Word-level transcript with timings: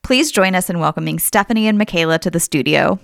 Please 0.01 0.31
join 0.31 0.55
us 0.55 0.67
in 0.67 0.79
welcoming 0.79 1.19
Stephanie 1.19 1.67
and 1.67 1.77
Michaela 1.77 2.17
to 2.17 2.31
the 2.31 2.39
studio. 2.39 2.99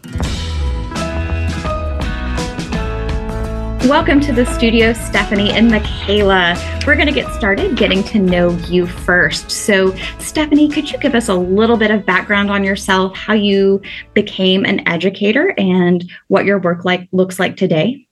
Welcome 3.87 4.19
to 4.21 4.31
the 4.31 4.45
studio, 4.45 4.93
Stephanie 4.93 5.49
and 5.51 5.71
Michaela. 5.71 6.55
We're 6.85 6.95
going 6.95 7.07
to 7.07 7.13
get 7.13 7.33
started 7.33 7.75
getting 7.75 8.03
to 8.03 8.19
know 8.19 8.51
you 8.67 8.85
first. 8.85 9.49
So, 9.49 9.95
Stephanie, 10.19 10.69
could 10.69 10.91
you 10.91 10.99
give 10.99 11.15
us 11.15 11.29
a 11.29 11.33
little 11.33 11.77
bit 11.77 11.89
of 11.89 12.05
background 12.05 12.51
on 12.51 12.63
yourself, 12.63 13.17
how 13.17 13.33
you 13.33 13.81
became 14.13 14.65
an 14.65 14.87
educator, 14.87 15.55
and 15.57 16.07
what 16.27 16.45
your 16.45 16.59
work 16.59 16.85
like 16.85 17.09
looks 17.11 17.39
like 17.39 17.57
today? 17.57 18.07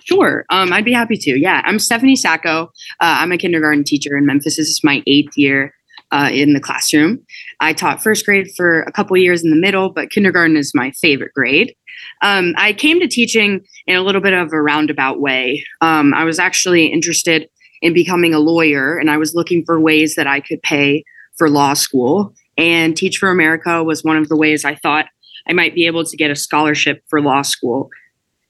Sure, 0.00 0.44
um, 0.50 0.70
I'd 0.70 0.84
be 0.84 0.92
happy 0.92 1.16
to. 1.16 1.40
Yeah, 1.40 1.62
I'm 1.64 1.78
Stephanie 1.78 2.14
Sacco. 2.14 2.64
Uh, 3.00 3.20
I'm 3.20 3.32
a 3.32 3.38
kindergarten 3.38 3.84
teacher 3.84 4.18
in 4.18 4.26
Memphis. 4.26 4.56
This 4.56 4.68
is 4.68 4.84
my 4.84 5.02
eighth 5.06 5.36
year 5.36 5.72
uh, 6.12 6.30
in 6.32 6.52
the 6.52 6.60
classroom. 6.60 7.24
I 7.60 7.72
taught 7.72 8.02
first 8.02 8.24
grade 8.24 8.48
for 8.56 8.82
a 8.82 8.92
couple 8.92 9.16
years 9.16 9.44
in 9.44 9.50
the 9.50 9.56
middle, 9.56 9.90
but 9.90 10.10
kindergarten 10.10 10.56
is 10.56 10.74
my 10.74 10.90
favorite 10.92 11.32
grade. 11.34 11.74
Um, 12.22 12.54
I 12.56 12.72
came 12.72 13.00
to 13.00 13.08
teaching 13.08 13.60
in 13.86 13.96
a 13.96 14.02
little 14.02 14.20
bit 14.20 14.32
of 14.32 14.52
a 14.52 14.60
roundabout 14.60 15.20
way. 15.20 15.64
Um, 15.80 16.14
I 16.14 16.24
was 16.24 16.38
actually 16.38 16.86
interested 16.86 17.48
in 17.82 17.92
becoming 17.92 18.34
a 18.34 18.38
lawyer, 18.38 18.98
and 18.98 19.10
I 19.10 19.16
was 19.16 19.34
looking 19.34 19.64
for 19.64 19.80
ways 19.80 20.14
that 20.14 20.26
I 20.26 20.40
could 20.40 20.62
pay 20.62 21.04
for 21.36 21.48
law 21.48 21.74
school. 21.74 22.34
And 22.58 22.96
Teach 22.96 23.18
for 23.18 23.30
America 23.30 23.82
was 23.82 24.04
one 24.04 24.16
of 24.16 24.28
the 24.28 24.36
ways 24.36 24.64
I 24.64 24.74
thought 24.74 25.06
I 25.48 25.52
might 25.52 25.74
be 25.74 25.86
able 25.86 26.04
to 26.04 26.16
get 26.16 26.30
a 26.30 26.36
scholarship 26.36 27.02
for 27.08 27.20
law 27.20 27.42
school. 27.42 27.88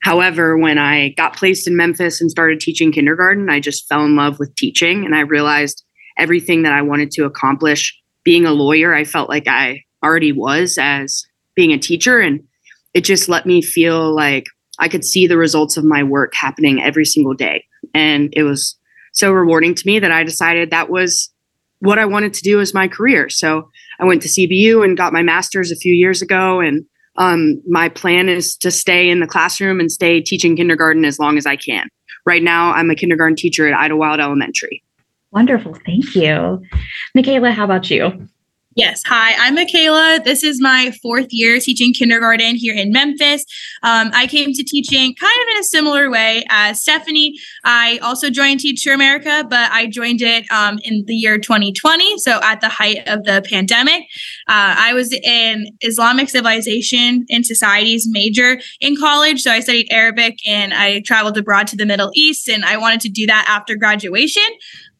However, 0.03 0.57
when 0.57 0.79
I 0.79 1.11
got 1.11 1.37
placed 1.37 1.69
in 1.69 1.77
Memphis 1.77 2.21
and 2.21 2.31
started 2.31 2.59
teaching 2.59 2.91
kindergarten, 2.91 3.51
I 3.51 3.61
just 3.61 3.87
fell 3.87 4.05
in 4.05 4.17
love 4.17 4.39
with 4.39 4.55
teaching 4.57 5.05
and 5.05 5.15
I 5.15 5.21
realized 5.21 5.85
everything 6.19 6.63
that 6.63 6.73
I 6.73 6.83
wanted 6.83 7.11
to 7.13 7.25
accomplish 7.25 7.97
being 8.25 8.45
a 8.45 8.53
lawyer, 8.53 8.95
I 8.95 9.05
felt 9.05 9.29
like 9.29 9.49
I 9.49 9.85
already 10.05 10.33
was 10.33 10.79
as 10.81 11.25
being 11.55 11.73
a 11.73 11.79
teacher. 11.79 12.21
And 12.21 12.41
it 12.95 13.03
just 13.03 13.29
let 13.29 13.47
me 13.47 13.63
feel 13.63 14.15
like 14.15 14.47
I 14.79 14.89
could 14.89 15.05
see 15.05 15.27
the 15.27 15.37
results 15.37 15.77
of 15.77 15.85
my 15.85 16.03
work 16.03 16.35
happening 16.35 16.83
every 16.83 17.05
single 17.05 17.35
day. 17.35 17.65
And 17.95 18.33
it 18.35 18.43
was 18.43 18.77
so 19.13 19.33
rewarding 19.33 19.75
to 19.75 19.87
me 19.87 19.99
that 19.99 20.13
I 20.13 20.25
decided 20.25 20.71
that 20.71 20.91
was 20.91 21.31
what 21.81 21.99
I 21.99 22.05
wanted 22.05 22.35
to 22.35 22.43
do 22.43 22.61
as 22.61 22.75
my 22.75 22.89
career. 22.89 23.29
So 23.29 23.69
I 23.99 24.05
went 24.05 24.23
to 24.23 24.29
CBU 24.29 24.85
and 24.85 24.97
got 24.97 25.13
my 25.13 25.23
master's 25.23 25.71
a 25.71 25.77
few 25.77 25.95
years 25.95 26.23
ago. 26.23 26.61
And 26.61 26.85
um, 27.17 27.61
my 27.67 27.89
plan 27.89 28.29
is 28.29 28.57
to 28.59 28.71
stay 28.71 29.11
in 29.11 29.21
the 29.21 29.27
classroom 29.27 29.81
and 29.81 29.91
stay 29.91 30.21
teaching 30.21 30.57
kindergarten 30.57 31.05
as 31.05 31.19
long 31.19 31.37
as 31.37 31.47
I 31.47 31.57
can. 31.57 31.89
Right 32.27 32.43
now, 32.43 32.73
I'm 32.73 32.91
a 32.91 32.95
kindergarten 32.95 33.37
teacher 33.37 33.67
at 33.67 33.79
Idlewild 33.79 34.21
Elementary. 34.21 34.83
Wonderful. 35.33 35.77
Thank 35.87 36.15
you. 36.15 36.63
Michaela, 37.15 37.53
how 37.53 37.65
about 37.65 37.91
you? 37.91 38.29
Yes. 38.77 39.03
Hi, 39.07 39.35
I'm 39.37 39.57
Michaela. 39.57 40.21
This 40.25 40.45
is 40.45 40.61
my 40.61 40.93
fourth 41.03 41.27
year 41.31 41.59
teaching 41.59 41.93
kindergarten 41.93 42.55
here 42.55 42.73
in 42.73 42.93
Memphis. 42.93 43.45
Um, 43.83 44.13
I 44.15 44.29
came 44.29 44.53
to 44.53 44.63
teaching 44.63 45.13
kind 45.17 45.43
of 45.43 45.55
in 45.55 45.61
a 45.61 45.65
similar 45.65 46.09
way 46.09 46.45
as 46.51 46.81
Stephanie. 46.81 47.35
I 47.65 47.99
also 47.99 48.31
joined 48.31 48.61
Teach 48.61 48.85
for 48.85 48.93
America, 48.93 49.45
but 49.51 49.73
I 49.73 49.89
joined 49.89 50.23
it 50.23 50.51
um, 50.53 50.79
in 50.85 51.05
the 51.07 51.17
year 51.17 51.37
2020, 51.37 52.19
so 52.19 52.39
at 52.45 52.61
the 52.61 52.69
height 52.69 53.07
of 53.09 53.25
the 53.25 53.45
pandemic. 53.51 54.03
Uh, 54.47 54.77
I 54.79 54.95
was 54.95 55.13
in 55.13 55.67
Islamic 55.81 56.29
civilization 56.29 57.27
and 57.29 57.45
societies 57.45 58.07
major 58.09 58.61
in 58.81 58.97
college, 58.97 59.43
so 59.43 59.51
I 59.51 59.61
studied 59.61 59.89
Arabic 59.91 60.39
and 60.47 60.73
I 60.73 61.01
traveled 61.01 61.37
abroad 61.37 61.67
to 61.69 61.77
the 61.77 61.87
Middle 61.87 62.13
East, 62.15 62.49
and 62.49 62.65
I 62.65 62.77
wanted 62.77 63.01
to 63.01 63.09
do 63.09 63.27
that 63.27 63.47
after 63.49 63.75
graduation. 63.75 64.45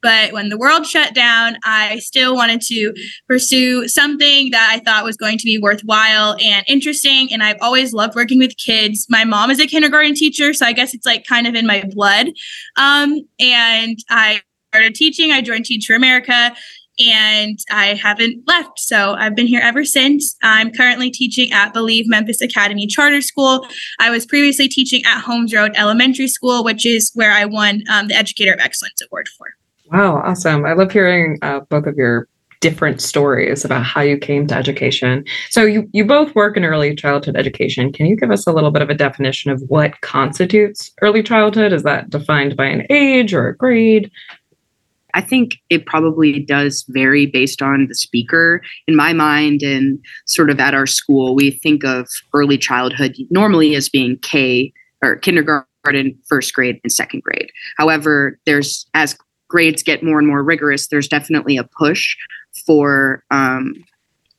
But 0.03 0.33
when 0.33 0.49
the 0.49 0.59
world 0.59 0.87
shut 0.87 1.15
down, 1.15 1.57
I 1.65 1.99
still 1.99 2.35
wanted 2.35 2.61
to 2.63 2.95
pursue 3.29 3.89
something 3.89 4.51
that 4.51 4.71
I 4.73 4.81
thought 4.81 5.05
was 5.05 5.17
going 5.17 5.39
to 5.39 5.45
be 5.45 5.59
worthwhile 5.59 6.37
and 6.41 6.65
interesting. 6.67 7.33
And 7.33 7.43
I've 7.43 7.61
always 7.61 7.93
loved 7.93 8.15
working 8.15 8.39
with 8.39 8.57
kids. 8.57 9.07
My 9.09 9.25
mom 9.25 9.51
is 9.51 9.61
a 9.61 9.67
kindergarten 9.67 10.15
teacher, 10.15 10.53
so 10.55 10.67
I 10.67 10.73
guess 10.73 10.95
it's 10.95 11.07
like 11.07 11.27
kind 11.27 11.47
of 11.47 11.55
in 11.55 11.67
my 11.67 11.85
blood. 11.93 12.29
Um, 12.77 13.21
and 13.39 13.99
I 14.09 14.43
started 14.73 14.95
teaching. 14.95 15.33
I 15.33 15.41
joined 15.41 15.65
Teach 15.65 15.87
for 15.87 15.95
America 15.95 16.55
and 17.01 17.59
I 17.71 17.95
haven't 17.95 18.47
left. 18.47 18.79
So 18.79 19.15
I've 19.15 19.35
been 19.35 19.47
here 19.47 19.61
ever 19.63 19.85
since. 19.85 20.37
I'm 20.43 20.71
currently 20.73 21.11
teaching 21.11 21.51
at 21.53 21.73
Believe 21.73 22.09
Memphis 22.09 22.41
Academy 22.41 22.87
Charter 22.87 23.21
School. 23.21 23.67
I 23.99 24.11
was 24.11 24.27
previously 24.27 24.69
teaching 24.69 25.03
at 25.05 25.21
Holmes 25.21 25.55
Road 25.55 25.73
Elementary 25.77 26.29
School, 26.29 26.63
which 26.63 26.85
is 26.85 27.11
where 27.15 27.33
I 27.33 27.47
won 27.47 27.83
um, 27.91 28.09
the 28.09 28.15
Educator 28.15 28.53
of 28.53 28.61
Excellence 28.61 29.01
Award 29.01 29.29
for. 29.29 29.55
Wow, 29.93 30.23
awesome. 30.25 30.65
I 30.65 30.75
love 30.75 30.93
hearing 30.93 31.39
uh, 31.43 31.61
both 31.69 31.87
of 31.87 31.97
your 31.97 32.29
different 32.61 33.01
stories 33.01 33.65
about 33.65 33.85
how 33.85 34.03
you 34.03 34.19
came 34.19 34.47
to 34.47 34.55
education. 34.55 35.25
So 35.49 35.65
you 35.65 35.89
you 35.93 36.05
both 36.05 36.35
work 36.35 36.57
in 36.57 36.65
early 36.65 36.95
childhood 36.95 37.37
education. 37.37 37.93
Can 37.93 38.07
you 38.07 38.17
give 38.17 38.31
us 38.31 38.47
a 38.47 38.53
little 38.53 38.71
bit 38.71 38.83
of 38.83 38.91
a 38.91 38.95
definition 38.95 39.51
of 39.51 39.63
what 39.69 40.01
constitutes 40.03 40.93
early 41.01 41.23
childhood? 41.23 41.73
Is 41.73 41.83
that 41.83 42.11
defined 42.11 42.57
by 42.57 42.67
an 42.67 42.87
age 42.91 43.35
or 43.35 43.49
a 43.49 43.57
grade? 43.57 44.11
I 45.15 45.23
think 45.23 45.57
it 45.71 45.87
probably 45.87 46.39
does 46.39 46.85
vary 46.91 47.27
based 47.27 47.63
on 47.63 47.89
the 47.89 47.95
speaker. 47.97 48.63
In 48.87 48.95
my 48.95 49.13
mind, 49.13 49.63
and 49.63 49.99
sort 50.27 50.51
of 50.51 50.61
at 50.61 50.73
our 50.73 50.87
school, 50.87 51.35
we 51.35 51.51
think 51.51 51.83
of 51.85 52.07
early 52.33 52.59
childhood 52.59 53.17
normally 53.29 53.75
as 53.75 53.89
being 53.89 54.19
K 54.19 54.73
or 55.03 55.17
kindergarten, 55.17 56.17
first 56.29 56.55
grade, 56.55 56.79
and 56.85 56.93
second 56.93 57.25
grade. 57.25 57.51
However, 57.77 58.39
there's 58.47 58.87
as 58.95 59.17
grades 59.51 59.83
get 59.83 60.03
more 60.03 60.19
and 60.19 60.27
more 60.27 60.43
rigorous, 60.43 60.89
there's 60.89 61.09
definitely 61.09 61.59
a 61.59 61.65
push 61.65 62.17
for 62.65 63.23
um, 63.31 63.75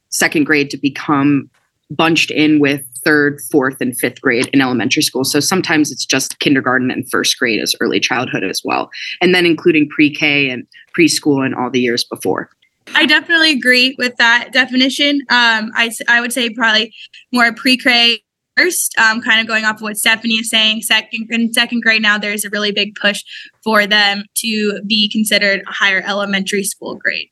second 0.10 0.46
grade 0.46 0.72
to 0.72 0.78
become 0.78 1.50
bunched 1.92 2.32
in 2.32 2.60
with 2.60 2.82
third, 3.04 3.40
fourth, 3.52 3.82
and 3.82 3.98
fifth 3.98 4.22
grade 4.22 4.48
in 4.54 4.62
elementary 4.62 5.04
school. 5.04 5.24
So 5.24 5.40
sometimes 5.40 5.92
it's 5.92 6.06
just 6.06 6.40
kindergarten 6.40 6.90
and 6.90 7.10
first 7.12 7.38
grade 7.38 7.60
as 7.60 7.76
early 7.80 8.00
childhood 8.00 8.44
as 8.44 8.62
well. 8.64 8.90
And 9.22 9.36
then 9.36 9.46
including 9.46 9.90
pre 9.90 10.14
K 10.14 10.50
and 10.50 10.66
preschool 10.98 11.46
and 11.46 11.54
all 11.54 11.70
the 11.70 11.82
years 11.82 12.04
before. 12.04 12.50
I 12.96 13.06
definitely 13.06 13.52
agree 13.52 13.96
with 13.98 14.16
that 14.18 14.50
definition. 14.52 15.22
Um, 15.30 15.72
I, 15.76 15.92
I 16.08 16.22
would 16.22 16.34
say 16.34 16.50
probably 16.50 16.94
more 17.32 17.54
pre 17.54 17.78
K 17.78 18.22
first, 18.58 18.98
um, 18.98 19.22
kind 19.22 19.42
of 19.42 19.48
going 19.48 19.66
off 19.66 19.78
of 19.78 19.82
what 19.82 19.98
Stephanie 19.98 20.36
is 20.36 20.50
saying, 20.50 20.82
second 20.82 21.28
in 21.30 21.54
second 21.54 21.82
grade 21.82 22.02
now, 22.02 22.18
there's 22.18 22.46
a 22.46 22.50
really 22.50 22.72
big 22.72 22.96
push 22.96 23.24
for 23.64 23.86
them 23.88 24.24
to 24.36 24.82
be 24.88 25.10
considered 25.10 25.64
a 25.68 25.72
higher 25.72 26.04
elementary 26.06 26.64
school 26.64 26.96
grade. 26.96 27.30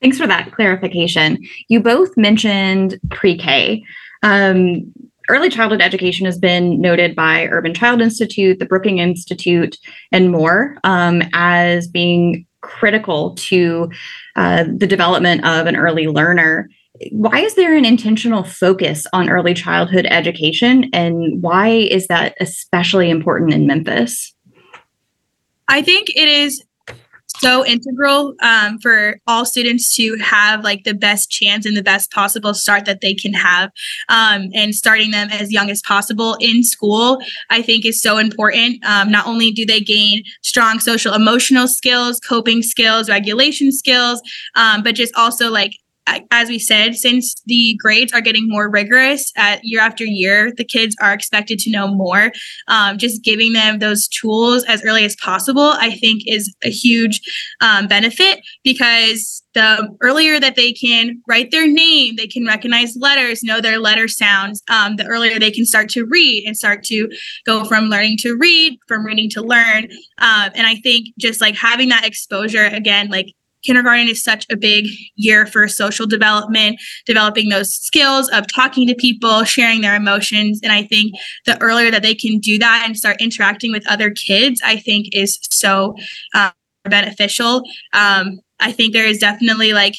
Thanks 0.00 0.18
for 0.18 0.26
that 0.26 0.52
clarification. 0.52 1.38
You 1.68 1.80
both 1.80 2.16
mentioned 2.16 3.00
pre-K. 3.10 3.82
Um, 4.22 4.92
early 5.28 5.50
childhood 5.50 5.82
education 5.82 6.24
has 6.24 6.38
been 6.38 6.80
noted 6.80 7.14
by 7.14 7.46
Urban 7.48 7.74
Child 7.74 8.00
Institute, 8.00 8.58
the 8.58 8.66
Brookings 8.66 9.00
Institute, 9.00 9.76
and 10.12 10.30
more 10.30 10.76
um, 10.84 11.22
as 11.32 11.88
being 11.88 12.46
critical 12.60 13.34
to 13.34 13.90
uh, 14.36 14.64
the 14.76 14.86
development 14.86 15.44
of 15.44 15.66
an 15.66 15.76
early 15.76 16.06
learner 16.06 16.68
why 17.10 17.40
is 17.40 17.54
there 17.54 17.76
an 17.76 17.84
intentional 17.84 18.44
focus 18.44 19.06
on 19.12 19.28
early 19.28 19.54
childhood 19.54 20.06
education 20.06 20.90
and 20.92 21.42
why 21.42 21.68
is 21.68 22.06
that 22.08 22.34
especially 22.40 23.10
important 23.10 23.52
in 23.52 23.66
Memphis? 23.66 24.34
I 25.68 25.82
think 25.82 26.08
it 26.10 26.28
is 26.28 26.62
so 27.40 27.64
integral 27.64 28.34
um, 28.42 28.78
for 28.80 29.20
all 29.26 29.44
students 29.44 29.94
to 29.94 30.16
have 30.16 30.64
like 30.64 30.84
the 30.84 30.94
best 30.94 31.30
chance 31.30 31.66
and 31.66 31.76
the 31.76 31.82
best 31.82 32.10
possible 32.10 32.54
start 32.54 32.84
that 32.84 33.00
they 33.00 33.14
can 33.14 33.32
have 33.32 33.70
um, 34.08 34.48
and 34.54 34.74
starting 34.74 35.10
them 35.10 35.28
as 35.30 35.52
young 35.52 35.70
as 35.70 35.80
possible 35.82 36.36
in 36.40 36.64
school 36.64 37.18
i 37.50 37.62
think 37.62 37.84
is 37.84 38.00
so 38.00 38.18
important 38.18 38.82
um, 38.84 39.10
not 39.10 39.26
only 39.26 39.52
do 39.52 39.64
they 39.64 39.80
gain 39.80 40.22
strong 40.42 40.80
social 40.80 41.14
emotional 41.14 41.68
skills 41.68 42.18
coping 42.20 42.62
skills 42.62 43.08
regulation 43.08 43.70
skills 43.70 44.20
um, 44.56 44.82
but 44.82 44.94
just 44.94 45.14
also 45.14 45.50
like 45.50 45.72
as 46.30 46.48
we 46.48 46.58
said, 46.58 46.96
since 46.96 47.34
the 47.46 47.76
grades 47.80 48.12
are 48.12 48.20
getting 48.20 48.48
more 48.48 48.68
rigorous 48.68 49.32
at 49.36 49.60
year 49.64 49.80
after 49.80 50.04
year, 50.04 50.52
the 50.56 50.64
kids 50.64 50.96
are 51.00 51.12
expected 51.12 51.58
to 51.60 51.70
know 51.70 51.88
more. 51.88 52.32
Um, 52.68 52.98
just 52.98 53.22
giving 53.22 53.52
them 53.52 53.78
those 53.78 54.08
tools 54.08 54.64
as 54.64 54.84
early 54.84 55.04
as 55.04 55.16
possible, 55.16 55.72
I 55.76 55.90
think, 55.92 56.22
is 56.26 56.54
a 56.62 56.70
huge 56.70 57.20
um, 57.60 57.86
benefit 57.86 58.40
because 58.64 59.42
the 59.54 59.96
earlier 60.02 60.38
that 60.38 60.56
they 60.56 60.72
can 60.72 61.20
write 61.26 61.50
their 61.50 61.66
name, 61.66 62.16
they 62.16 62.26
can 62.26 62.46
recognize 62.46 62.96
letters, 62.96 63.42
know 63.42 63.60
their 63.60 63.78
letter 63.78 64.06
sounds, 64.06 64.62
um, 64.68 64.96
the 64.96 65.06
earlier 65.06 65.38
they 65.38 65.50
can 65.50 65.66
start 65.66 65.88
to 65.90 66.06
read 66.06 66.44
and 66.46 66.56
start 66.56 66.84
to 66.84 67.10
go 67.44 67.64
from 67.64 67.86
learning 67.86 68.18
to 68.18 68.36
read, 68.36 68.78
from 68.86 69.04
reading 69.04 69.28
to 69.30 69.42
learn. 69.42 69.84
Um, 70.18 70.50
and 70.54 70.66
I 70.66 70.76
think 70.76 71.08
just 71.18 71.40
like 71.40 71.56
having 71.56 71.88
that 71.88 72.06
exposure 72.06 72.66
again, 72.66 73.08
like 73.08 73.34
kindergarten 73.64 74.08
is 74.08 74.22
such 74.22 74.46
a 74.50 74.56
big 74.56 74.86
year 75.16 75.46
for 75.46 75.68
social 75.68 76.06
development, 76.06 76.80
developing 77.06 77.48
those 77.48 77.72
skills 77.74 78.28
of 78.30 78.46
talking 78.52 78.86
to 78.88 78.94
people, 78.94 79.44
sharing 79.44 79.80
their 79.80 79.96
emotions. 79.96 80.60
And 80.62 80.72
I 80.72 80.82
think 80.82 81.12
the 81.46 81.60
earlier 81.60 81.90
that 81.90 82.02
they 82.02 82.14
can 82.14 82.38
do 82.38 82.58
that 82.58 82.84
and 82.86 82.96
start 82.96 83.20
interacting 83.20 83.72
with 83.72 83.88
other 83.88 84.10
kids, 84.10 84.60
I 84.64 84.76
think 84.76 85.08
is 85.12 85.38
so 85.50 85.94
uh, 86.34 86.50
beneficial. 86.84 87.62
Um, 87.92 88.40
I 88.60 88.72
think 88.72 88.92
there 88.92 89.06
is 89.06 89.18
definitely 89.18 89.72
like 89.72 89.94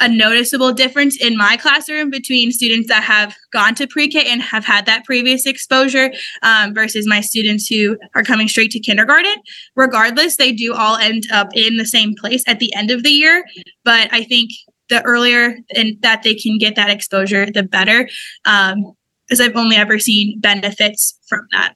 a 0.00 0.08
noticeable 0.08 0.72
difference 0.72 1.20
in 1.20 1.36
my 1.36 1.56
classroom 1.56 2.10
between 2.10 2.50
students 2.50 2.88
that 2.88 3.02
have 3.02 3.36
gone 3.52 3.74
to 3.76 3.86
pre-K 3.86 4.24
and 4.26 4.42
have 4.42 4.64
had 4.64 4.86
that 4.86 5.04
previous 5.04 5.46
exposure 5.46 6.12
um, 6.42 6.74
versus 6.74 7.06
my 7.06 7.20
students 7.20 7.66
who 7.66 7.96
are 8.14 8.22
coming 8.22 8.48
straight 8.48 8.70
to 8.70 8.80
kindergarten. 8.80 9.34
Regardless, 9.76 10.36
they 10.36 10.52
do 10.52 10.74
all 10.74 10.96
end 10.96 11.24
up 11.32 11.48
in 11.54 11.76
the 11.76 11.86
same 11.86 12.14
place 12.18 12.42
at 12.46 12.58
the 12.58 12.74
end 12.74 12.90
of 12.90 13.02
the 13.02 13.10
year. 13.10 13.44
But 13.84 14.08
I 14.12 14.24
think 14.24 14.50
the 14.88 15.02
earlier 15.02 15.58
and 15.74 15.96
that 16.02 16.22
they 16.22 16.34
can 16.34 16.58
get 16.58 16.76
that 16.76 16.90
exposure, 16.90 17.46
the 17.46 17.62
better. 17.62 18.08
Um, 18.44 18.94
because 19.32 19.40
I've 19.40 19.56
only 19.56 19.76
ever 19.76 19.98
seen 19.98 20.38
benefits 20.40 21.18
from 21.26 21.46
that. 21.52 21.74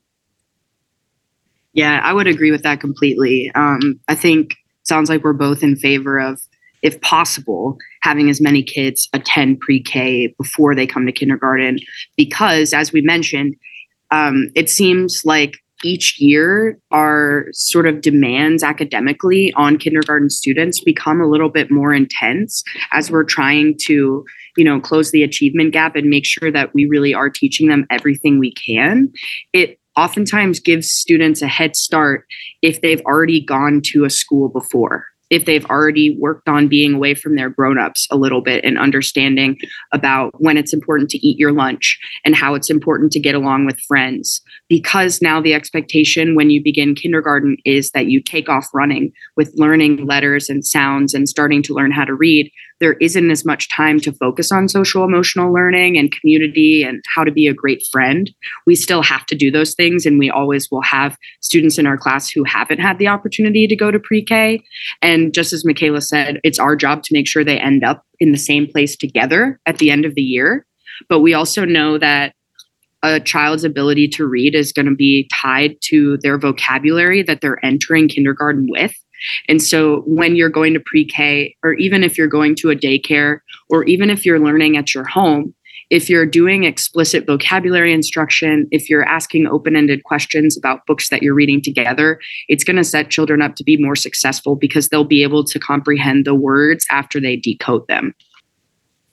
Yeah, 1.73 2.01
I 2.03 2.13
would 2.13 2.27
agree 2.27 2.51
with 2.51 2.63
that 2.65 2.81
completely. 2.81 3.51
Um, 3.55 3.99
I 4.09 4.15
think 4.15 4.57
sounds 4.83 5.09
like 5.09 5.25
we're 5.25 5.33
both 5.33 5.63
in 5.63 5.75
favor 5.77 6.19
of 6.19 6.39
if 6.87 7.01
possible, 7.01 7.77
having 8.03 8.31
as 8.31 8.41
many 8.41 8.63
kids 8.63 9.09
attend 9.13 9.59
pre 9.59 9.83
K 9.83 10.33
before 10.39 10.75
they 10.75 10.87
come 10.87 11.05
to 11.05 11.13
kindergarten. 11.13 11.81
Because, 12.17 12.73
as 12.73 12.93
we 12.93 13.01
mentioned, 13.01 13.57
um, 14.13 14.51
it 14.55 14.71
seems 14.71 15.23
like 15.25 15.57
each 15.85 16.19
year 16.19 16.79
our 16.91 17.49
sort 17.53 17.87
of 17.87 18.01
demands 18.01 18.63
academically 18.63 19.53
on 19.57 19.77
kindergarten 19.77 20.31
students 20.31 20.81
become 20.81 21.21
a 21.21 21.27
little 21.27 21.51
bit 21.51 21.71
more 21.71 21.93
intense 21.93 22.63
as 22.93 23.11
we're 23.11 23.25
trying 23.25 23.77
to 23.79 24.25
you 24.57 24.65
know 24.65 24.81
close 24.81 25.11
the 25.11 25.23
achievement 25.23 25.75
gap 25.75 25.95
and 25.95 26.09
make 26.09 26.25
sure 26.25 26.51
that 26.51 26.73
we 26.73 26.87
really 26.87 27.13
are 27.13 27.29
teaching 27.29 27.69
them 27.69 27.85
everything 27.91 28.39
we 28.39 28.55
can 28.55 29.13
it 29.53 29.79
oftentimes 29.99 30.61
gives 30.61 30.91
students 30.91 31.43
a 31.43 31.47
head 31.47 31.77
start 31.77 32.25
if 32.63 32.81
they've 32.81 33.03
already 33.03 33.45
gone 33.45 33.83
to 33.85 34.05
a 34.05 34.11
school 34.11 34.49
before 34.49 35.05
if 35.31 35.45
they've 35.45 35.67
already 35.67 36.17
worked 36.19 36.49
on 36.49 36.69
being 36.69 36.95
away 36.95 37.15
from 37.15 37.37
their 37.37 37.51
grown-ups 37.51 38.07
a 38.11 38.17
little 38.17 38.41
bit 38.41 38.65
and 38.65 38.79
understanding 38.79 39.57
about 39.93 40.33
when 40.41 40.57
it's 40.57 40.73
important 40.73 41.11
to 41.11 41.27
eat 41.27 41.39
your 41.39 41.53
lunch 41.53 41.99
and 42.25 42.35
how 42.35 42.55
it's 42.55 42.71
important 42.71 43.13
to 43.13 43.21
get 43.21 43.35
along 43.35 43.67
with 43.67 43.81
friends. 43.81 44.41
Because 44.69 45.21
now 45.21 45.41
the 45.41 45.55
expectation 45.55 46.35
when 46.35 46.51
you 46.51 46.63
begin 46.63 46.95
kindergarten 46.95 47.57
is 47.65 47.91
that 47.91 48.07
you 48.07 48.21
take 48.21 48.49
off 48.49 48.69
running 48.73 49.13
with 49.37 49.53
learning 49.57 50.07
letters 50.07 50.49
and 50.49 50.65
sounds 50.65 51.15
and 51.15 51.29
starting 51.29 51.63
to 51.63 51.75
learn 51.75 51.91
how 51.91 52.05
to 52.05 52.15
read 52.15 52.51
there 52.81 52.95
isn't 52.95 53.31
as 53.31 53.45
much 53.45 53.69
time 53.69 54.01
to 54.01 54.13
focus 54.13 54.53
on 54.53 54.69
social 54.69 55.05
emotional 55.05 55.53
learning 55.53 55.97
and 55.97 56.13
community 56.13 56.83
and 56.83 57.03
how 57.15 57.25
to 57.25 57.31
be 57.31 57.47
a 57.47 57.55
great 57.55 57.83
friend. 57.91 58.31
We 58.67 58.75
still 58.75 59.03
have 59.03 59.27
to 59.27 59.35
do 59.35 59.51
those 59.51 59.75
things, 59.75 60.07
and 60.07 60.19
we 60.19 60.31
always 60.31 60.71
will 60.71 60.83
have 60.83 61.17
students 61.41 61.79
in 61.79 61.87
our 61.87 61.97
class 61.97 62.31
who 62.31 62.45
haven't 62.45 62.81
had 62.81 62.99
the 62.99 63.09
opportunity 63.09 63.67
to 63.67 63.77
go 63.77 63.91
to 63.91 63.99
pre 63.99 64.23
K. 64.23 64.63
And 65.03 65.33
just 65.33 65.53
as 65.53 65.65
Michaela 65.65 66.01
said, 66.01 66.41
it's 66.45 66.59
our 66.59 66.77
job 66.77 67.03
to 67.05 67.15
make 67.15 67.27
sure 67.27 67.45
they 67.45 67.59
end 67.59 67.85
up 67.85 68.05
in 68.21 68.33
the 68.33 68.39
same 68.39 68.67
place 68.67 68.97
together 68.97 69.61
at 69.67 69.79
the 69.79 69.91
end 69.91 70.05
of 70.05 70.15
the 70.15 70.23
year. 70.23 70.67
But 71.09 71.21
we 71.21 71.35
also 71.35 71.65
know 71.65 71.99
that 71.99 72.35
a 73.03 73.21
child's 73.21 73.65
ability 73.65 74.09
to 74.09 74.27
read 74.27 74.55
is 74.55 74.73
going 74.73 74.87
to 74.87 74.95
be 74.95 75.29
tied 75.33 75.77
to 75.83 76.19
their 76.19 76.39
vocabulary 76.39 77.23
that 77.23 77.41
they're 77.41 77.65
entering 77.65 78.09
kindergarten 78.09 78.67
with. 78.69 78.95
And 79.49 79.63
so 79.63 80.03
when 80.07 80.37
you're 80.37 80.49
going 80.49 80.75
to 80.75 80.81
pre 80.81 81.05
K, 81.05 81.57
or 81.63 81.75
even 81.75 82.03
if 82.03 82.17
you're 82.19 82.29
going 82.29 82.55
to 82.57 82.71
a 82.71 82.77
daycare, 82.77 83.41
or 83.69 83.85
even 83.85 84.11
if 84.11 84.25
you're 84.25 84.41
learning 84.41 84.77
at 84.77 84.95
your 84.95 85.05
home, 85.05 85.55
if 85.89 86.11
you're 86.11 86.27
doing 86.27 86.65
explicit 86.65 87.27
vocabulary 87.27 87.93
instruction, 87.93 88.67
if 88.71 88.91
you're 88.91 89.05
asking 89.05 89.47
open 89.47 89.77
ended 89.77 90.03
questions 90.05 90.57
about 90.57 90.85
books 90.87 91.11
that 91.11 91.23
you're 91.23 91.35
reading 91.35 91.63
together, 91.63 92.19
it's 92.49 92.65
going 92.65 92.77
to 92.77 92.85
set 92.85 93.11
children 93.11 93.41
up 93.41 93.55
to 93.57 93.65
be 93.65 93.77
more 93.77 93.95
successful 93.95 94.57
because 94.57 94.89
they'll 94.89 95.05
be 95.05 95.23
able 95.23 95.45
to 95.45 95.59
comprehend 95.59 96.25
the 96.25 96.35
words 96.35 96.85
after 96.91 97.21
they 97.21 97.37
decode 97.37 97.87
them. 97.87 98.15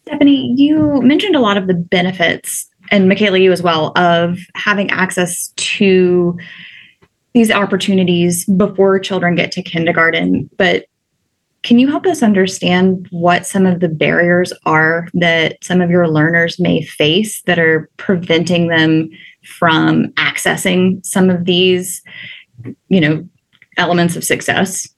Stephanie, 0.07 0.53
you 0.57 1.01
mentioned 1.01 1.35
a 1.35 1.39
lot 1.39 1.57
of 1.57 1.67
the 1.67 1.73
benefits, 1.73 2.67
and 2.91 3.07
Michaela, 3.07 3.37
you 3.37 3.51
as 3.51 3.61
well, 3.61 3.97
of 3.97 4.39
having 4.55 4.89
access 4.89 5.49
to 5.55 6.37
these 7.33 7.51
opportunities 7.51 8.45
before 8.45 8.99
children 8.99 9.35
get 9.35 9.51
to 9.53 9.61
kindergarten, 9.61 10.49
but 10.57 10.85
can 11.63 11.79
you 11.79 11.87
help 11.87 12.05
us 12.05 12.21
understand 12.21 13.07
what 13.11 13.45
some 13.45 13.65
of 13.65 13.79
the 13.79 13.87
barriers 13.87 14.51
are 14.65 15.07
that 15.13 15.63
some 15.63 15.81
of 15.81 15.89
your 15.89 16.09
learners 16.09 16.59
may 16.59 16.81
face 16.81 17.41
that 17.43 17.57
are 17.57 17.89
preventing 17.97 18.67
them 18.67 19.09
from 19.45 20.07
accessing 20.13 21.03
some 21.05 21.29
of 21.29 21.45
these, 21.45 22.01
you 22.89 22.99
know, 22.99 23.27
elements 23.77 24.17
of 24.17 24.25
success? 24.25 24.89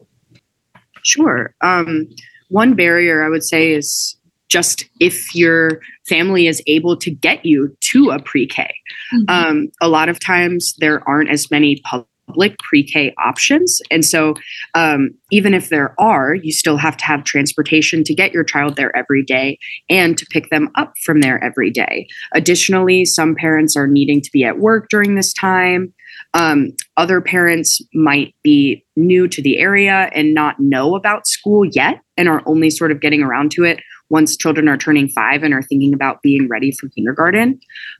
Sure. 1.03 1.53
Um, 1.61 2.07
one 2.49 2.73
barrier 2.73 3.23
I 3.23 3.29
would 3.29 3.43
say 3.43 3.71
is 3.71 4.17
just 4.47 4.85
if 4.99 5.35
your 5.35 5.81
family 6.07 6.47
is 6.47 6.63
able 6.65 6.97
to 6.97 7.11
get 7.11 7.45
you 7.45 7.75
to 7.81 8.09
a 8.09 8.21
pre-K. 8.21 8.73
Mm-hmm. 9.13 9.29
Um, 9.29 9.71
a 9.81 9.87
lot 9.87 10.09
of 10.09 10.19
times 10.19 10.75
there 10.79 11.07
aren't 11.07 11.29
as 11.29 11.51
many 11.51 11.81
public 11.83 12.07
public 12.27 12.57
pre-K 12.59 13.13
options. 13.17 13.81
And 13.91 14.03
so, 14.03 14.33
um, 14.73 15.11
even 15.31 15.53
if 15.53 15.69
there 15.69 15.93
are, 15.99 16.35
you 16.35 16.51
still 16.51 16.77
have 16.77 16.97
to 16.97 17.05
have 17.05 17.23
transportation 17.23 18.03
to 18.03 18.13
get 18.13 18.31
your 18.31 18.43
child 18.43 18.75
there 18.75 18.95
every 18.95 19.23
day 19.23 19.57
and 19.89 20.17
to 20.17 20.25
pick 20.31 20.49
them 20.49 20.69
up 20.75 20.93
from 21.03 21.21
there 21.21 21.43
every 21.43 21.71
day. 21.71 22.07
Additionally, 22.33 23.05
some 23.05 23.35
parents 23.35 23.75
are 23.75 23.87
needing 23.87 24.21
to 24.21 24.29
be 24.31 24.43
at 24.43 24.59
work 24.59 24.87
during 24.89 25.15
this 25.15 25.33
time. 25.33 25.93
Um, 26.33 26.71
other 26.97 27.21
parents 27.21 27.81
might 27.93 28.35
be 28.43 28.83
new 28.95 29.27
to 29.27 29.41
the 29.41 29.57
area 29.57 30.09
and 30.13 30.33
not 30.33 30.59
know 30.59 30.95
about 30.95 31.27
school 31.27 31.65
yet 31.65 32.01
and 32.17 32.27
are 32.27 32.43
only 32.45 32.69
sort 32.69 32.91
of 32.91 32.99
getting 32.99 33.21
around 33.21 33.51
to 33.51 33.63
it 33.63 33.79
once 34.09 34.37
children 34.37 34.67
are 34.67 34.77
turning 34.77 35.07
five 35.09 35.43
and 35.43 35.53
are 35.53 35.63
thinking 35.63 35.93
about 35.93 36.21
being 36.21 36.47
ready 36.47 36.71
for 36.71 36.89
kindergarten. 36.89 37.59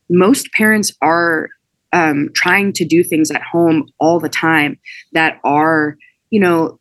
Most 0.09 0.51
parents 0.51 0.91
are 1.01 1.49
um, 1.95 2.29
trying 2.35 2.73
to 2.73 2.85
do 2.85 3.03
things 3.03 3.31
at 3.31 3.41
home 3.41 3.87
all 3.99 4.19
the 4.19 4.29
time 4.29 4.77
that 5.13 5.39
are, 5.45 5.97
you 6.29 6.41
know, 6.41 6.77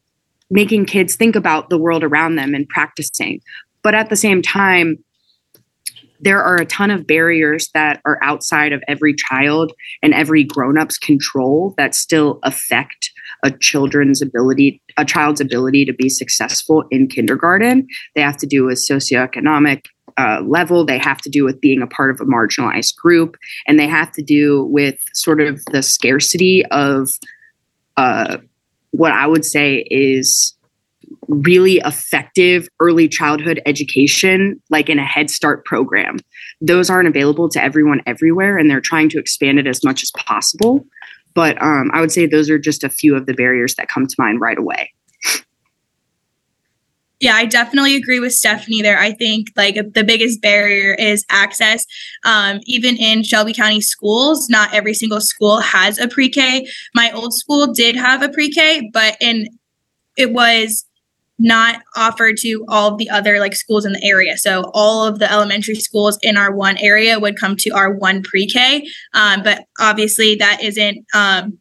making 0.51 0.87
kids 0.87 1.15
think 1.15 1.37
about 1.37 1.71
the 1.71 1.79
world 1.79 2.03
around 2.03 2.35
them 2.35 2.53
and 2.53 2.69
practicing. 2.69 3.41
But 3.85 3.95
at 3.95 4.11
the 4.11 4.17
same 4.17 4.43
time, 4.43 4.99
there 6.21 6.43
are 6.43 6.57
a 6.57 6.67
ton 6.67 6.91
of 6.91 7.07
barriers 7.07 7.69
that 7.75 8.01
are 8.05 8.19
outside 8.23 8.73
of 8.73 8.83
every 8.89 9.15
child 9.15 9.73
and 10.03 10.13
every 10.13 10.43
grown-up's 10.43 10.99
control 10.99 11.75
that 11.77 11.95
still 11.95 12.41
affect 12.43 13.11
a 13.45 13.51
children's 13.51 14.21
ability 14.23 14.81
a 14.97 15.05
child's 15.05 15.41
ability 15.41 15.85
to 15.85 15.93
be 15.93 16.09
successful 16.09 16.85
in 16.91 17.09
kindergarten 17.09 17.87
they 18.15 18.23
have 18.23 18.37
to 18.37 18.47
do 18.47 18.65
with 18.65 18.79
socioeconomic 18.79 19.87
uh, 20.17 20.43
level. 20.47 20.85
They 20.85 20.99
have 20.99 21.21
to 21.23 21.31
do 21.31 21.45
with 21.45 21.61
being 21.61 21.83
a 21.83 21.87
part 21.87 22.11
of 22.11 22.21
a 22.21 22.25
marginalized 22.25 22.97
group, 22.97 23.37
and 23.67 23.79
they 23.79 23.89
have 23.89 24.13
to 24.13 24.23
do 24.23 24.65
with 24.65 24.99
sort 25.13 25.41
of 25.41 25.65
the 25.73 25.83
scarcity 25.83 26.65
of 26.67 27.11
uh, 27.97 28.39
what 28.91 29.13
I 29.13 29.27
would 29.27 29.45
say 29.45 29.87
is 29.91 30.55
really 31.29 31.79
effective 31.85 32.69
early 32.81 33.09
childhood 33.09 33.61
education, 33.67 34.61
like 34.71 34.89
in 34.89 34.99
a 34.99 35.05
Head 35.05 35.31
Start 35.31 35.65
program. 35.65 36.19
Those 36.61 36.91
aren't 36.91 37.09
available 37.09 37.49
to 37.51 37.63
everyone 37.63 38.03
everywhere, 38.07 38.57
and 38.57 38.71
they're 38.71 38.81
trying 38.81 39.09
to 39.11 39.19
expand 39.19 39.59
it 39.59 39.67
as 39.67 39.85
much 39.85 40.03
as 40.03 40.11
possible. 40.13 40.87
But 41.35 41.61
um, 41.61 41.91
I 41.93 42.01
would 42.01 42.13
say 42.13 42.27
those 42.27 42.49
are 42.49 42.59
just 42.59 42.85
a 42.85 42.89
few 42.89 43.17
of 43.17 43.27
the 43.27 43.35
barriers 43.35 43.75
that 43.77 43.89
come 43.89 44.07
to 44.07 44.15
mind 44.19 44.41
right 44.41 44.59
away. 44.59 44.93
Yeah, 47.25 47.37
I 47.37 47.47
definitely 47.47 47.97
agree 47.97 48.21
with 48.21 48.35
Stephanie 48.35 48.83
there. 48.83 48.99
I 48.99 49.13
think 49.13 49.49
like 49.57 49.77
the 49.95 50.05
biggest 50.05 50.43
barrier 50.43 50.93
is 50.93 51.25
access. 51.31 51.87
Um, 52.27 52.61
even 52.65 52.99
in 52.99 53.23
Shelby 53.23 53.55
County 53.55 53.81
schools, 53.81 54.51
not 54.51 54.75
every 54.75 54.93
single 54.93 55.23
school 55.23 55.61
has 55.61 55.99
a 55.99 56.07
pre-K. 56.07 56.69
My 56.95 57.11
old 57.13 57.33
school 57.33 57.73
did 57.73 57.97
have 57.97 58.21
a 58.21 58.29
pre-K, 58.29 58.91
but 58.93 59.17
in 59.23 59.47
it 60.19 60.35
was 60.35 60.85
not 61.39 61.81
offered 61.97 62.37
to 62.43 62.63
all 62.69 62.93
of 62.93 62.99
the 62.99 63.09
other 63.09 63.41
like 63.41 63.55
schools 63.55 63.87
in 63.87 63.95
the 63.95 64.05
area. 64.05 64.37
So 64.37 64.71
all 64.75 65.07
of 65.07 65.19
the 65.19 65.33
elementary 65.33 65.77
schools 65.77 66.19
in 66.21 66.37
our 66.37 66.55
one 66.55 66.77
area 66.77 67.19
would 67.19 67.41
come 67.41 67.57
to 67.57 67.71
our 67.71 67.91
one 67.95 68.23
pre-K. 68.23 68.87
Um, 69.15 69.43
but 69.43 69.65
obviously 69.81 70.35
that 70.35 70.63
isn't 70.63 71.07
um, 71.15 71.59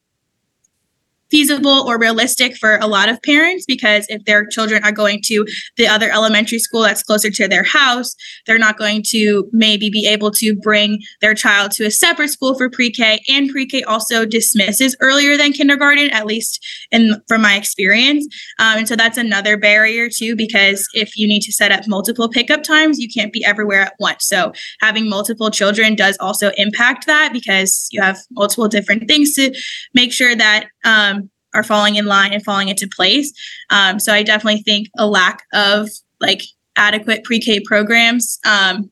feasible 1.33 1.83
or 1.87 1.97
realistic 1.97 2.55
for 2.55 2.77
a 2.77 2.85
lot 2.85 3.09
of 3.09 3.19
parents 3.23 3.65
because 3.65 4.05
if 4.07 4.23
their 4.25 4.45
children 4.45 4.83
are 4.83 4.91
going 4.91 5.19
to 5.19 5.43
the 5.77 5.87
other 5.87 6.11
elementary 6.11 6.59
school 6.59 6.83
that's 6.83 7.01
closer 7.01 7.31
to 7.31 7.47
their 7.47 7.63
house, 7.63 8.13
they're 8.45 8.59
not 8.59 8.77
going 8.77 9.01
to 9.03 9.49
maybe 9.51 9.89
be 9.89 10.07
able 10.07 10.29
to 10.29 10.55
bring 10.57 11.01
their 11.21 11.33
child 11.33 11.71
to 11.71 11.85
a 11.85 11.89
separate 11.89 12.27
school 12.27 12.55
for 12.55 12.69
pre-K. 12.69 13.19
And 13.29 13.49
pre-K 13.49 13.81
also 13.81 14.25
dismisses 14.25 14.95
earlier 14.99 15.35
than 15.35 15.53
kindergarten, 15.53 16.11
at 16.11 16.27
least 16.27 16.63
in 16.91 17.19
from 17.27 17.41
my 17.41 17.55
experience. 17.55 18.27
Um, 18.59 18.77
and 18.77 18.87
so 18.87 18.95
that's 18.95 19.17
another 19.17 19.57
barrier 19.57 20.09
too, 20.09 20.35
because 20.35 20.87
if 20.93 21.17
you 21.17 21.27
need 21.27 21.41
to 21.41 21.51
set 21.51 21.71
up 21.71 21.87
multiple 21.87 22.29
pickup 22.29 22.61
times, 22.61 22.99
you 22.99 23.07
can't 23.11 23.33
be 23.33 23.43
everywhere 23.43 23.81
at 23.81 23.95
once. 23.99 24.27
So 24.27 24.53
having 24.81 25.09
multiple 25.09 25.49
children 25.49 25.95
does 25.95 26.15
also 26.19 26.51
impact 26.57 27.07
that 27.07 27.33
because 27.33 27.87
you 27.91 28.03
have 28.03 28.19
multiple 28.33 28.67
different 28.67 29.07
things 29.07 29.33
to 29.33 29.51
make 29.95 30.13
sure 30.13 30.35
that 30.35 30.67
um, 30.85 31.22
are 31.53 31.63
falling 31.63 31.95
in 31.95 32.05
line 32.05 32.33
and 32.33 32.43
falling 32.43 32.69
into 32.69 32.89
place. 32.95 33.31
Um, 33.69 33.99
so 33.99 34.13
I 34.13 34.23
definitely 34.23 34.61
think 34.61 34.89
a 34.97 35.07
lack 35.07 35.43
of 35.53 35.89
like 36.19 36.41
adequate 36.75 37.23
pre-K 37.23 37.61
programs, 37.61 38.39
um, 38.45 38.91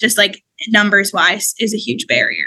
just 0.00 0.18
like 0.18 0.42
numbers 0.68 1.12
wise, 1.12 1.54
is 1.58 1.74
a 1.74 1.78
huge 1.78 2.06
barrier. 2.06 2.46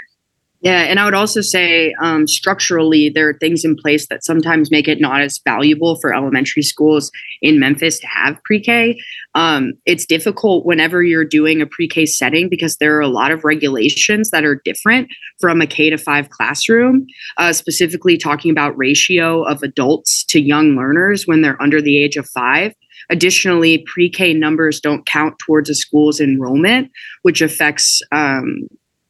Yeah, 0.62 0.82
and 0.82 0.98
I 0.98 1.04
would 1.04 1.14
also 1.14 1.42
say 1.42 1.94
um, 2.00 2.26
structurally, 2.26 3.10
there 3.10 3.28
are 3.28 3.34
things 3.34 3.64
in 3.64 3.76
place 3.76 4.08
that 4.08 4.24
sometimes 4.24 4.70
make 4.70 4.88
it 4.88 5.00
not 5.00 5.20
as 5.20 5.38
valuable 5.44 5.96
for 6.00 6.14
elementary 6.14 6.62
schools 6.62 7.10
in 7.42 7.60
Memphis 7.60 7.98
to 8.00 8.06
have 8.06 8.42
pre 8.42 8.60
K. 8.60 8.98
Um, 9.34 9.74
it's 9.84 10.06
difficult 10.06 10.64
whenever 10.64 11.02
you're 11.02 11.26
doing 11.26 11.60
a 11.60 11.66
pre 11.66 11.86
K 11.86 12.06
setting 12.06 12.48
because 12.48 12.78
there 12.78 12.96
are 12.96 13.02
a 13.02 13.08
lot 13.08 13.32
of 13.32 13.44
regulations 13.44 14.30
that 14.30 14.44
are 14.44 14.60
different 14.64 15.08
from 15.40 15.60
a 15.60 15.66
K 15.66 15.90
to 15.90 15.98
five 15.98 16.30
classroom, 16.30 17.06
uh, 17.36 17.52
specifically 17.52 18.16
talking 18.16 18.50
about 18.50 18.76
ratio 18.78 19.42
of 19.42 19.62
adults 19.62 20.24
to 20.24 20.40
young 20.40 20.74
learners 20.74 21.26
when 21.26 21.42
they're 21.42 21.60
under 21.62 21.82
the 21.82 22.02
age 22.02 22.16
of 22.16 22.26
five. 22.30 22.72
Additionally, 23.10 23.84
pre 23.86 24.08
K 24.08 24.32
numbers 24.32 24.80
don't 24.80 25.04
count 25.04 25.38
towards 25.38 25.68
a 25.68 25.74
school's 25.74 26.18
enrollment, 26.18 26.90
which 27.22 27.42
affects 27.42 28.00
um, 28.10 28.66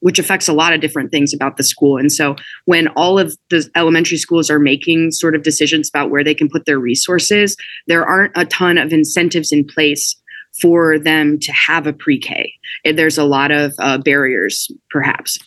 which 0.06 0.20
affects 0.20 0.46
a 0.46 0.52
lot 0.52 0.72
of 0.72 0.80
different 0.80 1.10
things 1.10 1.34
about 1.34 1.56
the 1.56 1.64
school. 1.64 1.98
And 1.98 2.12
so 2.12 2.36
when 2.66 2.86
all 2.94 3.18
of 3.18 3.36
the 3.50 3.68
elementary 3.74 4.18
schools 4.18 4.48
are 4.48 4.60
making 4.60 5.10
sort 5.10 5.34
of 5.34 5.42
decisions 5.42 5.88
about 5.88 6.10
where 6.10 6.22
they 6.22 6.32
can 6.32 6.48
put 6.48 6.64
their 6.64 6.78
resources, 6.78 7.56
there 7.88 8.06
aren't 8.06 8.30
a 8.36 8.44
ton 8.44 8.78
of 8.78 8.92
incentives 8.92 9.50
in 9.50 9.66
place 9.66 10.14
for 10.60 10.96
them 10.96 11.40
to 11.40 11.50
have 11.50 11.88
a 11.88 11.92
pre-K. 11.92 12.52
There's 12.84 13.18
a 13.18 13.24
lot 13.24 13.50
of 13.50 13.74
uh, 13.80 13.98
barriers, 13.98 14.70
perhaps. 14.90 15.40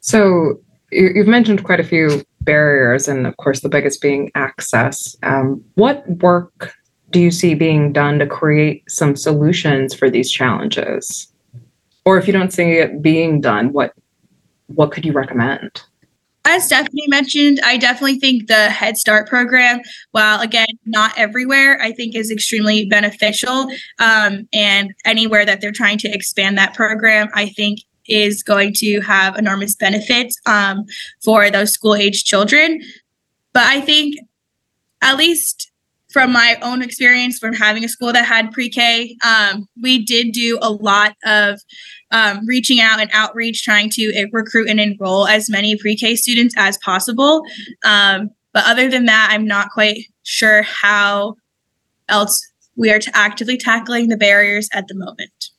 So 0.00 0.60
you've 0.90 1.26
mentioned 1.26 1.64
quite 1.64 1.80
a 1.80 1.84
few 1.84 2.22
barriers, 2.42 3.08
and 3.08 3.26
of 3.26 3.38
course, 3.38 3.60
the 3.60 3.70
biggest 3.70 4.02
being 4.02 4.30
access. 4.34 5.16
Um, 5.22 5.64
what 5.76 6.06
work 6.20 6.74
do 7.08 7.20
you 7.20 7.30
see 7.30 7.54
being 7.54 7.90
done 7.90 8.18
to 8.18 8.26
create 8.26 8.82
some 8.90 9.16
solutions 9.16 9.94
for 9.94 10.10
these 10.10 10.30
challenges? 10.30 11.31
Or 12.04 12.18
if 12.18 12.26
you 12.26 12.32
don't 12.32 12.52
see 12.52 12.72
it 12.72 13.02
being 13.02 13.40
done 13.40 13.72
what 13.72 13.92
what 14.68 14.90
could 14.92 15.04
you 15.04 15.12
recommend 15.12 15.82
as 16.44 16.64
Stephanie 16.64 17.06
mentioned, 17.06 17.60
I 17.62 17.76
definitely 17.76 18.18
think 18.18 18.48
the 18.48 18.68
Head 18.68 18.96
Start 18.96 19.28
program, 19.28 19.80
while 20.10 20.40
again 20.40 20.66
not 20.84 21.16
everywhere, 21.16 21.80
I 21.80 21.92
think 21.92 22.16
is 22.16 22.32
extremely 22.32 22.86
beneficial. 22.86 23.68
Um, 24.00 24.48
and 24.52 24.92
anywhere 25.04 25.46
that 25.46 25.60
they're 25.60 25.70
trying 25.70 25.98
to 25.98 26.08
expand 26.08 26.58
that 26.58 26.74
program, 26.74 27.28
I 27.34 27.48
think 27.50 27.80
is 28.08 28.42
going 28.42 28.74
to 28.74 29.00
have 29.02 29.36
enormous 29.36 29.76
benefits 29.76 30.36
um, 30.46 30.84
for 31.22 31.50
those 31.50 31.72
school 31.72 31.94
age 31.94 32.24
children. 32.24 32.82
But 33.52 33.64
I 33.64 33.80
think, 33.80 34.16
at 35.00 35.16
least 35.16 35.71
from 36.12 36.32
my 36.32 36.58
own 36.62 36.82
experience 36.82 37.38
from 37.38 37.54
having 37.54 37.84
a 37.84 37.88
school 37.88 38.12
that 38.12 38.26
had 38.26 38.52
pre-K, 38.52 39.16
um, 39.24 39.66
we 39.82 40.04
did 40.04 40.32
do 40.32 40.58
a 40.60 40.70
lot 40.70 41.16
of 41.24 41.60
um, 42.10 42.44
reaching 42.46 42.80
out 42.80 43.00
and 43.00 43.10
outreach, 43.12 43.64
trying 43.64 43.88
to 43.90 44.12
uh, 44.16 44.26
recruit 44.32 44.68
and 44.68 44.78
enroll 44.78 45.26
as 45.26 45.48
many 45.48 45.76
pre-K 45.76 46.16
students 46.16 46.54
as 46.58 46.76
possible. 46.78 47.42
Um, 47.84 48.30
but 48.52 48.64
other 48.66 48.90
than 48.90 49.06
that, 49.06 49.30
I'm 49.32 49.46
not 49.46 49.70
quite 49.70 50.04
sure 50.22 50.62
how 50.62 51.36
else 52.08 52.46
we 52.76 52.90
are 52.90 53.00
actively 53.14 53.56
tackling 53.56 54.08
the 54.08 54.16
barriers 54.16 54.68
at 54.72 54.88
the 54.88 54.94
moment. 54.94 55.50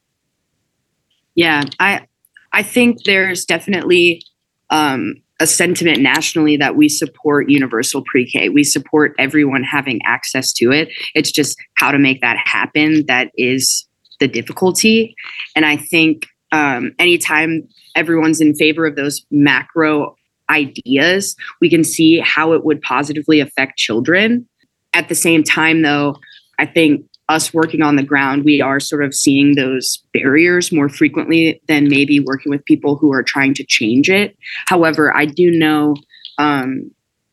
Yeah, 1.36 1.64
I 1.80 2.08
I 2.52 2.62
think 2.62 3.04
there's 3.06 3.46
definitely 3.46 4.24
um, 4.70 5.23
a 5.40 5.48
sentiment 5.48 6.02
nationally 6.02 6.58
that 6.58 6.76
we 6.76 6.88
support 6.88 7.50
universal 7.50 8.04
pre-K. 8.04 8.50
We 8.50 8.64
support 8.64 9.14
everyone 9.18 9.64
having 9.64 10.00
access 10.06 10.54
to 10.54 10.72
it. 10.72 10.90
It's 11.16 11.32
just 11.32 11.58
how 11.76 11.92
to 11.92 12.00
make 12.00 12.22
that 12.22 12.38
happen 12.38 13.06
that 13.08 13.32
is 13.36 13.88
the 14.20 14.28
difficulty. 14.28 15.16
And 15.56 15.66
I 15.66 15.76
think 15.76 16.28
um, 16.52 16.94
anytime 17.00 17.68
everyone's 17.96 18.42
in 18.42 18.56
favor 18.56 18.86
of 18.86 18.96
those 18.96 19.26
macro 19.32 20.16
ideas, 20.50 21.36
we 21.60 21.70
can 21.70 21.84
see 21.84 22.20
how 22.20 22.54
it 22.54 22.64
would 22.64 22.82
positively 22.82 23.40
affect 23.40 23.78
children. 23.78 24.48
At 24.94 25.10
the 25.10 25.16
same 25.16 25.44
time, 25.44 25.82
though, 25.82 26.18
I 26.60 26.68
think 26.68 27.06
us 27.30 27.54
working 27.54 27.82
on 27.82 27.96
the 27.96 28.04
ground, 28.04 28.44
we 28.44 28.62
are 28.62 28.80
sort 28.80 29.04
of 29.04 29.14
seeing 29.14 29.56
those 29.56 30.04
barriers 30.14 30.72
more 30.72 30.90
frequently 30.90 31.62
than 31.68 31.88
maybe 31.88 32.20
working 32.20 32.50
with 32.50 32.66
people 32.66 32.96
who 32.96 33.14
are 33.14 33.24
trying 33.24 33.54
to 33.56 33.64
change 33.64 34.10
it. 34.10 34.38
However, 34.68 35.16
I 35.16 35.26
do 35.26 35.50
know, 35.50 35.96
um, 36.38 36.92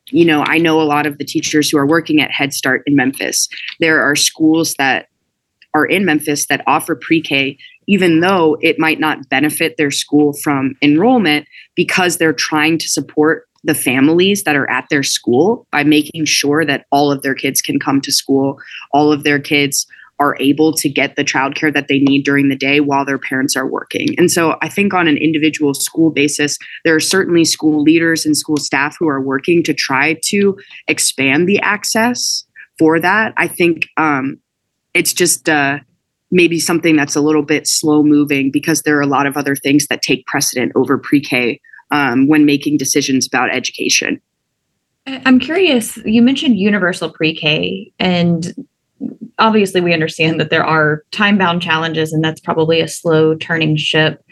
you 0.09 0.25
know, 0.25 0.43
I 0.45 0.57
know 0.57 0.81
a 0.81 0.83
lot 0.83 1.05
of 1.05 1.17
the 1.17 1.25
teachers 1.25 1.69
who 1.69 1.77
are 1.77 1.87
working 1.87 2.21
at 2.21 2.31
Head 2.31 2.53
Start 2.53 2.83
in 2.85 2.95
Memphis. 2.95 3.49
There 3.79 4.01
are 4.01 4.15
schools 4.15 4.75
that 4.75 5.07
are 5.73 5.85
in 5.85 6.05
Memphis 6.05 6.47
that 6.47 6.63
offer 6.67 6.95
pre 6.95 7.21
K, 7.21 7.57
even 7.87 8.19
though 8.19 8.57
it 8.61 8.79
might 8.79 8.99
not 8.99 9.29
benefit 9.29 9.75
their 9.77 9.91
school 9.91 10.33
from 10.41 10.75
enrollment 10.81 11.47
because 11.75 12.17
they're 12.17 12.33
trying 12.33 12.77
to 12.77 12.87
support 12.87 13.47
the 13.63 13.75
families 13.75 14.43
that 14.43 14.55
are 14.55 14.69
at 14.69 14.85
their 14.89 15.03
school 15.03 15.67
by 15.71 15.83
making 15.83 16.25
sure 16.25 16.65
that 16.65 16.85
all 16.91 17.11
of 17.11 17.21
their 17.21 17.35
kids 17.35 17.61
can 17.61 17.79
come 17.79 18.01
to 18.01 18.11
school, 18.11 18.59
all 18.91 19.11
of 19.11 19.23
their 19.23 19.39
kids 19.39 19.85
are 20.21 20.37
able 20.39 20.71
to 20.71 20.87
get 20.87 21.15
the 21.15 21.23
childcare 21.23 21.73
that 21.73 21.87
they 21.87 21.97
need 21.97 22.23
during 22.23 22.49
the 22.49 22.55
day 22.55 22.79
while 22.79 23.03
their 23.03 23.17
parents 23.17 23.55
are 23.55 23.65
working. 23.65 24.07
And 24.19 24.29
so 24.29 24.55
I 24.61 24.69
think 24.69 24.93
on 24.93 25.07
an 25.07 25.17
individual 25.17 25.73
school 25.73 26.11
basis, 26.11 26.59
there 26.85 26.95
are 26.95 26.99
certainly 26.99 27.43
school 27.43 27.81
leaders 27.81 28.23
and 28.23 28.37
school 28.37 28.57
staff 28.57 28.95
who 28.99 29.07
are 29.07 29.19
working 29.19 29.63
to 29.63 29.73
try 29.73 30.15
to 30.25 30.57
expand 30.87 31.49
the 31.49 31.59
access 31.61 32.45
for 32.77 32.99
that. 32.99 33.33
I 33.35 33.47
think 33.47 33.87
um, 33.97 34.39
it's 34.93 35.11
just 35.11 35.49
uh, 35.49 35.79
maybe 36.29 36.59
something 36.59 36.95
that's 36.95 37.15
a 37.15 37.21
little 37.21 37.43
bit 37.43 37.67
slow 37.67 38.03
moving 38.03 38.51
because 38.51 38.83
there 38.83 38.97
are 38.97 39.01
a 39.01 39.07
lot 39.07 39.25
of 39.25 39.37
other 39.37 39.55
things 39.55 39.87
that 39.87 40.03
take 40.03 40.27
precedent 40.27 40.71
over 40.75 40.99
pre 40.99 41.19
K 41.19 41.59
um, 41.91 42.27
when 42.27 42.45
making 42.45 42.77
decisions 42.77 43.27
about 43.27 43.53
education. 43.53 44.21
I'm 45.07 45.39
curious, 45.39 45.97
you 46.05 46.21
mentioned 46.21 46.57
universal 46.57 47.09
pre 47.11 47.35
K, 47.35 47.91
and 47.99 48.53
obviously 49.39 49.81
we 49.81 49.93
understand 49.93 50.39
that 50.39 50.49
there 50.49 50.63
are 50.63 51.03
time 51.11 51.37
bound 51.37 51.61
challenges, 51.61 52.13
and 52.13 52.23
that's 52.23 52.39
probably 52.39 52.81
a 52.81 52.87
slow 52.87 53.35
turning 53.35 53.75
ship. 53.75 54.23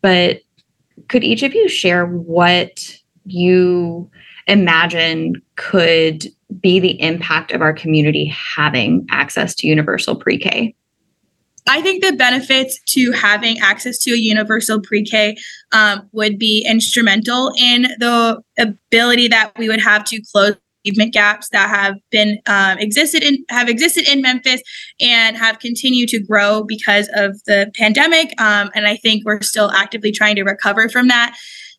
But 0.00 0.40
could 1.08 1.24
each 1.24 1.42
of 1.42 1.54
you 1.54 1.68
share 1.68 2.06
what 2.06 2.96
you 3.24 4.08
imagine 4.46 5.42
could 5.56 6.26
be 6.60 6.78
the 6.78 7.00
impact 7.00 7.50
of 7.52 7.62
our 7.62 7.72
community 7.72 8.26
having 8.26 9.06
access 9.10 9.54
to 9.56 9.66
universal 9.66 10.14
pre 10.14 10.38
K? 10.38 10.74
I 11.66 11.80
think 11.80 12.04
the 12.04 12.12
benefits 12.12 12.78
to 12.88 13.12
having 13.12 13.58
access 13.58 13.98
to 14.00 14.12
a 14.12 14.16
universal 14.16 14.80
pre 14.80 15.02
K 15.02 15.36
um, 15.72 16.08
would 16.12 16.38
be 16.38 16.66
instrumental 16.68 17.52
in 17.58 17.82
the 17.98 18.42
ability 18.58 19.28
that 19.28 19.52
we 19.56 19.68
would 19.68 19.80
have 19.80 20.04
to 20.06 20.20
close 20.32 20.56
achievement 20.84 21.12
gaps 21.12 21.48
that 21.50 21.68
have 21.68 21.94
been 22.10 22.38
um, 22.46 22.78
existed 22.78 23.22
in 23.22 23.44
have 23.48 23.68
existed 23.68 24.06
in 24.08 24.20
Memphis 24.20 24.62
and 25.00 25.36
have 25.36 25.58
continued 25.58 26.08
to 26.10 26.20
grow 26.20 26.62
because 26.62 27.08
of 27.14 27.42
the 27.46 27.70
pandemic. 27.76 28.38
Um, 28.40 28.70
and 28.74 28.86
I 28.86 28.96
think 28.96 29.24
we're 29.24 29.40
still 29.40 29.70
actively 29.70 30.12
trying 30.12 30.36
to 30.36 30.44
recover 30.44 30.88
from 30.88 31.08
that 31.08 31.36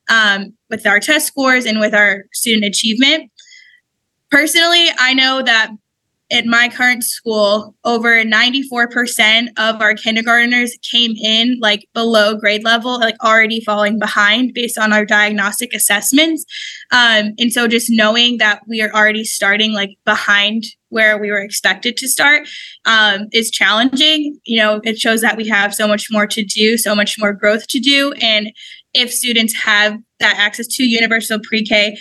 um, 0.10 0.54
with 0.70 0.86
our 0.86 1.00
test 1.00 1.28
scores 1.28 1.66
and 1.66 1.80
with 1.80 1.94
our 1.94 2.26
student 2.34 2.66
achievement. 2.66 3.32
Personally, 4.32 4.88
I 4.98 5.14
know 5.14 5.42
that 5.44 5.72
at 6.32 6.46
my 6.46 6.70
current 6.70 7.04
school, 7.04 7.76
over 7.84 8.24
94% 8.24 9.48
of 9.58 9.82
our 9.82 9.94
kindergartners 9.94 10.76
came 10.92 11.14
in 11.16 11.60
like 11.62 11.88
below 11.94 12.36
grade 12.36 12.64
level, 12.64 13.00
like 13.00 13.16
already 13.24 13.62
falling 13.62 14.00
behind 14.00 14.54
based 14.54 14.78
on 14.78 14.92
our 14.92 15.06
diagnostic 15.06 15.72
assessments. 15.74 16.44
Um, 16.92 17.34
and 17.38 17.54
so 17.54 17.68
just 17.68 17.92
knowing 17.92 18.38
that 18.40 18.62
we 18.68 18.82
are 18.82 18.92
already 18.92 19.24
starting 19.24 19.74
like 19.74 19.92
behind 20.04 20.64
where 20.90 21.18
we 21.20 21.30
were 21.30 21.42
expected 21.42 21.96
to 21.98 22.08
start 22.08 22.48
um, 22.86 23.28
is 23.32 23.52
challenging. 23.52 24.40
You 24.46 24.58
know, 24.58 24.82
it 24.84 24.98
shows 24.98 25.22
that 25.22 25.38
we 25.38 25.48
have 25.48 25.76
so 25.76 25.88
much 25.88 26.08
more 26.10 26.26
to 26.26 26.44
do, 26.44 26.78
so 26.78 26.96
much 26.96 27.20
more 27.20 27.34
growth 27.34 27.68
to 27.68 27.80
do. 27.80 28.14
And 28.22 28.52
if 28.96 29.12
students 29.12 29.54
have 29.54 30.00
that 30.20 30.38
access 30.38 30.68
to 30.68 30.84
universal 30.84 31.40
pre 31.44 31.64
K, 31.64 31.98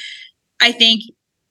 I 0.61 0.73
think 0.73 1.03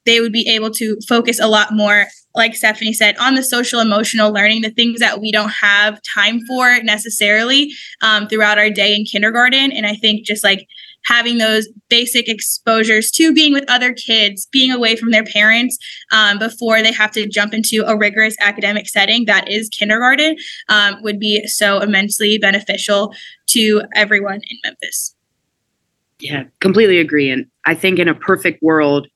they 0.06 0.20
would 0.20 0.34
be 0.34 0.48
able 0.50 0.72
to 0.72 0.98
focus 1.08 1.40
a 1.40 1.48
lot 1.48 1.72
more 1.72 2.08
like 2.36 2.56
Stephanie 2.56 2.94
said, 2.94 3.18
on 3.18 3.36
the 3.36 3.44
social 3.44 3.80
emotional 3.80 4.32
learning, 4.32 4.62
the 4.62 4.72
things 4.72 5.00
that 5.00 5.22
we 5.22 5.32
don't 5.32 5.52
have 5.52 6.00
time 6.16 6.40
for 6.48 6.80
necessarily 6.84 7.72
um, 8.02 8.28
throughout 8.28 8.58
our 8.58 8.70
day 8.70 8.96
in 8.96 9.06
kindergarten. 9.06 9.72
And 9.72 9.86
I 9.86 9.96
think 9.96 10.26
just 10.26 10.44
like 10.44 10.68
having 11.06 11.38
those 11.38 11.68
basic 11.90 12.30
exposures 12.30 13.12
to 13.12 13.34
being 13.34 13.54
with 13.54 13.70
other 13.70 13.94
kids, 13.94 14.48
being 14.52 14.72
away 14.72 14.96
from 14.96 15.12
their 15.12 15.24
parents 15.24 15.78
um, 16.12 16.40
before 16.40 16.82
they 16.82 16.92
have 16.92 17.12
to 17.12 17.28
jump 17.28 17.54
into 17.54 17.84
a 17.86 17.98
rigorous 17.98 18.36
academic 18.40 18.88
setting 18.88 19.26
that 19.26 19.50
is 19.50 19.70
kindergarten 19.70 20.36
um, 20.70 21.02
would 21.04 21.20
be 21.20 21.46
so 21.48 21.80
immensely 21.80 22.38
beneficial 22.38 23.14
to 23.48 23.82
everyone 23.96 24.36
in 24.50 24.58
Memphis. 24.64 25.16
Yeah, 26.20 26.46
completely 26.62 27.00
agree. 27.00 27.30
And 27.30 27.48
I 27.66 27.76
think 27.76 28.00
in 28.00 28.08
a 28.08 28.16
perfect 28.16 28.64
world, 28.64 29.08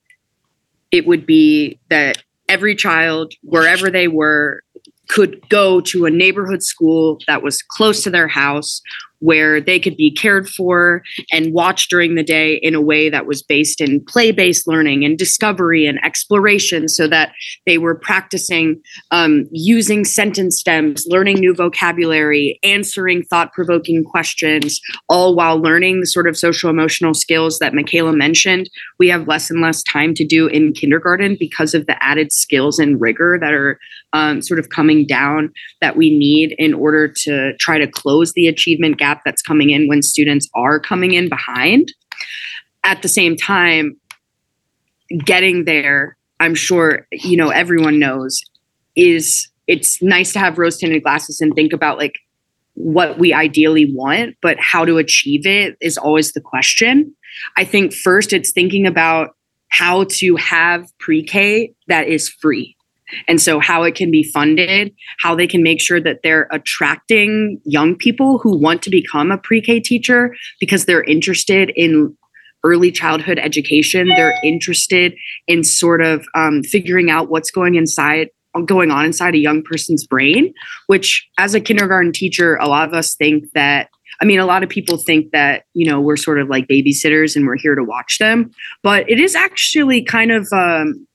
it 0.91 1.07
would 1.07 1.25
be 1.25 1.79
that 1.89 2.21
every 2.49 2.75
child, 2.75 3.33
wherever 3.41 3.89
they 3.89 4.07
were, 4.07 4.61
could 5.07 5.47
go 5.49 5.79
to 5.81 6.05
a 6.05 6.09
neighborhood 6.09 6.63
school 6.63 7.19
that 7.27 7.41
was 7.41 7.61
close 7.61 8.03
to 8.03 8.09
their 8.09 8.27
house 8.27 8.81
where 9.19 9.59
they 9.59 9.79
could 9.79 9.97
be 9.97 10.11
cared 10.11 10.47
for 10.49 11.01
and 11.31 11.53
watched 11.53 11.89
during 11.89 12.15
the 12.15 12.23
day 12.23 12.55
in 12.55 12.75
a 12.75 12.81
way 12.81 13.09
that 13.09 13.25
was 13.25 13.41
based 13.41 13.81
in 13.81 14.03
play 14.05 14.31
based 14.31 14.67
learning 14.67 15.03
and 15.03 15.17
discovery 15.17 15.85
and 15.85 16.03
exploration 16.03 16.87
so 16.87 17.07
that 17.07 17.33
they 17.65 17.77
were 17.77 17.95
practicing 17.95 18.81
um, 19.11 19.45
using 19.51 20.05
sentence 20.05 20.59
stems, 20.59 21.05
learning 21.07 21.37
new 21.37 21.53
vocabulary, 21.53 22.59
answering 22.63 23.23
thought 23.23 23.53
provoking 23.53 24.03
questions, 24.03 24.79
all 25.09 25.35
while 25.35 25.59
learning 25.59 25.99
the 25.99 26.07
sort 26.07 26.27
of 26.27 26.37
social 26.37 26.69
emotional 26.69 27.13
skills 27.13 27.59
that 27.59 27.73
Michaela 27.73 28.13
mentioned. 28.13 28.69
We 28.99 29.09
have 29.09 29.27
less 29.27 29.49
and 29.49 29.61
less 29.61 29.83
time 29.83 30.13
to 30.15 30.25
do 30.25 30.47
in 30.47 30.73
kindergarten 30.73 31.37
because 31.39 31.73
of 31.73 31.85
the 31.85 32.01
added 32.03 32.31
skills 32.31 32.79
and 32.79 32.99
rigor 32.99 33.37
that 33.39 33.53
are 33.53 33.79
um, 34.13 34.41
sort 34.41 34.59
of 34.59 34.69
coming 34.69 35.05
down 35.05 35.51
that 35.81 35.95
we 35.95 36.17
need 36.17 36.55
in 36.57 36.73
order 36.73 37.07
to 37.07 37.55
try 37.57 37.77
to 37.77 37.87
close 37.87 38.33
the 38.33 38.47
achievement 38.47 38.97
gap 38.97 39.21
that's 39.25 39.41
coming 39.41 39.69
in 39.69 39.87
when 39.87 40.01
students 40.01 40.49
are 40.55 40.79
coming 40.79 41.13
in 41.13 41.29
behind. 41.29 41.93
At 42.83 43.01
the 43.01 43.09
same 43.09 43.35
time, 43.35 43.97
getting 45.25 45.65
there, 45.65 46.17
I'm 46.39 46.55
sure, 46.55 47.07
you 47.11 47.37
know, 47.37 47.49
everyone 47.49 47.99
knows 47.99 48.41
is 48.95 49.49
it's 49.67 50.01
nice 50.01 50.33
to 50.33 50.39
have 50.39 50.57
rose 50.57 50.77
tinted 50.77 51.03
glasses 51.03 51.41
and 51.41 51.53
think 51.53 51.73
about 51.73 51.97
like 51.97 52.15
what 52.75 53.17
we 53.17 53.33
ideally 53.33 53.91
want, 53.93 54.35
but 54.41 54.57
how 54.59 54.85
to 54.85 54.97
achieve 54.97 55.45
it 55.45 55.75
is 55.81 55.97
always 55.97 56.33
the 56.33 56.41
question. 56.41 57.13
I 57.57 57.65
think 57.65 57.93
first 57.93 58.33
it's 58.33 58.51
thinking 58.51 58.85
about 58.85 59.35
how 59.69 60.05
to 60.11 60.35
have 60.37 60.87
pre 60.99 61.23
K 61.23 61.73
that 61.87 62.07
is 62.07 62.29
free 62.29 62.76
and 63.27 63.41
so, 63.41 63.59
how 63.59 63.83
it 63.83 63.95
can 63.95 64.11
be 64.11 64.23
funded, 64.23 64.93
how 65.19 65.35
they 65.35 65.47
can 65.47 65.63
make 65.63 65.81
sure 65.81 66.01
that 66.01 66.19
they're 66.23 66.47
attracting 66.51 67.59
young 67.65 67.95
people 67.95 68.39
who 68.39 68.57
want 68.57 68.81
to 68.83 68.89
become 68.89 69.31
a 69.31 69.37
pre 69.37 69.61
K 69.61 69.79
teacher 69.79 70.35
because 70.59 70.85
they're 70.85 71.03
interested 71.03 71.71
in 71.75 72.15
early 72.63 72.91
childhood 72.91 73.39
education. 73.39 74.09
They're 74.09 74.35
interested 74.43 75.13
in 75.47 75.63
sort 75.63 76.01
of 76.01 76.25
um, 76.35 76.63
figuring 76.63 77.09
out 77.09 77.29
what's 77.29 77.51
going 77.51 77.75
inside 77.75 78.29
going 78.65 78.89
on 78.89 79.05
inside 79.05 79.35
a 79.35 79.37
young 79.37 79.61
person's 79.61 80.03
brain 80.07 80.51
which 80.87 81.29
as 81.37 81.53
a 81.53 81.59
kindergarten 81.59 82.11
teacher 82.11 82.55
a 82.55 82.67
lot 82.67 82.87
of 82.87 82.93
us 82.95 83.13
think 83.13 83.43
that 83.53 83.87
I 84.19 84.25
mean, 84.25 84.39
a 84.39 84.45
lot 84.45 84.63
of 84.63 84.69
people 84.69 84.97
think 84.97 85.31
that, 85.31 85.65
you 85.73 85.85
know, 85.85 86.01
we're 86.01 86.17
sort 86.17 86.39
of 86.39 86.49
like 86.49 86.67
babysitters 86.67 87.35
and 87.35 87.45
we're 87.45 87.57
here 87.57 87.75
to 87.75 87.83
watch 87.83 88.17
them, 88.17 88.51
but 88.81 89.09
it 89.09 89.19
is 89.19 89.35
actually 89.35 90.01
kind 90.01 90.31
of 90.31 90.47
um, 90.51 91.07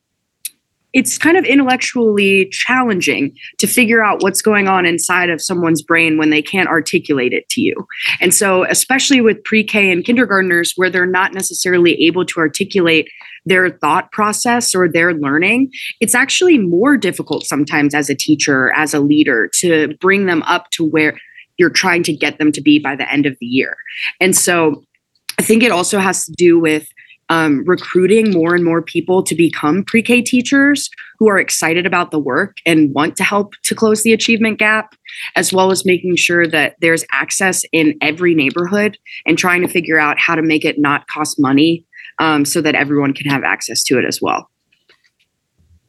it's 0.93 1.17
kind 1.19 1.37
of 1.37 1.45
intellectually 1.45 2.49
challenging 2.51 3.35
to 3.59 3.67
figure 3.67 4.03
out 4.03 4.23
what's 4.23 4.43
going 4.43 4.69
on 4.69 4.85
inside 4.85 5.31
of 5.31 5.41
someone's 5.41 5.83
brain 5.83 6.19
when 6.19 6.31
they 6.31 6.43
can't 6.43 6.69
articulate 6.69 7.33
it 7.33 7.49
to 7.51 7.61
you. 7.61 7.75
And 8.21 8.35
so, 8.35 8.65
especially 8.65 9.21
with 9.21 9.43
pre 9.45 9.65
K 9.65 9.91
and 9.91 10.05
kindergartners, 10.05 10.73
where 10.77 10.91
they're 10.91 11.07
not 11.07 11.33
necessarily 11.33 11.95
able 12.05 12.25
to 12.27 12.41
articulate 12.41 13.09
their 13.45 13.71
thought 13.71 14.13
process 14.13 14.75
or 14.75 14.89
their 14.89 15.15
learning, 15.15 15.71
it's 16.01 16.15
actually 16.15 16.59
more 16.59 16.97
difficult 16.97 17.45
sometimes 17.45 17.95
as 17.95 18.11
a 18.11 18.15
teacher, 18.15 18.73
as 18.73 18.95
a 18.95 19.01
leader, 19.01 19.51
to 19.55 19.97
bring 20.01 20.27
them 20.27 20.43
up 20.43 20.71
to 20.71 20.85
where 20.85 21.19
you're 21.59 21.71
trying 21.71 22.03
to 22.03 22.13
get 22.13 22.39
them 22.39 22.53
to 22.53 22.61
be 22.61 22.79
by 22.79 22.97
the 22.97 23.11
end 23.11 23.27
of 23.27 23.37
the 23.41 23.47
year. 23.47 23.77
And 24.21 24.37
so, 24.37 24.85
I 25.39 25.43
think 25.43 25.63
it 25.63 25.73
also 25.73 25.99
has 25.99 26.27
to 26.27 26.33
do 26.33 26.59
with 26.59 26.87
um, 27.33 27.65
recruiting 27.65 28.31
more 28.31 28.55
and 28.55 28.63
more 28.63 28.83
people 28.83 29.23
to 29.23 29.35
become 29.35 29.85
pre 29.85 30.03
K 30.03 30.21
teachers 30.21 30.91
who 31.19 31.31
are 31.31 31.39
excited 31.39 31.87
about 31.87 32.11
the 32.11 32.19
work 32.19 32.59
and 32.67 32.93
want 32.93 33.17
to 33.17 33.25
help 33.25 33.55
to 33.63 33.75
close 33.75 34.03
the 34.03 34.13
achievement 34.13 34.59
gap, 34.59 34.95
as 35.35 35.51
well 35.51 35.71
as 35.71 35.87
making 35.87 36.17
sure 36.17 36.47
that 36.47 36.77
there's 36.83 37.07
access 37.11 37.65
in 37.73 37.97
every 38.03 38.35
neighborhood 38.35 38.99
and 39.25 39.39
trying 39.39 39.63
to 39.63 39.69
figure 39.69 39.99
out 39.99 40.19
how 40.19 40.35
to 40.35 40.43
make 40.43 40.63
it 40.63 40.79
not 40.79 41.07
cost 41.07 41.41
money 41.41 41.87
um, 42.19 42.45
so 42.45 42.61
that 42.61 42.75
everyone 42.75 43.15
can 43.15 43.31
have 43.31 43.45
access 43.45 43.83
to 43.85 43.99
it 43.99 44.05
as 44.05 44.21
well. 44.21 44.51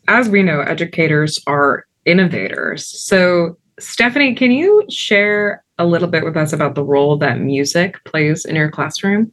As 0.07 0.29
we 0.29 0.43
know, 0.43 0.61
educators 0.61 1.39
are 1.45 1.85
innovators. 2.05 2.87
So, 2.87 3.57
Stephanie, 3.79 4.33
can 4.33 4.51
you 4.51 4.85
share 4.89 5.61
a 5.77 5.85
little 5.85 6.07
bit 6.07 6.23
with 6.23 6.37
us 6.37 6.53
about 6.53 6.75
the 6.75 6.85
role 6.85 7.17
that 7.17 7.41
music 7.41 8.01
plays 8.05 8.45
in 8.45 8.55
your 8.55 8.71
classroom? 8.71 9.29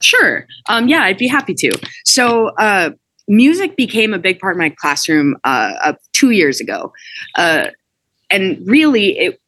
Sure. 0.00 0.46
Um, 0.68 0.88
yeah, 0.88 1.02
I'd 1.02 1.18
be 1.18 1.26
happy 1.26 1.54
to. 1.54 1.72
So, 2.04 2.48
uh, 2.58 2.90
music 3.28 3.76
became 3.76 4.14
a 4.14 4.18
big 4.18 4.38
part 4.38 4.56
of 4.56 4.58
my 4.58 4.70
classroom 4.70 5.36
uh, 5.44 5.74
uh, 5.82 5.92
two 6.12 6.30
years 6.30 6.60
ago. 6.60 6.92
Uh, 7.36 7.68
and 8.30 8.58
really, 8.66 9.18
it 9.18 9.40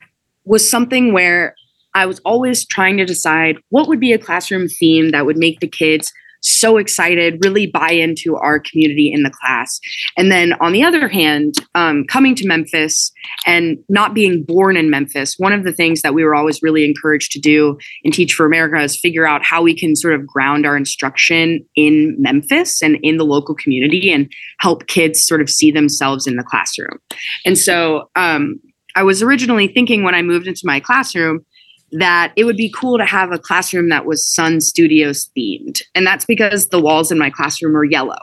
was 0.45 0.69
something 0.69 1.13
where 1.13 1.55
I 1.95 2.07
was 2.07 2.21
always 2.21 2.65
trying 2.65 2.97
to 2.99 3.05
decide 3.05 3.57
what 3.71 3.89
would 3.89 4.01
be 4.01 4.13
a 4.13 4.19
classroom 4.19 4.69
theme 4.69 5.11
that 5.11 5.27
would 5.27 5.37
make 5.37 5.61
the 5.61 5.69
kids 5.69 6.13
so 6.41 6.77
excited, 6.77 7.39
really 7.45 7.67
buy 7.67 7.91
into 7.91 8.37
our 8.37 8.59
community 8.59 9.13
in 9.13 9.23
the 9.23 9.31
class. 9.31 9.79
And 10.17 10.31
then 10.31 10.55
on 10.61 10.73
the 10.73 10.83
other 10.83 11.09
hand, 11.09 11.55
um, 11.75 12.05
coming 12.05 12.35
to 12.37 12.47
Memphis 12.47 13.13
and 13.47 13.79
not 13.89 14.15
being 14.15 14.43
born 14.43 14.77
in 14.77 14.91
Memphis, 14.91 15.35
one 15.39 15.53
of 15.53 15.65
the 15.65 15.73
things 15.73 16.03
that 16.03 16.15
we 16.15 16.25
were 16.25 16.35
always 16.35 16.63
really 16.63 16.85
encouraged 16.85 17.33
to 17.33 17.41
do 17.41 17.79
in 18.03 18.13
Teach 18.13 18.33
for 18.33 18.47
America 18.47 18.83
is 18.83 18.99
figure 18.99 19.27
out 19.27 19.45
how 19.45 19.63
we 19.63 19.77
can 19.77 19.95
sort 19.97 20.15
of 20.15 20.27
ground 20.27 20.67
our 20.67 20.77
instruction 20.77 21.65
in 21.77 22.17
Memphis 22.19 22.83
and 22.83 22.99
in 23.03 23.17
the 23.17 23.25
local 23.25 23.55
community 23.55 24.11
and 24.13 24.31
help 24.61 24.87
kids 24.87 25.25
sort 25.25 25.41
of 25.41 25.51
see 25.51 25.71
themselves 25.71 26.27
in 26.27 26.37
the 26.37 26.45
classroom. 26.45 26.99
And 27.45 27.59
so 27.59 28.11
um, 28.17 28.61
I 28.97 29.03
was 29.03 29.23
originally 29.23 29.69
thinking 29.69 30.03
when 30.03 30.15
I 30.15 30.23
moved 30.23 30.47
into 30.47 30.63
my 30.65 30.81
classroom 30.81 31.45
that 31.93 32.33
it 32.37 32.45
would 32.45 32.57
be 32.57 32.73
cool 32.75 32.99
to 32.99 33.05
have 33.05 33.33
a 33.33 33.39
classroom 33.39 33.89
that 33.89 34.07
was 34.07 34.27
Sun 34.27 34.61
Studios 34.61 35.31
themed. 35.37 35.83
And 35.95 36.07
that's 36.07 36.25
because 36.25 36.69
the 36.69 36.81
walls 36.81 37.11
in 37.11 37.19
my 37.19 37.31
classroom 37.31 37.77
are 37.77 37.85
yellow. 37.85 38.19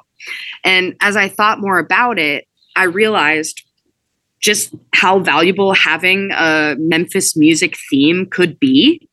And 0.63 0.95
as 1.01 1.15
I 1.15 1.27
thought 1.27 1.59
more 1.59 1.79
about 1.79 2.19
it, 2.19 2.47
I 2.75 2.83
realized 2.83 3.63
just 4.39 4.73
how 4.93 5.19
valuable 5.19 5.73
having 5.73 6.31
a 6.33 6.75
Memphis 6.77 7.35
music 7.35 7.75
theme 7.89 8.27
could 8.29 8.59
be. 8.59 9.07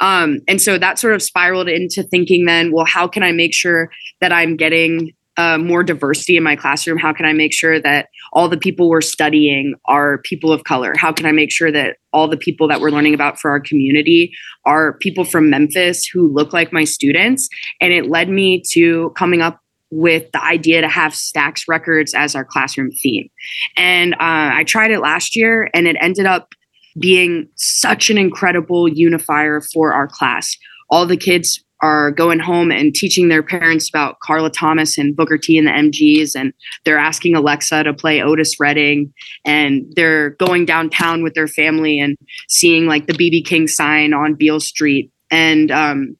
Um, 0.00 0.40
and 0.48 0.60
so 0.60 0.78
that 0.78 0.98
sort 0.98 1.14
of 1.14 1.22
spiraled 1.22 1.68
into 1.68 2.02
thinking 2.02 2.46
then, 2.46 2.72
well, 2.72 2.86
how 2.86 3.06
can 3.06 3.22
I 3.22 3.32
make 3.32 3.54
sure 3.54 3.90
that 4.20 4.32
I'm 4.32 4.56
getting 4.56 5.12
uh, 5.36 5.58
more 5.58 5.82
diversity 5.82 6.36
in 6.36 6.42
my 6.42 6.56
classroom? 6.56 6.98
How 6.98 7.12
can 7.12 7.26
I 7.26 7.32
make 7.32 7.52
sure 7.52 7.80
that 7.80 8.08
all 8.32 8.48
the 8.48 8.56
people 8.56 8.88
we're 8.88 9.00
studying 9.00 9.74
are 9.86 10.18
people 10.18 10.52
of 10.52 10.64
color? 10.64 10.94
How 10.96 11.12
can 11.12 11.26
I 11.26 11.32
make 11.32 11.50
sure 11.50 11.72
that 11.72 11.96
all 12.12 12.28
the 12.28 12.36
people 12.36 12.68
that 12.68 12.80
we're 12.80 12.90
learning 12.90 13.14
about 13.14 13.40
for 13.40 13.50
our 13.50 13.60
community 13.60 14.32
are 14.64 14.94
people 14.98 15.24
from 15.24 15.50
Memphis 15.50 16.06
who 16.06 16.32
look 16.32 16.52
like 16.52 16.72
my 16.72 16.84
students? 16.84 17.48
And 17.80 17.92
it 17.92 18.08
led 18.08 18.28
me 18.28 18.62
to 18.70 19.10
coming 19.10 19.40
up 19.40 19.60
with 19.90 20.30
the 20.32 20.42
idea 20.42 20.80
to 20.80 20.88
have 20.88 21.12
Stax 21.12 21.68
records 21.68 22.14
as 22.14 22.34
our 22.34 22.44
classroom 22.44 22.90
theme. 22.90 23.28
And 23.76 24.14
uh, 24.14 24.18
I 24.20 24.64
tried 24.64 24.90
it 24.90 25.00
last 25.00 25.36
year 25.36 25.70
and 25.72 25.86
it 25.86 25.96
ended 26.00 26.26
up 26.26 26.54
being 26.98 27.48
such 27.56 28.10
an 28.10 28.18
incredible 28.18 28.88
unifier 28.88 29.60
for 29.60 29.92
our 29.92 30.08
class. 30.08 30.56
All 30.90 31.06
the 31.06 31.16
kids 31.16 31.62
are 31.82 32.10
going 32.10 32.38
home 32.38 32.70
and 32.70 32.94
teaching 32.94 33.28
their 33.28 33.42
parents 33.42 33.88
about 33.88 34.20
Carla 34.20 34.50
Thomas 34.50 34.96
and 34.96 35.16
Booker 35.16 35.38
T 35.38 35.58
and 35.58 35.66
the 35.66 35.72
MGs, 35.72 36.34
and 36.34 36.52
they're 36.84 36.98
asking 36.98 37.34
Alexa 37.34 37.84
to 37.84 37.92
play 37.92 38.22
Otis 38.22 38.58
Redding, 38.58 39.12
and 39.44 39.84
they're 39.94 40.30
going 40.30 40.64
downtown 40.64 41.22
with 41.22 41.34
their 41.34 41.48
family 41.48 41.98
and 41.98 42.16
seeing 42.48 42.86
like 42.86 43.06
the 43.06 43.12
BB 43.12 43.44
King 43.44 43.68
sign 43.68 44.14
on 44.14 44.34
Beale 44.34 44.60
Street. 44.60 45.10
And 45.30 45.70
um, 45.70 46.16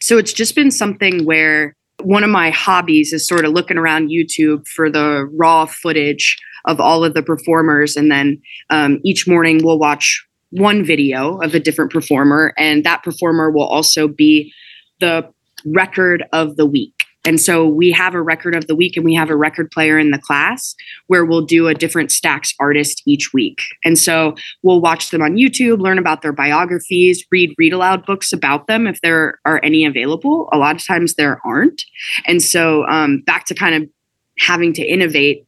so 0.00 0.18
it's 0.18 0.32
just 0.32 0.54
been 0.54 0.70
something 0.70 1.24
where 1.24 1.74
one 2.02 2.22
of 2.22 2.30
my 2.30 2.50
hobbies 2.50 3.12
is 3.12 3.26
sort 3.26 3.44
of 3.44 3.52
looking 3.52 3.78
around 3.78 4.10
YouTube 4.10 4.66
for 4.68 4.90
the 4.90 5.28
raw 5.34 5.66
footage 5.66 6.36
of 6.64 6.80
all 6.80 7.04
of 7.04 7.14
the 7.14 7.22
performers. 7.22 7.96
And 7.96 8.10
then 8.10 8.40
um, 8.70 9.00
each 9.04 9.26
morning 9.26 9.60
we'll 9.62 9.78
watch 9.78 10.24
one 10.50 10.84
video 10.84 11.38
of 11.38 11.54
a 11.54 11.60
different 11.60 11.92
performer, 11.92 12.54
and 12.56 12.84
that 12.84 13.02
performer 13.02 13.50
will 13.50 13.66
also 13.66 14.08
be 14.08 14.52
the 15.00 15.28
record 15.64 16.24
of 16.32 16.56
the 16.56 16.66
week. 16.66 16.94
And 17.24 17.40
so 17.40 17.68
we 17.68 17.90
have 17.92 18.14
a 18.14 18.22
record 18.22 18.54
of 18.54 18.68
the 18.68 18.74
week 18.74 18.96
and 18.96 19.04
we 19.04 19.14
have 19.14 19.28
a 19.28 19.36
record 19.36 19.70
player 19.70 19.98
in 19.98 20.12
the 20.12 20.18
class 20.18 20.74
where 21.08 21.26
we'll 21.26 21.44
do 21.44 21.66
a 21.66 21.74
different 21.74 22.08
Stax 22.08 22.54
artist 22.58 23.02
each 23.06 23.34
week. 23.34 23.60
And 23.84 23.98
so 23.98 24.34
we'll 24.62 24.80
watch 24.80 25.10
them 25.10 25.20
on 25.20 25.34
YouTube, 25.34 25.80
learn 25.80 25.98
about 25.98 26.22
their 26.22 26.32
biographies, 26.32 27.22
read 27.30 27.54
read 27.58 27.74
aloud 27.74 28.06
books 28.06 28.32
about 28.32 28.66
them 28.66 28.86
if 28.86 29.00
there 29.02 29.40
are 29.44 29.60
any 29.62 29.84
available. 29.84 30.48
A 30.52 30.58
lot 30.58 30.76
of 30.76 30.86
times 30.86 31.16
there 31.16 31.38
aren't. 31.44 31.82
And 32.26 32.42
so 32.42 32.86
um, 32.86 33.22
back 33.26 33.44
to 33.46 33.54
kind 33.54 33.74
of 33.74 33.90
having 34.38 34.72
to 34.74 34.82
innovate, 34.82 35.44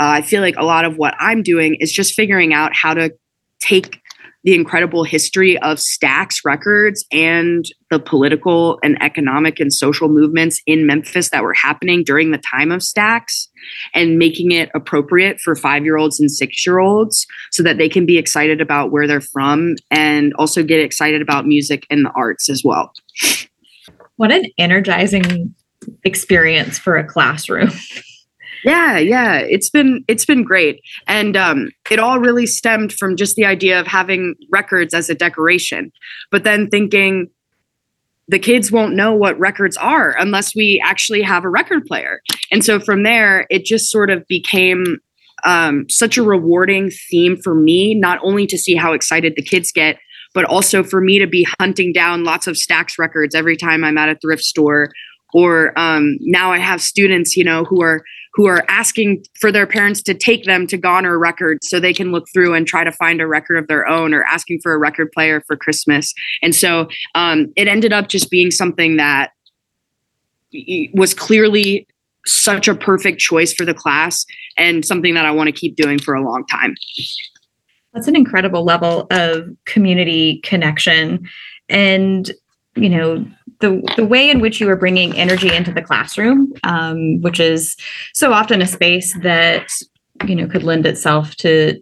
uh, 0.00 0.18
I 0.18 0.22
feel 0.22 0.40
like 0.40 0.56
a 0.56 0.64
lot 0.64 0.84
of 0.84 0.96
what 0.96 1.14
I'm 1.20 1.42
doing 1.42 1.76
is 1.78 1.92
just 1.92 2.14
figuring 2.14 2.54
out 2.54 2.74
how 2.74 2.94
to 2.94 3.12
take 3.60 4.00
the 4.44 4.54
incredible 4.54 5.04
history 5.04 5.58
of 5.58 5.78
Stax 5.78 6.44
Records 6.44 7.04
and 7.12 7.64
the 7.90 7.98
political 7.98 8.78
and 8.82 9.00
economic 9.02 9.60
and 9.60 9.72
social 9.72 10.08
movements 10.08 10.62
in 10.66 10.86
Memphis 10.86 11.30
that 11.30 11.42
were 11.42 11.52
happening 11.52 12.02
during 12.02 12.30
the 12.30 12.38
time 12.38 12.72
of 12.72 12.80
Stax 12.80 13.48
and 13.94 14.18
making 14.18 14.52
it 14.52 14.70
appropriate 14.74 15.40
for 15.40 15.54
five 15.54 15.84
year 15.84 15.98
olds 15.98 16.18
and 16.18 16.30
six 16.30 16.66
year 16.66 16.78
olds 16.78 17.26
so 17.50 17.62
that 17.62 17.76
they 17.76 17.88
can 17.88 18.06
be 18.06 18.16
excited 18.16 18.60
about 18.60 18.90
where 18.90 19.06
they're 19.06 19.20
from 19.20 19.74
and 19.90 20.32
also 20.34 20.62
get 20.62 20.80
excited 20.80 21.20
about 21.20 21.46
music 21.46 21.86
and 21.90 22.04
the 22.06 22.12
arts 22.16 22.48
as 22.48 22.62
well. 22.64 22.92
What 24.16 24.32
an 24.32 24.46
energizing 24.58 25.54
experience 26.04 26.78
for 26.78 26.96
a 26.96 27.04
classroom. 27.04 27.70
yeah 28.64 28.98
yeah 28.98 29.38
it's 29.38 29.70
been 29.70 30.04
it's 30.08 30.24
been 30.24 30.42
great. 30.42 30.80
And 31.06 31.36
um, 31.36 31.70
it 31.90 31.98
all 31.98 32.18
really 32.18 32.46
stemmed 32.46 32.92
from 32.92 33.16
just 33.16 33.36
the 33.36 33.44
idea 33.44 33.80
of 33.80 33.86
having 33.86 34.34
records 34.50 34.94
as 34.94 35.10
a 35.10 35.14
decoration 35.14 35.92
but 36.30 36.44
then 36.44 36.68
thinking 36.68 37.28
the 38.28 38.38
kids 38.38 38.70
won't 38.70 38.94
know 38.94 39.12
what 39.12 39.38
records 39.40 39.76
are 39.76 40.14
unless 40.16 40.54
we 40.54 40.80
actually 40.84 41.20
have 41.22 41.44
a 41.44 41.48
record 41.48 41.84
player. 41.86 42.20
And 42.52 42.64
so 42.64 42.78
from 42.78 43.02
there 43.02 43.46
it 43.50 43.64
just 43.64 43.90
sort 43.90 44.10
of 44.10 44.26
became 44.28 44.98
um, 45.44 45.88
such 45.88 46.16
a 46.16 46.22
rewarding 46.22 46.90
theme 47.10 47.36
for 47.36 47.54
me 47.54 47.94
not 47.94 48.18
only 48.22 48.46
to 48.46 48.58
see 48.58 48.74
how 48.76 48.92
excited 48.92 49.34
the 49.36 49.42
kids 49.42 49.72
get 49.72 49.98
but 50.32 50.44
also 50.44 50.84
for 50.84 51.00
me 51.00 51.18
to 51.18 51.26
be 51.26 51.46
hunting 51.58 51.92
down 51.92 52.24
lots 52.24 52.46
of 52.46 52.54
Stax 52.54 52.98
records 52.98 53.34
every 53.34 53.56
time 53.56 53.84
i'm 53.84 53.98
at 53.98 54.08
a 54.08 54.16
thrift 54.16 54.42
store 54.42 54.90
or 55.32 55.78
um, 55.78 56.16
now 56.20 56.52
i 56.52 56.58
have 56.58 56.80
students 56.82 57.36
you 57.36 57.44
know 57.44 57.64
who 57.64 57.82
are 57.82 58.02
who 58.32 58.46
are 58.46 58.64
asking 58.68 59.24
for 59.40 59.50
their 59.50 59.66
parents 59.66 60.02
to 60.02 60.14
take 60.14 60.44
them 60.44 60.66
to 60.68 60.76
Goner 60.76 61.18
Records 61.18 61.68
so 61.68 61.80
they 61.80 61.92
can 61.92 62.12
look 62.12 62.26
through 62.32 62.54
and 62.54 62.66
try 62.66 62.84
to 62.84 62.92
find 62.92 63.20
a 63.20 63.26
record 63.26 63.56
of 63.56 63.66
their 63.66 63.86
own 63.88 64.14
or 64.14 64.24
asking 64.24 64.60
for 64.62 64.72
a 64.72 64.78
record 64.78 65.10
player 65.12 65.42
for 65.46 65.56
Christmas. 65.56 66.14
And 66.42 66.54
so 66.54 66.88
um, 67.14 67.52
it 67.56 67.66
ended 67.66 67.92
up 67.92 68.08
just 68.08 68.30
being 68.30 68.50
something 68.50 68.96
that 68.96 69.32
was 70.94 71.14
clearly 71.14 71.86
such 72.26 72.68
a 72.68 72.74
perfect 72.74 73.18
choice 73.18 73.52
for 73.52 73.64
the 73.64 73.74
class 73.74 74.26
and 74.56 74.84
something 74.84 75.14
that 75.14 75.26
I 75.26 75.30
want 75.30 75.48
to 75.48 75.52
keep 75.52 75.76
doing 75.76 75.98
for 75.98 76.14
a 76.14 76.22
long 76.22 76.44
time. 76.46 76.74
That's 77.92 78.08
an 78.08 78.14
incredible 78.14 78.64
level 78.64 79.06
of 79.10 79.48
community 79.64 80.40
connection. 80.44 81.28
And, 81.68 82.30
you 82.76 82.88
know, 82.88 83.24
the 83.60 83.82
the 83.96 84.04
way 84.04 84.30
in 84.30 84.40
which 84.40 84.60
you 84.60 84.68
are 84.68 84.76
bringing 84.76 85.16
energy 85.16 85.54
into 85.54 85.72
the 85.72 85.82
classroom, 85.82 86.52
um, 86.64 87.20
which 87.20 87.40
is 87.40 87.76
so 88.14 88.32
often 88.32 88.62
a 88.62 88.66
space 88.66 89.16
that 89.22 89.70
you 90.26 90.34
know 90.34 90.46
could 90.46 90.62
lend 90.62 90.86
itself 90.86 91.34
to 91.36 91.80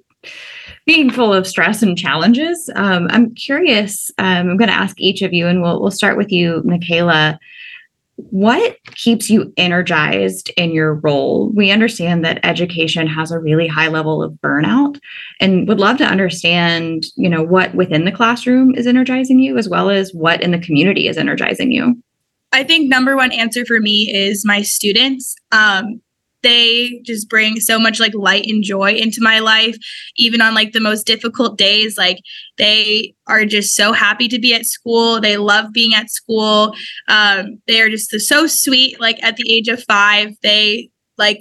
being 0.87 1.11
full 1.11 1.35
of 1.35 1.47
stress 1.47 1.83
and 1.83 1.99
challenges. 1.99 2.71
Um, 2.75 3.09
I'm 3.11 3.35
curious. 3.35 4.11
Um, 4.19 4.51
I'm 4.51 4.57
going 4.57 4.71
to 4.71 4.75
ask 4.75 5.01
each 5.01 5.23
of 5.23 5.33
you, 5.33 5.47
and 5.47 5.63
we'll 5.63 5.81
we'll 5.81 5.91
start 5.91 6.17
with 6.17 6.33
you, 6.33 6.63
Michaela 6.65 7.39
what 8.19 8.77
keeps 8.97 9.31
you 9.31 9.53
energized 9.57 10.51
in 10.57 10.73
your 10.73 10.95
role? 10.95 11.51
We 11.55 11.71
understand 11.71 12.25
that 12.25 12.41
education 12.43 13.07
has 13.07 13.31
a 13.31 13.39
really 13.39 13.69
high 13.69 13.87
level 13.87 14.23
of 14.23 14.33
burnout 14.45 14.99
and 15.41 15.69
would 15.69 15.79
love 15.79 15.99
to 15.99 16.05
understand, 16.05 17.07
you 17.17 17.29
know, 17.29 17.45
what 17.45 17.75
within 17.77 18.05
the 18.05 18.13
classroom 18.13 18.75
is 18.75 18.89
energizing 18.89 19.39
you 19.39 19.57
as 19.57 19.69
well 19.69 19.89
as 19.89 20.13
what 20.13 20.43
in 20.43 20.51
the 20.51 20.59
community 20.59 21.07
is 21.07 21.17
energizing 21.17 21.71
you. 21.71 21.97
I 22.51 22.65
think 22.65 22.89
number 22.89 23.15
one 23.15 23.31
answer 23.31 23.65
for 23.65 23.79
me 23.79 24.13
is 24.13 24.45
my 24.45 24.63
students. 24.63 25.37
Um, 25.53 26.01
they 26.43 27.01
just 27.05 27.29
bring 27.29 27.61
so 27.61 27.79
much 27.79 28.01
like 28.01 28.15
light 28.15 28.47
and 28.47 28.63
joy 28.63 28.93
into 28.93 29.21
my 29.21 29.39
life 29.39 29.77
even 30.17 30.41
on 30.41 30.55
like 30.55 30.73
the 30.73 30.81
most 30.81 31.07
difficult 31.07 31.59
days 31.59 31.97
like 31.97 32.19
they 32.57 33.15
are 33.27 33.45
just 33.45 33.75
so 33.75 33.93
happy 33.93 34.29
to 34.29 34.39
be 34.39 34.55
at 34.55 34.67
school 34.67 35.21
they 35.21 35.37
love 35.37 35.73
being 35.73 35.95
at 35.95 36.11
school 36.11 36.75
um, 37.09 37.61
they 37.67 37.81
are 37.81 37.89
just 37.89 38.11
so 38.21 38.47
sweet 38.47 39.01
like 39.01 39.23
at 39.23 39.37
the 39.37 39.53
age 39.53 39.69
of 39.69 39.83
five 39.85 40.35
they 40.43 40.89
like 41.17 41.41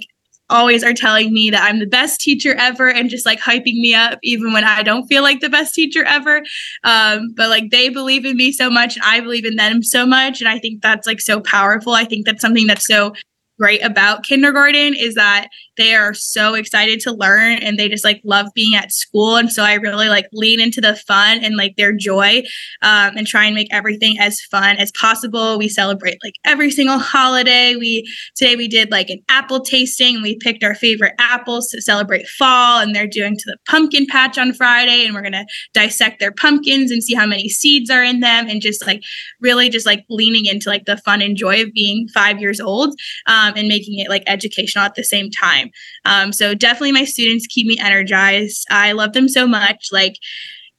always 0.50 0.82
are 0.82 0.94
telling 0.94 1.32
me 1.32 1.50
that 1.50 1.62
I'm 1.62 1.78
the 1.78 1.86
best 1.86 2.20
teacher 2.20 2.54
ever 2.58 2.88
and 2.88 3.10
just 3.10 3.26
like 3.26 3.40
hyping 3.40 3.80
me 3.80 3.94
up 3.94 4.18
even 4.22 4.52
when 4.52 4.64
I 4.64 4.82
don't 4.82 5.06
feel 5.06 5.22
like 5.22 5.40
the 5.40 5.50
best 5.50 5.74
teacher 5.74 6.04
ever. 6.04 6.42
Um, 6.84 7.34
but 7.36 7.50
like 7.50 7.70
they 7.70 7.88
believe 7.88 8.24
in 8.24 8.36
me 8.36 8.52
so 8.52 8.70
much 8.70 8.96
and 8.96 9.04
I 9.04 9.20
believe 9.20 9.44
in 9.44 9.56
them 9.56 9.82
so 9.82 10.06
much. 10.06 10.40
And 10.40 10.48
I 10.48 10.58
think 10.58 10.82
that's 10.82 11.06
like 11.06 11.20
so 11.20 11.40
powerful. 11.40 11.92
I 11.92 12.04
think 12.04 12.24
that's 12.24 12.40
something 12.40 12.66
that's 12.66 12.86
so 12.86 13.12
great 13.58 13.82
about 13.84 14.22
kindergarten 14.22 14.94
is 14.94 15.14
that 15.14 15.48
they 15.78 15.94
are 15.94 16.12
so 16.12 16.54
excited 16.54 17.00
to 17.00 17.12
learn 17.12 17.58
and 17.58 17.78
they 17.78 17.88
just 17.88 18.04
like 18.04 18.20
love 18.24 18.48
being 18.54 18.74
at 18.74 18.92
school. 18.92 19.36
And 19.36 19.50
so 19.50 19.62
i 19.62 19.74
really 19.74 20.08
like 20.08 20.26
lean 20.32 20.60
into 20.60 20.80
the 20.80 20.94
fun 20.94 21.42
and 21.42 21.56
like 21.56 21.76
their 21.76 21.92
joy 21.92 22.42
um, 22.82 23.16
and 23.16 23.26
try 23.26 23.46
and 23.46 23.54
make 23.54 23.72
everything 23.72 24.18
as 24.18 24.40
fun 24.50 24.76
as 24.76 24.92
possible. 24.92 25.58
We 25.58 25.68
celebrate 25.68 26.18
like 26.22 26.34
every 26.44 26.70
single 26.70 26.98
holiday. 26.98 27.76
We 27.76 28.06
today 28.36 28.56
we 28.56 28.68
did 28.68 28.90
like 28.90 29.08
an 29.08 29.22
apple 29.28 29.60
tasting. 29.60 30.20
We 30.20 30.36
picked 30.36 30.62
our 30.64 30.74
favorite 30.74 31.14
apples 31.18 31.68
to 31.68 31.80
celebrate 31.80 32.28
fall 32.28 32.80
and 32.80 32.94
they're 32.94 33.06
doing 33.06 33.36
to 33.36 33.44
the 33.46 33.56
pumpkin 33.68 34.06
patch 34.06 34.38
on 34.38 34.52
friday 34.52 35.04
and 35.04 35.14
we're 35.14 35.22
going 35.22 35.32
to 35.32 35.46
dissect 35.72 36.20
their 36.20 36.32
pumpkins 36.32 36.90
and 36.90 37.02
see 37.02 37.14
how 37.14 37.26
many 37.26 37.48
seeds 37.48 37.90
are 37.90 38.02
in 38.02 38.20
them 38.20 38.48
and 38.48 38.60
just 38.60 38.86
like 38.86 39.02
really 39.40 39.68
just 39.68 39.86
like 39.86 40.04
leaning 40.08 40.46
into 40.46 40.68
like 40.68 40.84
the 40.84 40.96
fun 40.98 41.22
and 41.22 41.36
joy 41.36 41.62
of 41.62 41.72
being 41.72 42.08
five 42.08 42.40
years 42.40 42.60
old 42.60 42.90
um, 43.26 43.54
and 43.56 43.68
making 43.68 43.98
it 43.98 44.08
like 44.08 44.22
educational 44.26 44.84
at 44.84 44.94
the 44.94 45.04
same 45.04 45.30
time 45.30 45.67
um, 46.04 46.32
so 46.32 46.54
definitely 46.54 46.92
my 46.92 47.04
students 47.04 47.46
keep 47.46 47.66
me 47.66 47.78
energized. 47.78 48.66
I 48.70 48.92
love 48.92 49.12
them 49.12 49.28
so 49.28 49.46
much. 49.46 49.88
Like 49.92 50.16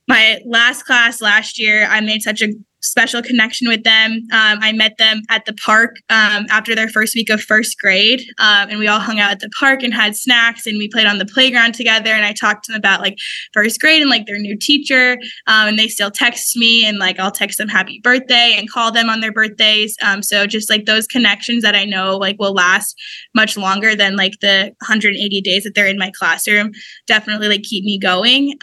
my 0.09 0.39
last 0.43 0.83
class 0.83 1.21
last 1.21 1.59
year, 1.59 1.85
I 1.85 2.01
made 2.01 2.23
such 2.23 2.41
a 2.41 2.49
special 2.81 3.21
connection 3.21 3.67
with 3.67 3.83
them. 3.83 4.13
Um, 4.31 4.59
I 4.61 4.71
met 4.71 4.97
them 4.97 5.21
at 5.29 5.45
the 5.45 5.53
park 5.53 5.97
um, 6.09 6.45
after 6.49 6.73
their 6.75 6.89
first 6.89 7.13
week 7.13 7.29
of 7.29 7.41
first 7.41 7.77
grade, 7.77 8.21
um, 8.39 8.69
and 8.69 8.79
we 8.79 8.87
all 8.87 8.99
hung 8.99 9.19
out 9.19 9.31
at 9.31 9.39
the 9.39 9.49
park 9.59 9.83
and 9.83 9.93
had 9.93 10.15
snacks, 10.15 10.65
and 10.65 10.77
we 10.77 10.87
played 10.87 11.05
on 11.05 11.19
the 11.19 11.25
playground 11.25 11.73
together. 11.75 12.11
And 12.11 12.25
I 12.25 12.33
talked 12.33 12.65
to 12.65 12.71
them 12.71 12.79
about 12.79 13.01
like 13.01 13.17
first 13.53 13.79
grade 13.79 14.01
and 14.01 14.09
like 14.09 14.25
their 14.25 14.39
new 14.39 14.57
teacher, 14.57 15.17
um, 15.45 15.67
and 15.67 15.79
they 15.79 15.87
still 15.87 16.09
text 16.09 16.55
me, 16.55 16.85
and 16.85 16.97
like 16.97 17.19
I'll 17.19 17.31
text 17.31 17.59
them 17.59 17.67
happy 17.67 17.99
birthday 18.03 18.55
and 18.57 18.69
call 18.69 18.91
them 18.91 19.09
on 19.09 19.19
their 19.19 19.33
birthdays. 19.33 19.95
Um, 20.01 20.23
so 20.23 20.47
just 20.47 20.69
like 20.69 20.85
those 20.85 21.05
connections 21.05 21.61
that 21.63 21.75
I 21.75 21.85
know 21.85 22.17
like 22.17 22.37
will 22.39 22.53
last 22.53 22.95
much 23.35 23.57
longer 23.57 23.95
than 23.95 24.15
like 24.15 24.39
the 24.41 24.73
180 24.81 25.41
days 25.41 25.65
that 25.65 25.75
they're 25.75 25.87
in 25.87 25.99
my 25.99 26.11
classroom 26.17 26.71
definitely 27.05 27.47
like 27.47 27.63
keep 27.63 27.83
me 27.83 27.99
going. 27.99 28.53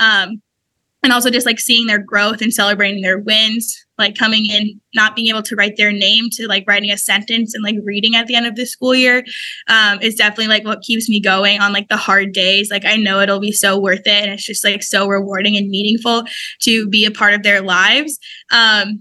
And 1.06 1.12
also 1.12 1.30
just 1.30 1.46
like 1.46 1.60
seeing 1.60 1.86
their 1.86 2.00
growth 2.00 2.40
and 2.40 2.52
celebrating 2.52 3.00
their 3.00 3.16
wins 3.16 3.86
like 3.96 4.18
coming 4.18 4.46
in 4.46 4.80
not 4.92 5.14
being 5.14 5.28
able 5.28 5.44
to 5.44 5.54
write 5.54 5.76
their 5.76 5.92
name 5.92 6.24
to 6.32 6.48
like 6.48 6.64
writing 6.66 6.90
a 6.90 6.98
sentence 6.98 7.54
and 7.54 7.62
like 7.62 7.76
reading 7.84 8.16
at 8.16 8.26
the 8.26 8.34
end 8.34 8.44
of 8.44 8.56
the 8.56 8.66
school 8.66 8.92
year 8.92 9.24
um, 9.68 10.02
is 10.02 10.16
definitely 10.16 10.48
like 10.48 10.64
what 10.64 10.82
keeps 10.82 11.08
me 11.08 11.20
going 11.20 11.60
on 11.60 11.72
like 11.72 11.86
the 11.86 11.96
hard 11.96 12.32
days 12.32 12.72
like 12.72 12.84
i 12.84 12.96
know 12.96 13.20
it'll 13.20 13.38
be 13.38 13.52
so 13.52 13.78
worth 13.78 14.00
it 14.00 14.24
and 14.24 14.32
it's 14.32 14.44
just 14.44 14.64
like 14.64 14.82
so 14.82 15.06
rewarding 15.06 15.56
and 15.56 15.70
meaningful 15.70 16.24
to 16.60 16.88
be 16.88 17.04
a 17.04 17.10
part 17.12 17.34
of 17.34 17.44
their 17.44 17.62
lives 17.62 18.18
um, 18.50 19.00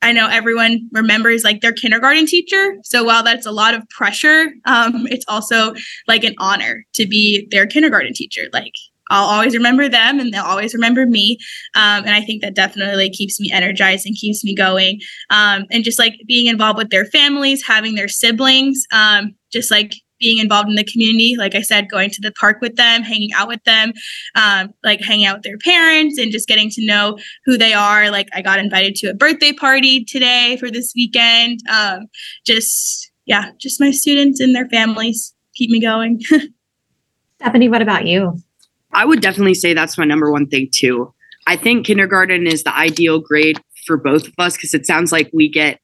I 0.00 0.12
know 0.12 0.28
everyone 0.28 0.88
remembers 0.92 1.44
like 1.44 1.60
their 1.60 1.72
kindergarten 1.72 2.24
teacher. 2.24 2.76
So 2.84 3.04
while 3.04 3.22
that's 3.22 3.46
a 3.46 3.50
lot 3.50 3.74
of 3.74 3.86
pressure, 3.90 4.48
um, 4.64 5.06
it's 5.10 5.26
also 5.28 5.74
like 6.06 6.24
an 6.24 6.34
honor 6.38 6.86
to 6.94 7.06
be 7.06 7.48
their 7.50 7.66
kindergarten 7.66 8.14
teacher. 8.14 8.48
Like 8.52 8.72
I'll 9.10 9.28
always 9.28 9.54
remember 9.54 9.88
them 9.88 10.18
and 10.18 10.32
they'll 10.32 10.44
always 10.44 10.74
remember 10.74 11.06
me. 11.06 11.38
Um, 11.74 12.04
and 12.04 12.10
I 12.10 12.20
think 12.20 12.42
that 12.42 12.54
definitely 12.54 13.10
keeps 13.10 13.38
me 13.40 13.50
energized 13.52 14.06
and 14.06 14.16
keeps 14.16 14.44
me 14.44 14.54
going. 14.54 15.00
Um, 15.30 15.64
and 15.70 15.84
just 15.84 15.98
like 15.98 16.14
being 16.26 16.46
involved 16.46 16.78
with 16.78 16.90
their 16.90 17.04
families, 17.06 17.64
having 17.66 17.94
their 17.94 18.08
siblings, 18.08 18.84
um, 18.92 19.34
just 19.52 19.70
like 19.70 19.94
being 20.20 20.38
involved 20.38 20.68
in 20.68 20.76
the 20.76 20.84
community. 20.84 21.36
Like 21.36 21.54
I 21.54 21.60
said, 21.60 21.90
going 21.90 22.10
to 22.10 22.20
the 22.20 22.32
park 22.32 22.60
with 22.60 22.76
them, 22.76 23.02
hanging 23.02 23.32
out 23.34 23.48
with 23.48 23.62
them, 23.64 23.92
um, 24.34 24.72
like 24.82 25.00
hanging 25.00 25.26
out 25.26 25.36
with 25.36 25.44
their 25.44 25.58
parents 25.58 26.18
and 26.18 26.32
just 26.32 26.48
getting 26.48 26.70
to 26.70 26.86
know 26.86 27.18
who 27.44 27.58
they 27.58 27.72
are. 27.72 28.10
Like 28.10 28.28
I 28.32 28.40
got 28.40 28.58
invited 28.58 28.94
to 28.96 29.08
a 29.08 29.14
birthday 29.14 29.52
party 29.52 30.04
today 30.04 30.56
for 30.58 30.70
this 30.70 30.92
weekend. 30.94 31.60
Um, 31.70 32.06
just, 32.46 33.10
yeah, 33.26 33.50
just 33.58 33.80
my 33.80 33.90
students 33.90 34.40
and 34.40 34.54
their 34.54 34.68
families 34.68 35.34
keep 35.54 35.70
me 35.70 35.80
going. 35.80 36.20
Stephanie, 37.40 37.68
what 37.68 37.82
about 37.82 38.06
you? 38.06 38.38
I 38.94 39.04
would 39.04 39.20
definitely 39.20 39.54
say 39.54 39.74
that's 39.74 39.98
my 39.98 40.04
number 40.04 40.30
one 40.30 40.46
thing 40.46 40.68
too. 40.72 41.12
I 41.46 41.56
think 41.56 41.86
kindergarten 41.86 42.46
is 42.46 42.62
the 42.62 42.74
ideal 42.74 43.20
grade 43.20 43.60
for 43.86 43.96
both 43.96 44.26
of 44.26 44.34
us 44.38 44.56
because 44.56 44.72
it 44.72 44.86
sounds 44.86 45.12
like 45.12 45.30
we 45.32 45.48
get 45.48 45.78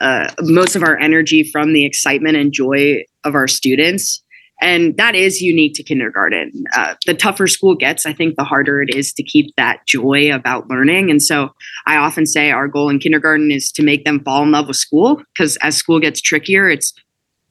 uh, 0.00 0.28
most 0.40 0.76
of 0.76 0.82
our 0.82 0.98
energy 0.98 1.42
from 1.42 1.72
the 1.72 1.84
excitement 1.84 2.36
and 2.36 2.52
joy 2.52 3.04
of 3.24 3.34
our 3.34 3.46
students. 3.46 4.22
And 4.62 4.96
that 4.98 5.14
is 5.14 5.40
unique 5.40 5.74
to 5.74 5.82
kindergarten. 5.82 6.64
Uh, 6.76 6.94
the 7.06 7.14
tougher 7.14 7.46
school 7.46 7.74
gets, 7.74 8.04
I 8.04 8.12
think 8.12 8.36
the 8.36 8.44
harder 8.44 8.82
it 8.82 8.94
is 8.94 9.12
to 9.14 9.22
keep 9.22 9.54
that 9.56 9.86
joy 9.86 10.32
about 10.34 10.68
learning. 10.68 11.10
And 11.10 11.22
so 11.22 11.50
I 11.86 11.96
often 11.96 12.26
say 12.26 12.50
our 12.50 12.68
goal 12.68 12.90
in 12.90 12.98
kindergarten 12.98 13.50
is 13.50 13.72
to 13.72 13.82
make 13.82 14.04
them 14.04 14.22
fall 14.22 14.42
in 14.42 14.52
love 14.52 14.68
with 14.68 14.76
school 14.76 15.22
because 15.34 15.56
as 15.58 15.76
school 15.76 15.98
gets 15.98 16.20
trickier, 16.20 16.68
it's 16.68 16.92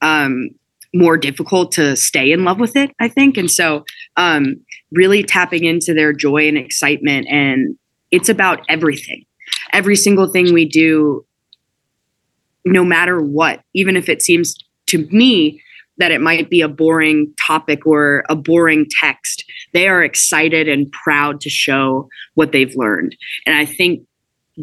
um, 0.02 0.50
more 0.94 1.18
difficult 1.18 1.72
to 1.74 1.96
stay 1.96 2.32
in 2.32 2.44
love 2.44 2.60
with 2.60 2.76
it, 2.76 2.92
I 3.00 3.08
think. 3.08 3.38
And 3.38 3.50
so 3.50 3.86
um, 4.18 4.56
really 4.92 5.24
tapping 5.24 5.66
into 5.66 5.94
their 5.94 6.14
joy 6.14 6.48
and 6.48 6.58
excitement. 6.58 7.28
And 7.30 7.78
it's 8.12 8.30
about 8.30 8.66
everything. 8.70 9.26
Every 9.72 9.96
single 9.96 10.32
thing 10.32 10.54
we 10.54 10.66
do, 10.66 11.26
no 12.66 12.84
matter 12.84 13.22
what, 13.22 13.62
even 13.74 13.96
if 13.96 14.10
it 14.10 14.22
seems 14.22 14.56
to 14.88 15.08
me 15.12 15.62
that 15.98 16.12
it 16.12 16.22
might 16.22 16.50
be 16.50 16.62
a 16.62 16.68
boring 16.68 17.34
topic 17.46 17.86
or 17.86 18.24
a 18.30 18.36
boring 18.36 18.88
text, 19.00 19.44
they 19.74 19.88
are 19.88 20.04
excited 20.04 20.68
and 20.68 20.92
proud 20.92 21.42
to 21.42 21.50
show 21.50 22.08
what 22.34 22.52
they've 22.52 22.76
learned. 22.76 23.16
And 23.46 23.56
I 23.56 23.66
think 23.66 24.04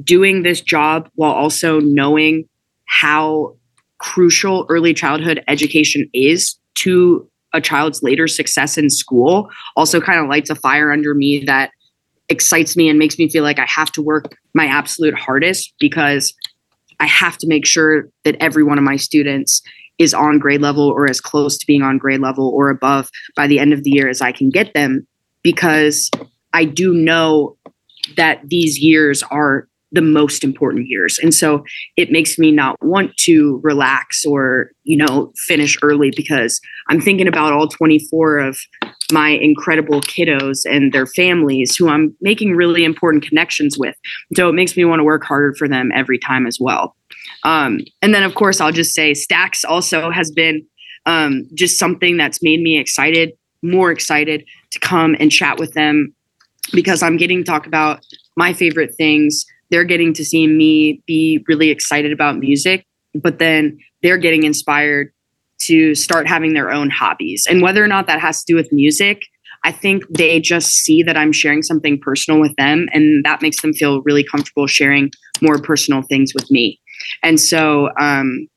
doing 0.03 0.43
this 0.43 0.61
job 0.61 1.09
while 1.15 1.33
also 1.33 1.79
knowing 1.81 2.49
how 2.87 3.57
crucial 3.99 4.67
early 4.69 4.95
childhood 4.95 5.43
education 5.49 6.09
is 6.13 6.59
to 6.77 7.29
a 7.53 7.61
child's 7.61 8.03
later 8.03 8.29
success 8.29 8.77
in 8.77 8.91
school. 8.91 9.49
Also 9.77 10.01
kind 10.01 10.21
of 10.21 10.29
lights 10.29 10.51
a 10.51 10.55
fire 10.55 10.93
under 10.93 11.15
me 11.15 11.43
that 11.47 11.71
excites 12.29 12.77
me 12.77 12.89
and 12.89 12.99
makes 12.99 13.19
me 13.19 13.29
feel 13.29 13.43
like 13.43 13.59
I 13.59 13.67
have 13.67 13.91
to 13.93 14.03
work 14.03 14.37
my 14.55 14.67
absolute 14.67 15.15
hardest 15.15 15.73
because 15.79 16.35
I 17.01 17.07
have 17.07 17.39
to 17.39 17.47
make 17.47 17.67
sure 17.67 18.09
that 18.25 18.37
every 18.41 18.65
one 18.65 18.79
of 18.79 18.85
my 18.85 18.97
students 18.97 19.63
is 19.99 20.13
on 20.13 20.39
grade 20.39 20.61
level 20.61 20.89
or 20.89 21.09
as 21.09 21.21
close 21.21 21.57
to 21.57 21.67
being 21.67 21.83
on 21.83 21.99
grade 21.99 22.21
level 22.21 22.51
or 22.55 22.69
above 22.69 23.09
by 23.35 23.47
the 23.47 23.59
end 23.59 23.73
of 23.73 23.83
the 23.85 23.91
year 23.91 24.09
as 24.09 24.21
I 24.21 24.33
can 24.33 24.51
get 24.51 24.75
them 24.75 25.07
because 25.43 26.11
I 26.53 26.65
do 26.65 26.93
know 26.93 27.57
that 28.17 28.41
these 28.45 28.79
years 28.79 29.23
are 29.25 29.69
the 29.93 30.03
most 30.03 30.43
important 30.43 30.89
years. 30.89 31.19
And 31.19 31.33
so 31.33 31.65
it 31.97 32.11
makes 32.11 32.39
me 32.39 32.51
not 32.51 32.77
want 32.83 33.17
to 33.19 33.61
relax 33.63 34.25
or, 34.25 34.71
you 34.85 34.97
know, 34.97 35.33
finish 35.37 35.79
early 35.83 36.13
because 36.15 36.61
I'm 36.89 37.01
thinking 37.01 37.29
about 37.29 37.53
all 37.53 37.69
24 37.69 38.39
of 38.39 38.59
my 39.13 39.31
incredible 39.31 40.01
kiddos 40.01 40.65
and 40.69 40.93
their 40.93 41.07
families 41.07 41.77
who 41.77 41.89
I'm 41.89 42.15
making 42.21 42.57
really 42.57 42.85
important 42.85 43.25
connections 43.25 43.79
with. 43.79 43.95
So 44.35 44.49
it 44.49 44.55
makes 44.55 44.77
me 44.77 44.85
want 44.85 45.01
to 45.01 45.05
work 45.05 45.23
harder 45.23 45.55
for 45.55 45.69
them 45.69 45.91
every 45.95 46.19
time 46.19 46.47
as 46.47 46.59
well. 46.61 46.97
Um, 47.45 47.81
and 48.03 48.13
then, 48.13 48.25
of 48.25 48.35
course, 48.35 48.61
I'll 48.61 48.73
just 48.73 48.95
say 48.95 49.13
Stax 49.13 49.65
also 49.67 50.11
has 50.11 50.33
been 50.33 50.67
um, 51.07 51.49
just 51.55 51.79
something 51.79 52.17
that's 52.17 52.43
made 52.43 52.61
me 52.61 52.79
excited, 52.79 53.33
more 53.63 53.93
excited 53.93 54.45
to 54.73 54.81
come 54.81 55.15
and 55.21 55.31
chat 55.31 55.59
with 55.59 55.73
them 55.75 56.13
because 56.73 57.03
I'm 57.03 57.17
getting 57.17 57.39
to 57.39 57.45
talk 57.45 57.67
about 57.67 58.05
my 58.37 58.53
favorite 58.53 58.95
things 58.97 59.47
they're 59.71 59.85
getting 59.85 60.13
to 60.15 60.25
see 60.25 60.47
me 60.47 61.03
be 61.07 61.45
really 61.49 61.71
excited 61.71 62.13
about 62.13 62.39
music, 62.39 62.87
but 63.15 63.39
then 63.39 63.79
they're 64.03 64.19
getting 64.19 64.45
inspired 64.45 65.13
to 65.59 65.95
start 65.95 66.27
having 66.27 66.53
their 66.53 66.71
own 66.71 66.91
hobbies. 66.91 67.47
And 67.49 67.63
whether 67.63 67.83
or 67.83 67.89
not 67.89 68.07
that 68.07 68.21
has 68.21 68.45
to 68.45 68.53
do 68.53 68.57
with 68.57 68.73
music, 68.73 69.23
I 69.65 69.73
think 69.73 70.05
they 70.11 70.39
just 70.39 70.69
see 70.69 71.03
that 71.03 71.17
I'm 71.17 71.33
sharing 71.33 71.63
something 71.63 71.99
personal 71.99 72.41
with 72.41 72.55
them, 72.57 72.89
and 72.93 73.25
that 73.25 73.43
makes 73.43 73.61
them 73.63 73.73
feel 73.73 74.03
really 74.03 74.23
comfortable 74.23 74.67
sharing 74.67 75.11
more 75.41 75.61
personal 75.61 76.03
things 76.03 76.33
with 76.35 76.51
me. 76.51 76.79
And 77.23 77.41
so 77.41 77.91
um, 77.99 78.49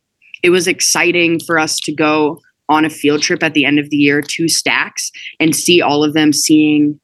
it 0.44 0.50
was 0.50 0.68
exciting 0.68 1.40
for 1.40 1.58
us 1.58 1.78
to 1.80 1.94
go 1.94 2.40
on 2.68 2.86
a 2.86 2.90
field 2.90 3.22
trip 3.22 3.42
at 3.42 3.54
the 3.54 3.66
end 3.66 3.80
of 3.80 3.90
the 3.90 3.98
year 3.98 4.22
to 4.22 4.46
Stax 4.46 5.10
and 5.40 5.56
see 5.56 5.82
all 5.82 6.04
of 6.04 6.14
them 6.14 6.32
seeing 6.32 7.00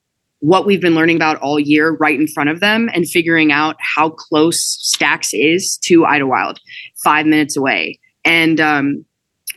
what 0.45 0.67
we've 0.67 0.81
been 0.81 0.93
learning 0.93 1.15
about 1.15 1.37
all 1.37 1.59
year 1.59 1.93
right 1.99 2.19
in 2.19 2.27
front 2.27 2.51
of 2.51 2.59
them 2.59 2.87
and 2.93 3.09
figuring 3.09 3.51
out 3.51 3.75
how 3.79 4.11
close 4.11 4.77
Stax 4.95 5.29
is 5.33 5.75
to 5.77 6.05
Idlewild, 6.05 6.59
five 7.03 7.25
minutes 7.25 7.57
away. 7.57 7.99
And 8.23 8.61
um, 8.61 9.03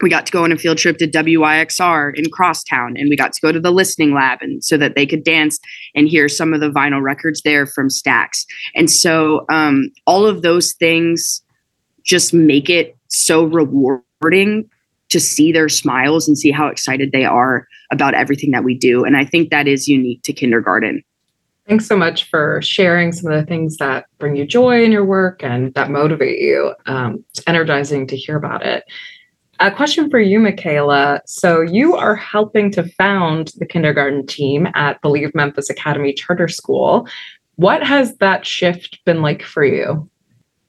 we 0.01 0.09
got 0.09 0.25
to 0.25 0.33
go 0.33 0.45
on 0.45 0.53
a 0.53 0.57
field 0.57 0.79
trip 0.79 0.97
to 0.99 1.07
WYXR 1.07 2.15
in 2.15 2.31
Crosstown, 2.31 2.97
and 2.97 3.11
we 3.11 3.17
got 3.17 3.35
to 3.35 3.41
go 3.43 3.53
to 3.53 3.61
the 3.61 3.71
listening 3.71 4.15
lab, 4.15 4.39
and 4.41 4.65
so 4.65 4.79
that 4.79 4.95
they 4.95 5.05
could 5.05 5.25
dance 5.25 5.59
and 5.95 6.09
hear 6.09 6.27
some 6.27 6.55
of 6.55 6.61
the 6.61 6.71
vinyl 6.71 7.03
records 7.03 7.43
there 7.43 7.67
from 7.67 7.89
Stax. 7.89 8.47
And 8.75 8.91
so 8.91 9.45
um, 9.51 9.91
all 10.07 10.25
of 10.25 10.41
those 10.41 10.73
things 10.73 11.43
just 12.03 12.33
make 12.33 12.71
it 12.71 12.97
so 13.09 13.45
rewarding 13.45 14.71
to 15.11 15.21
see 15.21 15.53
their 15.53 15.69
smiles 15.69 16.29
and 16.29 16.39
see 16.39 16.51
how 16.51 16.67
excited 16.67 17.13
they 17.13 17.25
are 17.25 17.67
about 17.91 18.15
everything 18.15 18.51
that 18.51 18.65
we 18.65 18.77
do. 18.77 19.05
And 19.05 19.17
I 19.17 19.25
think 19.25 19.51
that 19.51 19.67
is 19.67 19.89
unique 19.89 20.23
to 20.23 20.33
kindergarten. 20.33 21.03
Thanks 21.67 21.87
so 21.87 21.97
much 21.97 22.25
for 22.31 22.63
sharing 22.63 23.13
some 23.13 23.31
of 23.31 23.39
the 23.39 23.47
things 23.47 23.77
that 23.77 24.07
bring 24.19 24.37
you 24.37 24.47
joy 24.47 24.83
in 24.83 24.91
your 24.91 25.05
work 25.05 25.45
and 25.45 25.75
that 25.75 25.91
motivate 25.91 26.39
you. 26.39 26.75
Um, 26.87 27.23
it's 27.31 27.43
energizing 27.47 28.07
to 28.07 28.17
hear 28.17 28.37
about 28.37 28.65
it. 28.65 28.85
A 29.61 29.71
question 29.71 30.09
for 30.09 30.21
you, 30.21 30.39
Michaela. 30.39 31.21
So, 31.27 31.61
you 31.61 31.97
are 31.97 32.15
helping 32.15 32.71
to 32.73 32.89
found 32.91 33.53
the 33.57 33.67
kindergarten 33.67 34.25
team 34.25 34.69
at 34.75 35.03
Believe 35.03 35.35
Memphis 35.35 35.69
Academy 35.69 36.13
Charter 36.13 36.49
School. 36.49 37.09
What 37.57 37.83
has 37.83 38.17
that 38.19 38.47
shift 38.47 39.01
been 39.05 39.21
like 39.21 39.43
for 39.43 39.65
you? 39.65 40.09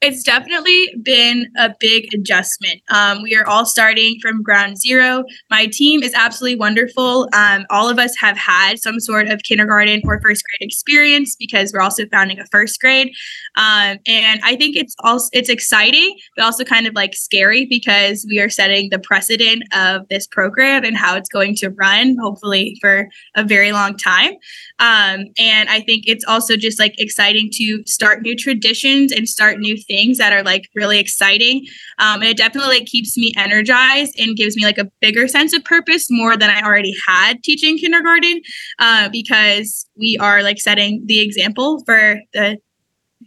It's 0.01 0.23
definitely 0.23 0.93
been 1.03 1.51
a 1.57 1.75
big 1.77 2.13
adjustment. 2.13 2.81
Um, 2.89 3.21
we 3.21 3.35
are 3.35 3.45
all 3.45 3.65
starting 3.65 4.17
from 4.21 4.41
ground 4.41 4.77
zero. 4.77 5.23
My 5.49 5.65
team 5.65 6.03
is 6.03 6.13
absolutely 6.13 6.57
wonderful. 6.57 7.27
Um, 7.33 7.65
all 7.69 7.89
of 7.89 7.99
us 7.99 8.15
have 8.17 8.37
had 8.37 8.79
some 8.79 9.01
sort 9.01 9.27
of 9.27 9.43
kindergarten 9.43 10.01
or 10.05 10.21
first 10.21 10.43
grade 10.45 10.65
experience 10.65 11.35
because 11.35 11.73
we're 11.73 11.81
also 11.81 12.05
founding 12.07 12.39
a 12.39 12.45
first 12.45 12.79
grade. 12.79 13.11
Um, 13.59 13.97
and 14.07 14.39
I 14.41 14.55
think 14.55 14.77
it's 14.77 14.95
also 14.99 15.29
it's 15.33 15.49
exciting, 15.49 16.17
but 16.35 16.45
also 16.45 16.63
kind 16.63 16.87
of 16.87 16.95
like 16.95 17.13
scary 17.13 17.65
because 17.65 18.25
we 18.29 18.39
are 18.39 18.49
setting 18.49 18.89
the 18.89 18.99
precedent 18.99 19.63
of 19.75 20.07
this 20.07 20.25
program 20.27 20.85
and 20.85 20.95
how 20.95 21.17
it's 21.17 21.27
going 21.27 21.55
to 21.55 21.69
run, 21.71 22.15
hopefully 22.21 22.77
for 22.79 23.09
a 23.35 23.43
very 23.43 23.73
long 23.73 23.97
time. 23.97 24.31
Um, 24.79 25.25
and 25.37 25.67
I 25.67 25.81
think 25.81 26.05
it's 26.07 26.23
also 26.25 26.55
just 26.55 26.79
like 26.79 26.97
exciting 27.01 27.49
to 27.55 27.83
start 27.85 28.21
new 28.21 28.33
traditions 28.33 29.11
and 29.11 29.27
start 29.27 29.59
new 29.59 29.75
things 29.75 30.17
that 30.19 30.31
are 30.31 30.43
like 30.43 30.69
really 30.73 30.97
exciting. 30.97 31.65
Um, 31.97 32.21
and 32.21 32.31
it 32.31 32.37
definitely 32.37 32.77
like, 32.77 32.85
keeps 32.85 33.17
me 33.17 33.33
energized 33.35 34.17
and 34.17 34.37
gives 34.37 34.55
me 34.55 34.63
like 34.63 34.77
a 34.77 34.89
bigger 35.01 35.27
sense 35.27 35.51
of 35.53 35.65
purpose 35.65 36.07
more 36.09 36.37
than 36.37 36.49
I 36.49 36.61
already 36.61 36.95
had 37.05 37.43
teaching 37.43 37.77
kindergarten 37.77 38.39
uh, 38.79 39.09
because 39.09 39.85
we 39.97 40.17
are 40.17 40.43
like 40.43 40.61
setting 40.61 41.03
the 41.05 41.19
example 41.19 41.83
for 41.85 42.21
the 42.33 42.57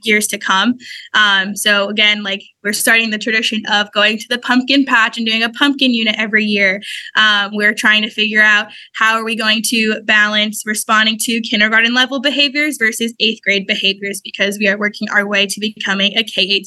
years 0.07 0.27
to 0.29 0.39
come. 0.39 0.77
Um, 1.15 1.57
so 1.57 1.89
again, 1.89 2.23
like 2.23 2.43
we're 2.63 2.73
starting 2.73 3.11
the 3.11 3.19
tradition 3.19 3.63
of 3.71 3.91
going 3.93 4.19
to 4.19 4.27
the 4.29 4.39
pumpkin 4.39 4.85
patch 4.85 5.17
and 5.17 5.27
doing 5.27 5.43
a 5.43 5.51
pumpkin 5.51 5.93
unit 5.93 6.15
every 6.19 6.45
year. 6.45 6.81
Um, 7.17 7.51
we're 7.55 7.75
trying 7.75 8.03
to 8.03 8.11
figure 8.11 8.43
out 8.43 8.69
how 8.95 9.15
are 9.15 9.25
we 9.25 9.37
going 9.37 9.63
to 9.67 10.01
balance 10.05 10.63
responding 10.65 11.19
to 11.23 11.41
kindergarten 11.41 11.95
level 11.95 12.21
behaviors 12.21 12.77
versus 12.79 13.15
eighth 13.21 13.43
grade 13.43 13.67
behaviors 13.67 14.21
because 14.21 14.59
we 14.59 14.69
are 14.69 14.79
working 14.79 15.09
our 15.11 15.27
way 15.27 15.47
to 15.47 15.61
becoming 15.61 16.17
a 16.17 16.23
K8 16.23 16.67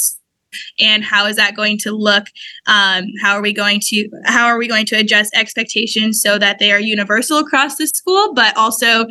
and 0.80 1.04
how 1.04 1.26
is 1.26 1.36
that 1.36 1.56
going 1.56 1.78
to 1.78 1.92
look 1.92 2.28
um, 2.68 3.06
how 3.22 3.36
are 3.36 3.42
we 3.42 3.54
going 3.54 3.80
to 3.82 4.10
how 4.26 4.46
are 4.46 4.58
we 4.58 4.68
going 4.68 4.86
to 4.86 4.96
adjust 4.96 5.36
expectations 5.36 6.22
so 6.22 6.38
that 6.38 6.60
they 6.60 6.72
are 6.72 6.80
universal 6.80 7.38
across 7.40 7.76
the 7.76 7.88
school 7.88 8.34
but 8.34 8.56
also 8.56 9.06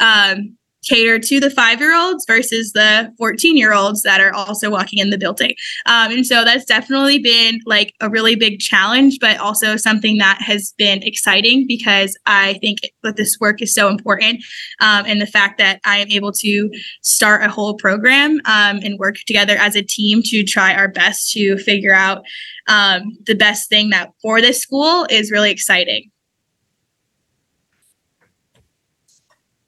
um, 0.00 0.56
cater 0.88 1.18
to 1.18 1.40
the 1.40 1.50
five 1.50 1.80
year 1.80 1.96
olds 1.96 2.24
versus 2.26 2.72
the 2.72 3.12
14 3.18 3.56
year 3.56 3.72
olds 3.72 4.02
that 4.02 4.20
are 4.20 4.32
also 4.32 4.70
walking 4.70 4.98
in 4.98 5.10
the 5.10 5.18
building. 5.18 5.54
Um, 5.86 6.12
and 6.12 6.26
so 6.26 6.44
that's 6.44 6.64
definitely 6.64 7.18
been 7.18 7.60
like 7.66 7.94
a 8.00 8.10
really 8.10 8.36
big 8.36 8.58
challenge, 8.58 9.18
but 9.20 9.38
also 9.38 9.76
something 9.76 10.18
that 10.18 10.40
has 10.42 10.74
been 10.76 11.02
exciting 11.02 11.66
because 11.66 12.16
I 12.26 12.54
think 12.54 12.80
that 13.02 13.16
this 13.16 13.38
work 13.40 13.62
is 13.62 13.74
so 13.74 13.88
important. 13.88 14.44
Um, 14.80 15.04
and 15.06 15.20
the 15.20 15.26
fact 15.26 15.58
that 15.58 15.80
I 15.84 15.98
am 15.98 16.08
able 16.10 16.32
to 16.32 16.70
start 17.02 17.42
a 17.42 17.48
whole 17.48 17.74
program 17.74 18.40
um, 18.44 18.78
and 18.82 18.98
work 18.98 19.16
together 19.26 19.56
as 19.56 19.76
a 19.76 19.82
team 19.82 20.22
to 20.24 20.44
try 20.44 20.74
our 20.74 20.88
best 20.88 21.32
to 21.32 21.56
figure 21.58 21.94
out 21.94 22.24
um, 22.68 23.16
the 23.26 23.34
best 23.34 23.68
thing 23.68 23.90
that 23.90 24.10
for 24.20 24.40
this 24.40 24.60
school 24.60 25.06
is 25.10 25.30
really 25.30 25.50
exciting. 25.50 26.11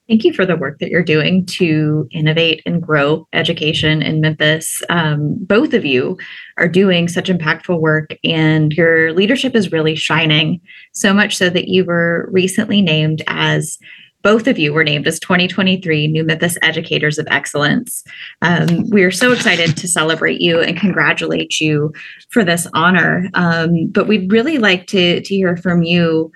Thank 0.09 0.25
you 0.25 0.35
for 0.35 0.45
the 0.45 0.57
work 0.57 0.81
that 0.81 0.91
you're 0.91 1.03
doing 1.03 1.47
to 1.47 2.07
innovate 2.11 2.61
and 2.67 2.83
grow 2.83 3.27
education 3.33 4.03
in 4.03 4.21
Memphis. 4.21 4.83
Um, 4.91 5.37
both 5.41 5.73
of 5.73 5.87
you 5.87 6.19
are 6.59 6.69
doing 6.69 7.09
such 7.09 7.31
impactful 7.31 7.81
work, 7.81 8.15
and 8.23 8.73
your 8.75 9.15
leadership 9.15 9.55
is 9.55 9.73
really 9.73 9.95
shining. 9.95 10.61
So 10.93 11.15
much 11.15 11.39
so 11.39 11.49
that 11.49 11.69
you 11.69 11.87
were 11.87 12.29
recently 12.31 12.83
named 12.83 13.23
as 13.29 13.79
both 14.25 14.47
of 14.47 14.59
you 14.59 14.73
were 14.73 14.85
named 14.85 15.07
as 15.07 15.21
2023 15.21 16.09
New 16.09 16.25
Memphis 16.25 16.59
Educators 16.63 17.19
of 17.19 17.27
Excellence. 17.31 18.03
Um, 18.43 18.89
we 18.91 19.05
are 19.05 19.11
so 19.11 19.33
excited 19.33 19.77
to 19.77 19.87
celebrate 19.87 20.41
you 20.41 20.61
and 20.61 20.79
congratulate 20.79 21.61
you 21.61 21.93
for 22.31 22.43
this 22.43 22.67
honor. 22.73 23.29
Um, 23.35 23.89
but 23.89 24.09
we'd 24.09 24.33
really 24.33 24.57
like 24.57 24.87
to, 24.89 25.21
to 25.21 25.35
hear 25.35 25.59
from 25.59 25.83
you 25.83 26.33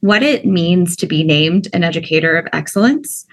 what 0.00 0.22
it 0.22 0.44
means 0.44 0.96
to 0.96 1.06
be 1.06 1.22
named 1.22 1.68
an 1.72 1.84
educator 1.84 2.36
of 2.36 2.48
excellence. 2.52 3.26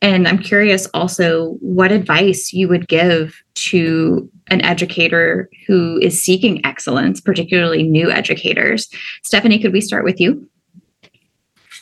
And 0.00 0.28
I'm 0.28 0.38
curious 0.38 0.86
also 0.94 1.56
what 1.60 1.90
advice 1.90 2.52
you 2.52 2.68
would 2.68 2.86
give 2.88 3.42
to 3.54 4.30
an 4.46 4.64
educator 4.64 5.50
who 5.66 5.98
is 6.00 6.22
seeking 6.22 6.64
excellence, 6.64 7.20
particularly 7.20 7.82
new 7.82 8.10
educators. 8.10 8.88
Stephanie, 9.24 9.58
could 9.58 9.72
we 9.72 9.80
start 9.80 10.04
with 10.04 10.20
you? 10.20 10.48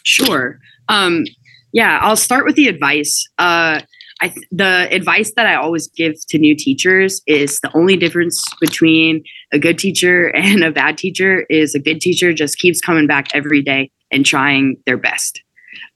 Sure. 0.02 0.58
Um, 0.88 1.24
yeah, 1.72 1.98
I'll 2.00 2.16
start 2.16 2.46
with 2.46 2.56
the 2.56 2.68
advice. 2.68 3.28
Uh, 3.38 3.80
I 4.20 4.34
the 4.50 4.88
advice 4.90 5.32
that 5.36 5.46
I 5.46 5.56
always 5.56 5.88
give 5.88 6.14
to 6.28 6.38
new 6.38 6.56
teachers 6.56 7.20
is 7.26 7.60
the 7.60 7.70
only 7.76 7.96
difference 7.96 8.42
between 8.60 9.22
a 9.52 9.58
good 9.58 9.78
teacher 9.78 10.28
and 10.34 10.64
a 10.64 10.70
bad 10.70 10.98
teacher 10.98 11.46
is 11.50 11.74
a 11.74 11.78
good 11.78 12.00
teacher 12.00 12.32
just 12.32 12.58
keeps 12.58 12.80
coming 12.80 13.06
back 13.06 13.28
every 13.34 13.62
day 13.62 13.90
and 14.10 14.24
trying 14.24 14.76
their 14.86 14.96
best. 14.96 15.42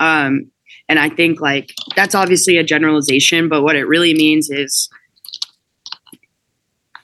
Um, 0.01 0.51
and 0.89 0.99
I 0.99 1.09
think 1.09 1.41
like 1.41 1.73
that's 1.97 2.15
obviously 2.15 2.57
a 2.57 2.65
generalization, 2.65 3.49
but 3.49 3.63
what 3.63 3.77
it 3.77 3.85
really 3.85 4.13
means 4.13 4.51
is 4.51 4.89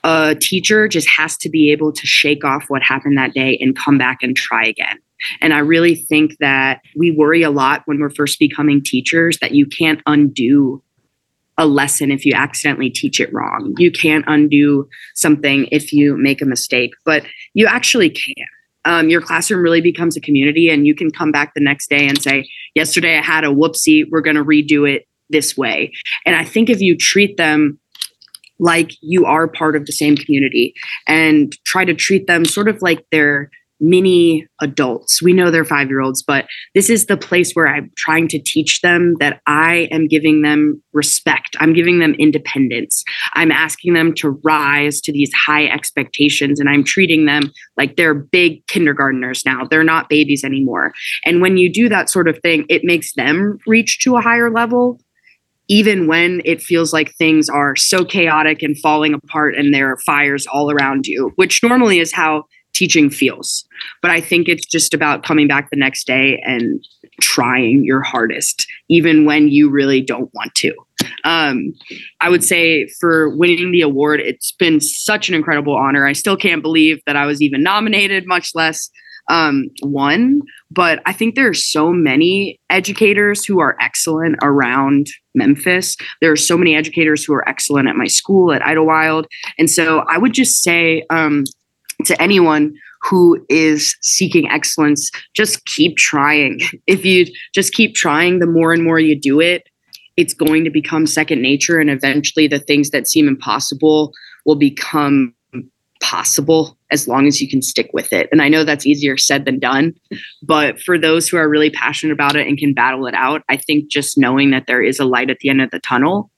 a 0.03 0.35
teacher 0.39 0.87
just 0.87 1.07
has 1.17 1.37
to 1.37 1.49
be 1.49 1.71
able 1.71 1.91
to 1.93 2.05
shake 2.05 2.43
off 2.43 2.65
what 2.67 2.83
happened 2.83 3.17
that 3.17 3.33
day 3.33 3.57
and 3.59 3.75
come 3.75 3.97
back 3.97 4.19
and 4.21 4.35
try 4.35 4.65
again. 4.65 4.99
And 5.41 5.53
I 5.53 5.59
really 5.59 5.95
think 5.95 6.37
that 6.39 6.81
we 6.95 7.11
worry 7.11 7.41
a 7.41 7.49
lot 7.49 7.81
when 7.85 7.99
we're 7.99 8.11
first 8.11 8.39
becoming 8.39 8.83
teachers 8.83 9.39
that 9.39 9.51
you 9.51 9.65
can't 9.65 10.01
undo 10.05 10.83
a 11.57 11.65
lesson 11.65 12.11
if 12.11 12.25
you 12.25 12.33
accidentally 12.35 12.89
teach 12.89 13.19
it 13.19 13.33
wrong. 13.33 13.73
You 13.77 13.91
can't 13.91 14.25
undo 14.27 14.87
something 15.15 15.67
if 15.71 15.91
you 15.91 16.15
make 16.15 16.41
a 16.41 16.45
mistake, 16.45 16.91
but 17.03 17.23
you 17.53 17.65
actually 17.65 18.09
can. 18.09 18.45
Um, 18.85 19.09
your 19.09 19.21
classroom 19.21 19.61
really 19.61 19.81
becomes 19.81 20.15
a 20.15 20.21
community, 20.21 20.69
and 20.69 20.87
you 20.87 20.95
can 20.95 21.11
come 21.11 21.31
back 21.31 21.53
the 21.53 21.61
next 21.61 21.89
day 21.89 22.07
and 22.07 22.21
say, 22.21 22.47
Yesterday 22.73 23.17
I 23.17 23.21
had 23.21 23.43
a 23.43 23.47
whoopsie, 23.47 24.05
we're 24.09 24.21
going 24.21 24.37
to 24.37 24.45
redo 24.45 24.89
it 24.89 25.07
this 25.29 25.57
way. 25.57 25.91
And 26.25 26.35
I 26.35 26.45
think 26.45 26.69
if 26.69 26.79
you 26.79 26.95
treat 26.95 27.35
them 27.37 27.79
like 28.59 28.91
you 29.01 29.25
are 29.25 29.47
part 29.47 29.75
of 29.75 29.85
the 29.85 29.91
same 29.91 30.15
community 30.15 30.73
and 31.05 31.53
try 31.65 31.85
to 31.85 31.93
treat 31.93 32.27
them 32.27 32.45
sort 32.45 32.67
of 32.67 32.81
like 32.81 33.05
they're 33.11 33.51
mini 33.79 34.47
adults. 34.61 35.21
We 35.21 35.33
know 35.33 35.51
they're 35.51 35.65
five 35.65 35.89
year 35.89 36.01
olds, 36.01 36.23
but 36.23 36.47
this 36.73 36.89
is 36.89 37.05
the 37.05 37.17
place 37.17 37.53
where 37.53 37.67
I'm 37.67 37.91
trying 37.97 38.27
to 38.29 38.41
teach 38.41 38.81
them 38.81 39.15
that 39.19 39.41
I 39.45 39.87
am 39.91 40.07
giving 40.07 40.41
them 40.41 40.81
respect. 40.93 41.55
I'm 41.59 41.73
giving 41.73 41.99
them 41.99 42.15
independence. 42.15 43.03
I'm 43.33 43.51
asking 43.51 43.93
them 43.93 44.13
to 44.15 44.31
rise 44.43 44.99
to 45.01 45.11
these 45.11 45.31
high 45.33 45.67
expectations, 45.67 46.59
and 46.59 46.69
I'm 46.69 46.83
treating 46.83 47.25
them 47.25 47.51
like 47.75 47.95
they're 47.95 48.13
big 48.13 48.65
kindergarteners 48.65 49.45
now. 49.45 49.65
They're 49.69 49.83
not 49.83 50.09
babies 50.09 50.43
anymore. 50.43 50.93
And 51.25 51.41
when 51.41 51.57
you 51.57 51.71
do 51.71 51.89
that 51.89 52.09
sort 52.09 52.27
of 52.27 52.39
thing, 52.39 52.65
it 52.69 52.81
makes 52.83 53.13
them 53.13 53.59
reach 53.67 53.99
to 53.99 54.15
a 54.15 54.21
higher 54.21 54.51
level. 54.51 54.99
Even 55.69 56.07
when 56.07 56.41
it 56.45 56.61
feels 56.61 56.93
like 56.93 57.13
things 57.15 57.49
are 57.49 57.75
so 57.75 58.05
chaotic 58.05 58.63
and 58.63 58.79
falling 58.79 59.13
apart 59.13 59.53
and 59.53 59.73
there 59.73 59.91
are 59.91 59.97
fires 60.05 60.47
all 60.47 60.71
around 60.71 61.07
you, 61.07 61.33
which 61.35 61.61
normally 61.61 61.99
is 61.99 62.13
how 62.13 62.45
teaching 62.77 63.09
feels. 63.09 63.65
But 64.01 64.11
I 64.11 64.21
think 64.21 64.47
it's 64.47 64.65
just 64.65 64.93
about 64.93 65.23
coming 65.23 65.47
back 65.47 65.69
the 65.69 65.77
next 65.77 66.05
day 66.05 66.41
and 66.45 66.83
trying 67.21 67.83
your 67.83 68.01
hardest, 68.01 68.67
even 68.89 69.25
when 69.25 69.47
you 69.47 69.69
really 69.69 70.01
don't 70.01 70.29
want 70.33 70.53
to. 70.55 70.73
Um, 71.23 71.73
I 72.21 72.29
would 72.29 72.43
say 72.43 72.87
for 72.99 73.35
winning 73.35 73.71
the 73.71 73.81
award, 73.81 74.19
it's 74.19 74.51
been 74.51 74.79
such 74.79 75.29
an 75.29 75.35
incredible 75.35 75.75
honor. 75.75 76.05
I 76.05 76.13
still 76.13 76.37
can't 76.37 76.61
believe 76.61 77.01
that 77.05 77.15
I 77.15 77.25
was 77.25 77.41
even 77.41 77.63
nominated, 77.63 78.27
much 78.27 78.51
less 78.53 78.89
um, 79.29 79.69
won. 79.81 80.41
But 80.71 81.01
I 81.05 81.13
think 81.13 81.35
there 81.35 81.49
are 81.49 81.53
so 81.53 81.91
many 81.91 82.59
educators 82.69 83.45
who 83.45 83.59
are 83.59 83.75
excellent 83.79 84.37
around 84.41 85.07
Memphis. 85.35 85.95
There 86.21 86.31
are 86.31 86.37
so 86.37 86.57
many 86.57 86.75
educators 86.75 87.23
who 87.23 87.33
are 87.33 87.47
excellent 87.47 87.87
at 87.87 87.95
my 87.95 88.07
school 88.07 88.51
at 88.53 88.65
Idlewild. 88.65 89.27
And 89.57 89.69
so 89.69 90.03
I 90.07 90.17
would 90.17 90.33
just 90.33 90.63
say, 90.63 91.03
um, 91.09 91.43
to 92.05 92.21
anyone 92.21 92.73
who 93.01 93.43
is 93.49 93.95
seeking 94.01 94.49
excellence, 94.49 95.11
just 95.35 95.65
keep 95.65 95.97
trying. 95.97 96.59
If 96.87 97.05
you 97.05 97.25
just 97.53 97.73
keep 97.73 97.95
trying, 97.95 98.39
the 98.39 98.47
more 98.47 98.73
and 98.73 98.83
more 98.83 98.99
you 98.99 99.19
do 99.19 99.39
it, 99.39 99.67
it's 100.15 100.33
going 100.33 100.63
to 100.63 100.69
become 100.69 101.05
second 101.05 101.41
nature. 101.41 101.79
And 101.79 101.89
eventually, 101.89 102.47
the 102.47 102.59
things 102.59 102.91
that 102.91 103.07
seem 103.07 103.27
impossible 103.27 104.13
will 104.45 104.55
become 104.55 105.33
possible 106.01 106.77
as 106.91 107.07
long 107.07 107.27
as 107.27 107.41
you 107.41 107.49
can 107.49 107.61
stick 107.61 107.89
with 107.93 108.13
it. 108.13 108.29
And 108.31 108.41
I 108.41 108.49
know 108.49 108.63
that's 108.63 108.85
easier 108.85 109.17
said 109.17 109.45
than 109.45 109.59
done. 109.59 109.93
But 110.41 110.79
for 110.79 110.97
those 110.97 111.27
who 111.27 111.37
are 111.37 111.49
really 111.49 111.69
passionate 111.69 112.13
about 112.13 112.35
it 112.35 112.47
and 112.47 112.57
can 112.57 112.73
battle 112.73 113.07
it 113.07 113.13
out, 113.13 113.43
I 113.49 113.57
think 113.57 113.89
just 113.89 114.17
knowing 114.17 114.51
that 114.51 114.67
there 114.67 114.81
is 114.81 114.99
a 114.99 115.05
light 115.05 115.29
at 115.29 115.39
the 115.39 115.49
end 115.49 115.61
of 115.61 115.71
the 115.71 115.79
tunnel, 115.79 116.31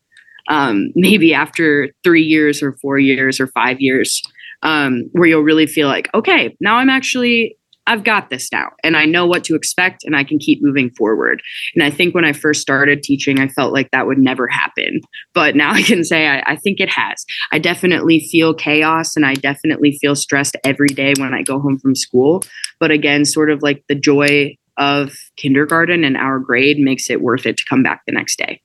um, 0.49 0.91
maybe 0.95 1.33
after 1.33 1.89
three 2.03 2.23
years 2.23 2.63
or 2.63 2.73
four 2.81 2.97
years 2.97 3.39
or 3.39 3.47
five 3.47 3.79
years, 3.79 4.21
um, 4.63 5.09
where 5.13 5.27
you'll 5.27 5.41
really 5.41 5.67
feel 5.67 5.87
like, 5.87 6.09
okay, 6.13 6.55
now 6.59 6.75
I'm 6.75 6.89
actually 6.89 7.57
I've 7.89 8.03
got 8.03 8.29
this 8.29 8.51
now 8.51 8.69
and 8.83 8.95
I 8.95 9.05
know 9.05 9.25
what 9.25 9.43
to 9.45 9.55
expect 9.55 10.03
and 10.03 10.15
I 10.15 10.23
can 10.23 10.37
keep 10.37 10.61
moving 10.61 10.91
forward. 10.91 11.41
And 11.73 11.83
I 11.83 11.89
think 11.89 12.13
when 12.13 12.23
I 12.23 12.33
first 12.33 12.61
started 12.61 13.01
teaching, 13.01 13.39
I 13.39 13.47
felt 13.47 13.73
like 13.73 13.89
that 13.89 14.05
would 14.05 14.19
never 14.19 14.47
happen. 14.47 15.01
But 15.33 15.55
now 15.55 15.71
I 15.73 15.81
can 15.81 16.03
say 16.03 16.27
I, 16.27 16.43
I, 16.45 16.55
think 16.55 16.79
it 16.79 16.89
has. 16.89 17.25
I 17.51 17.57
definitely 17.57 18.27
feel 18.31 18.53
chaos 18.53 19.15
and 19.15 19.25
I 19.25 19.33
definitely 19.33 19.97
feel 19.99 20.15
stressed 20.15 20.55
every 20.63 20.89
day 20.89 21.15
when 21.17 21.33
I 21.33 21.41
go 21.41 21.59
home 21.59 21.79
from 21.79 21.95
school. 21.95 22.43
But 22.79 22.91
again, 22.91 23.25
sort 23.25 23.49
of 23.49 23.63
like 23.63 23.83
the 23.89 23.95
joy 23.95 24.55
of 24.77 25.15
kindergarten 25.35 26.03
and 26.03 26.15
our 26.15 26.37
grade 26.37 26.77
makes 26.77 27.09
it 27.09 27.21
worth 27.21 27.47
it 27.47 27.57
to 27.57 27.65
come 27.67 27.81
back 27.81 28.03
the 28.05 28.13
next 28.13 28.37
day. 28.37 28.61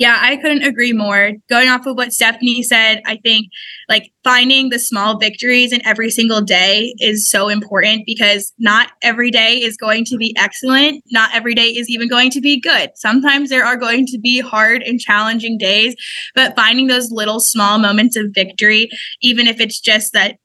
Yeah, 0.00 0.18
I 0.18 0.36
couldn't 0.36 0.62
agree 0.62 0.94
more. 0.94 1.32
Going 1.50 1.68
off 1.68 1.84
of 1.84 1.94
what 1.94 2.14
Stephanie 2.14 2.62
said, 2.62 3.02
I 3.04 3.18
think 3.18 3.48
like 3.86 4.10
finding 4.24 4.70
the 4.70 4.78
small 4.78 5.18
victories 5.18 5.74
in 5.74 5.86
every 5.86 6.10
single 6.10 6.40
day 6.40 6.94
is 7.00 7.28
so 7.28 7.50
important 7.50 8.06
because 8.06 8.50
not 8.58 8.92
every 9.02 9.30
day 9.30 9.58
is 9.58 9.76
going 9.76 10.06
to 10.06 10.16
be 10.16 10.34
excellent. 10.38 11.04
Not 11.10 11.34
every 11.34 11.54
day 11.54 11.66
is 11.66 11.90
even 11.90 12.08
going 12.08 12.30
to 12.30 12.40
be 12.40 12.58
good. 12.58 12.92
Sometimes 12.94 13.50
there 13.50 13.66
are 13.66 13.76
going 13.76 14.06
to 14.06 14.18
be 14.18 14.40
hard 14.40 14.82
and 14.82 14.98
challenging 14.98 15.58
days, 15.58 15.94
but 16.34 16.56
finding 16.56 16.86
those 16.86 17.10
little 17.10 17.38
small 17.38 17.78
moments 17.78 18.16
of 18.16 18.28
victory, 18.32 18.88
even 19.20 19.46
if 19.46 19.60
it's 19.60 19.78
just 19.78 20.14
that, 20.14 20.38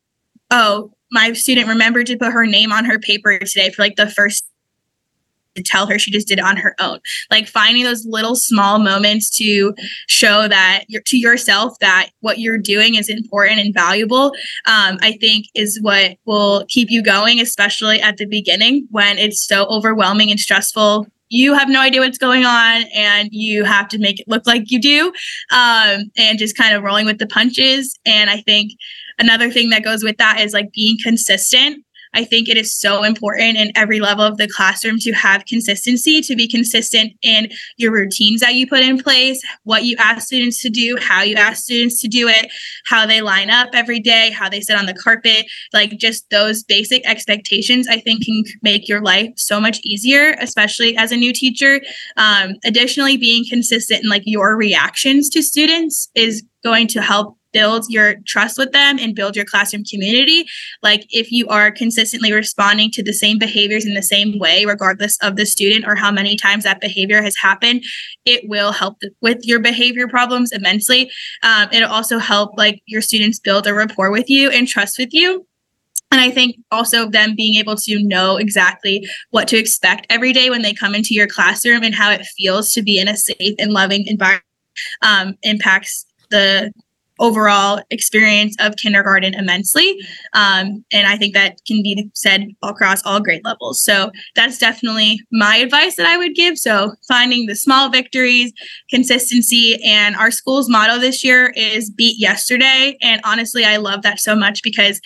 oh, 0.52 0.92
my 1.14 1.32
student 1.32 1.70
remembered 1.70 2.08
to 2.08 2.18
put 2.18 2.34
her 2.34 2.46
name 2.46 2.74
on 2.74 2.84
her 2.84 3.00
paper 3.00 3.40
today 3.40 3.72
for 3.72 3.84
like 3.84 3.96
the 3.96 4.10
first 4.10 4.44
to 5.56 5.64
tell 5.64 5.88
her 5.88 5.98
she 5.98 6.12
just 6.12 6.28
did 6.28 6.40
it 6.40 6.46
on 6.46 6.58
her 6.58 6.76
own. 6.80 7.00
Like 7.32 7.48
finding 7.48 7.84
those 7.84 8.06
little 8.06 8.36
small 8.36 8.80
moments 8.80 9.30
to 9.38 9.74
show 10.08 10.48
that 10.48 10.86
to 11.06 11.18
yourself 11.18 11.78
that 11.80 12.10
what 12.22 12.40
you're 12.40 12.58
doing 12.58 12.96
is 12.96 13.10
important 13.10 13.60
and 13.60 13.74
valuable, 13.74 14.28
um, 14.66 14.98
I 15.02 15.18
think 15.20 15.48
is 15.56 15.80
what 15.82 16.18
will 16.26 16.66
keep 16.68 16.90
you 16.92 17.04
going, 17.04 17.40
especially 17.40 18.02
at 18.02 18.18
the 18.18 18.26
beginning 18.26 18.88
when 18.92 19.18
it's 19.18 19.46
so 19.46 19.66
overwhelming 19.66 20.32
and 20.32 20.40
stressful. 20.40 21.08
You 21.30 21.56
have 21.56 21.70
no 21.70 21.82
idea 21.82 22.02
what's 22.02 22.20
going 22.20 22.46
on 22.46 22.84
and 22.96 23.30
you 23.32 23.64
have 23.64 23.88
to 23.90 23.98
make 23.98 24.20
it 24.20 24.28
look 24.28 24.46
like 24.46 24.70
you 24.70 24.80
do 24.80 25.08
um, 25.52 26.04
and 26.18 26.38
just 26.38 26.56
kind 26.56 26.76
of 26.76 26.84
rolling 26.84 27.06
with 27.06 27.18
the 27.18 27.28
punches. 27.28 27.98
And 28.06 28.30
i 28.30 28.42
think 28.42 28.74
another 29.18 29.50
thing 29.50 29.70
that 29.70 29.84
goes 29.84 30.04
with 30.04 30.18
that 30.18 30.40
is 30.40 30.54
like 30.54 30.72
being 30.72 30.98
consistent 31.02 31.85
I 32.16 32.24
think 32.24 32.50
it 32.50 32.58
is 32.58 32.76
so 32.76 33.04
important 33.04 33.58
in 33.58 33.72
every 33.76 34.00
level 34.00 34.26
of 34.26 34.38
the 34.38 34.48
classroom 34.48 34.98
to 35.00 35.12
have 35.12 35.46
consistency, 35.46 36.22
to 36.22 36.36
be 36.36 36.48
consistent 36.48 37.14
in 37.22 37.50
your 37.78 37.92
routines 37.92 38.42
that 38.42 38.56
you 38.56 38.66
put 38.68 38.82
in 38.82 38.98
place, 38.98 39.42
what 39.64 39.84
you 39.84 39.96
ask 40.00 40.28
students 40.28 40.62
to 40.64 40.70
do, 40.70 40.98
how 41.00 41.22
you 41.22 41.36
ask 41.36 41.64
students 41.64 42.02
to 42.02 42.08
do 42.08 42.28
it, 42.28 42.52
how 42.86 43.06
they 43.06 43.22
line 43.22 43.50
up 43.50 43.70
every 43.74 44.00
day, 44.00 44.32
how 44.32 44.50
they 44.50 44.62
sit 44.62 44.78
on 44.78 44.86
the 44.86 44.94
carpet, 44.94 45.46
like 45.74 45.98
just 45.98 46.30
those 46.30 46.64
basic 46.64 47.06
expectations, 47.08 47.88
I 47.88 48.00
think 48.00 48.26
can 48.26 48.44
make 48.62 48.88
your 48.88 49.02
life 49.02 49.34
so 49.36 49.60
much 49.60 49.80
easier, 49.84 50.36
especially 50.40 50.96
as 50.98 51.12
a 51.12 51.18
new 51.18 51.34
teacher. 51.34 51.82
Um, 52.18 52.56
additionally, 52.64 53.18
being 53.18 53.44
consistent 53.50 54.04
in 54.04 54.10
like 54.10 54.24
your 54.26 54.56
reactions 54.56 55.30
to 55.30 55.44
students 55.44 56.10
is 56.16 56.44
going 56.64 56.88
to 56.88 57.02
help 57.02 57.38
build 57.56 57.86
your 57.88 58.16
trust 58.28 58.58
with 58.58 58.74
them 58.74 59.00
and 59.00 59.16
build 59.16 59.34
your 59.34 59.46
classroom 59.46 59.86
community. 59.86 60.46
Like 60.84 61.08
if 61.10 61.32
you 61.32 61.48
are 61.48 61.72
consistently 61.72 62.34
responding 62.34 62.92
to 62.92 63.02
the 63.02 63.14
same 63.14 63.40
behaviors 63.40 63.86
in 63.86 63.94
the 63.94 64.04
same 64.04 64.38
way, 64.38 64.66
regardless 64.66 65.18
of 65.22 65.38
the 65.38 65.46
student 65.46 65.86
or 65.88 65.96
how 65.96 66.12
many 66.12 66.36
times 66.36 66.66
that 66.66 66.82
behavior 66.82 67.22
has 67.22 67.38
happened, 67.38 67.86
it 68.26 68.50
will 68.50 68.74
help 68.74 69.02
with 69.22 69.46
your 69.46 69.60
behavior 69.60 70.06
problems 70.06 70.52
immensely. 70.52 71.10
Um, 71.44 71.70
it'll 71.72 71.90
also 71.90 72.20
help 72.20 72.58
like 72.58 72.82
your 72.88 73.02
students 73.02 73.40
build 73.40 73.68
a 73.68 73.74
rapport 73.74 74.12
with 74.12 74.30
you 74.30 74.50
and 74.50 74.68
trust 74.68 75.00
with 75.00 75.14
you. 75.14 75.48
And 76.12 76.20
I 76.20 76.32
think 76.32 76.58
also 76.72 77.10
them 77.10 77.36
being 77.38 77.56
able 77.56 77.78
to 77.78 78.04
know 78.04 78.36
exactly 78.36 79.08
what 79.30 79.48
to 79.48 79.58
expect 79.58 80.08
every 80.10 80.34
day 80.34 80.50
when 80.50 80.62
they 80.62 80.74
come 80.74 80.94
into 80.94 81.14
your 81.14 81.28
classroom 81.28 81.84
and 81.84 81.96
how 81.96 82.12
it 82.12 82.26
feels 82.38 82.74
to 82.74 82.82
be 82.82 83.00
in 83.00 83.08
a 83.08 83.16
safe 83.16 83.56
and 83.58 83.72
loving 83.72 84.04
environment 84.08 84.44
um, 85.02 85.36
impacts 85.44 86.06
the 86.30 86.72
overall 87.20 87.82
experience 87.90 88.56
of 88.60 88.76
kindergarten 88.76 89.34
immensely. 89.34 90.00
Um, 90.34 90.84
and 90.92 91.08
I 91.08 91.18
think 91.18 91.34
that 91.34 91.60
can 91.66 91.82
be 91.82 92.10
said 92.14 92.48
across 92.62 93.04
all 93.06 93.20
grade 93.20 93.44
levels. 93.44 93.82
So 93.82 94.12
that's 94.36 94.58
definitely 94.58 95.22
my 95.32 95.58
advice 95.58 95.96
that 95.96 96.08
I 96.08 96.18
would 96.18 96.36
give. 96.36 96.58
So 96.58 96.94
finding 97.08 97.46
the 97.46 97.56
small 97.56 97.90
victories, 97.90 98.52
consistency, 98.90 99.80
and 99.84 100.16
our 100.16 100.32
school's 100.32 100.70
motto 100.70 101.00
this 101.00 101.24
year 101.24 101.54
is 101.56 101.90
beat 101.90 102.20
yesterday. 102.20 102.98
And 103.02 103.22
honestly, 103.24 103.64
I 103.64 103.78
love 103.78 104.02
that 104.02 104.20
so 104.20 104.36
much 104.36 104.62
because 104.64 105.00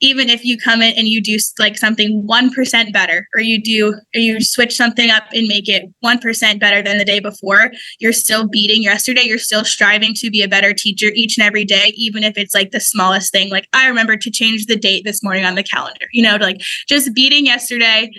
even 0.00 0.28
if 0.28 0.44
you 0.44 0.58
come 0.58 0.82
in 0.82 0.94
and 0.96 1.08
you 1.08 1.22
do 1.22 1.38
like 1.58 1.76
something 1.76 2.26
1% 2.28 2.92
better 2.92 3.26
or 3.34 3.40
you 3.40 3.62
do 3.62 3.94
or 4.14 4.20
you 4.20 4.40
switch 4.40 4.76
something 4.76 5.10
up 5.10 5.24
and 5.32 5.48
make 5.48 5.68
it 5.68 5.84
1% 6.04 6.60
better 6.60 6.82
than 6.82 6.98
the 6.98 7.04
day 7.04 7.20
before 7.20 7.70
you're 7.98 8.12
still 8.12 8.46
beating. 8.48 8.82
Yesterday 8.82 9.22
you're 9.22 9.38
still 9.38 9.64
striving 9.64 10.14
to 10.14 10.30
be 10.30 10.42
a 10.42 10.48
better 10.48 10.72
teacher 10.72 11.06
each 11.14 11.38
and 11.38 11.46
every 11.46 11.64
day 11.64 11.92
even 11.96 12.22
if 12.24 12.36
it's 12.36 12.54
like 12.54 12.70
the 12.70 12.80
smallest 12.80 13.32
thing. 13.32 13.50
Like 13.50 13.68
i 13.72 13.86
remember 13.86 14.16
to 14.16 14.30
change 14.30 14.66
the 14.66 14.76
date 14.76 15.04
this 15.04 15.22
morning 15.22 15.44
on 15.44 15.54
the 15.54 15.62
calendar 15.62 16.06
you 16.12 16.22
know 16.22 16.36
like 16.36 16.58
just 16.88 17.14
beating 17.14 17.46
yesterday 17.46 18.10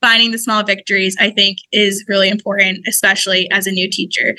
finding 0.00 0.30
the 0.30 0.38
small 0.38 0.62
victories 0.62 1.16
i 1.20 1.30
think 1.30 1.58
is 1.72 2.04
really 2.08 2.28
important 2.28 2.78
especially 2.86 3.48
as 3.50 3.66
a 3.66 3.70
new 3.70 3.88
teacher 3.90 4.34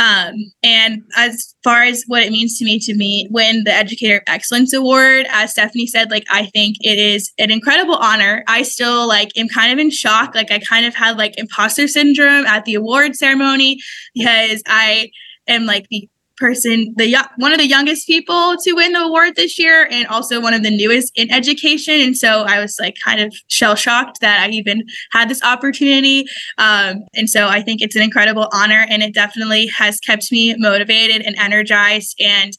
um, 0.00 0.34
and 0.62 1.02
as 1.14 1.54
far 1.62 1.82
as 1.82 2.04
what 2.06 2.22
it 2.22 2.32
means 2.32 2.58
to 2.58 2.64
me 2.64 2.78
to 2.78 2.94
me 2.94 3.28
win 3.30 3.64
the 3.64 3.72
Educator 3.72 4.22
Excellence 4.26 4.72
Award, 4.72 5.26
as 5.28 5.50
Stephanie 5.50 5.86
said, 5.86 6.10
like 6.10 6.24
I 6.30 6.46
think 6.46 6.76
it 6.80 6.98
is 6.98 7.30
an 7.38 7.50
incredible 7.50 7.96
honor. 7.96 8.42
I 8.48 8.62
still 8.62 9.06
like 9.06 9.28
am 9.36 9.46
kind 9.46 9.70
of 9.70 9.78
in 9.78 9.90
shock. 9.90 10.34
Like 10.34 10.50
I 10.50 10.58
kind 10.58 10.86
of 10.86 10.94
had 10.94 11.18
like 11.18 11.38
imposter 11.38 11.86
syndrome 11.86 12.46
at 12.46 12.64
the 12.64 12.76
award 12.76 13.14
ceremony 13.14 13.78
because 14.14 14.62
I 14.66 15.10
am 15.46 15.66
like 15.66 15.86
the 15.90 16.08
person, 16.40 16.94
the 16.96 17.14
one 17.36 17.52
of 17.52 17.58
the 17.58 17.66
youngest 17.66 18.06
people 18.06 18.56
to 18.64 18.72
win 18.72 18.92
the 18.92 19.00
award 19.00 19.36
this 19.36 19.58
year, 19.58 19.86
and 19.90 20.06
also 20.08 20.40
one 20.40 20.54
of 20.54 20.62
the 20.62 20.76
newest 20.76 21.12
in 21.16 21.30
education. 21.30 22.00
And 22.00 22.16
so 22.16 22.44
I 22.48 22.58
was 22.60 22.78
like 22.80 22.96
kind 22.98 23.20
of 23.20 23.32
shell 23.48 23.76
shocked 23.76 24.20
that 24.22 24.40
I 24.40 24.50
even 24.50 24.84
had 25.12 25.28
this 25.28 25.42
opportunity. 25.42 26.24
Um, 26.58 27.04
and 27.14 27.28
so 27.28 27.46
I 27.46 27.60
think 27.62 27.82
it's 27.82 27.94
an 27.94 28.02
incredible 28.02 28.48
honor, 28.52 28.86
and 28.88 29.02
it 29.02 29.14
definitely 29.14 29.66
has 29.66 30.00
kept 30.00 30.32
me 30.32 30.54
motivated 30.58 31.22
and 31.22 31.36
energized. 31.38 32.20
And 32.20 32.56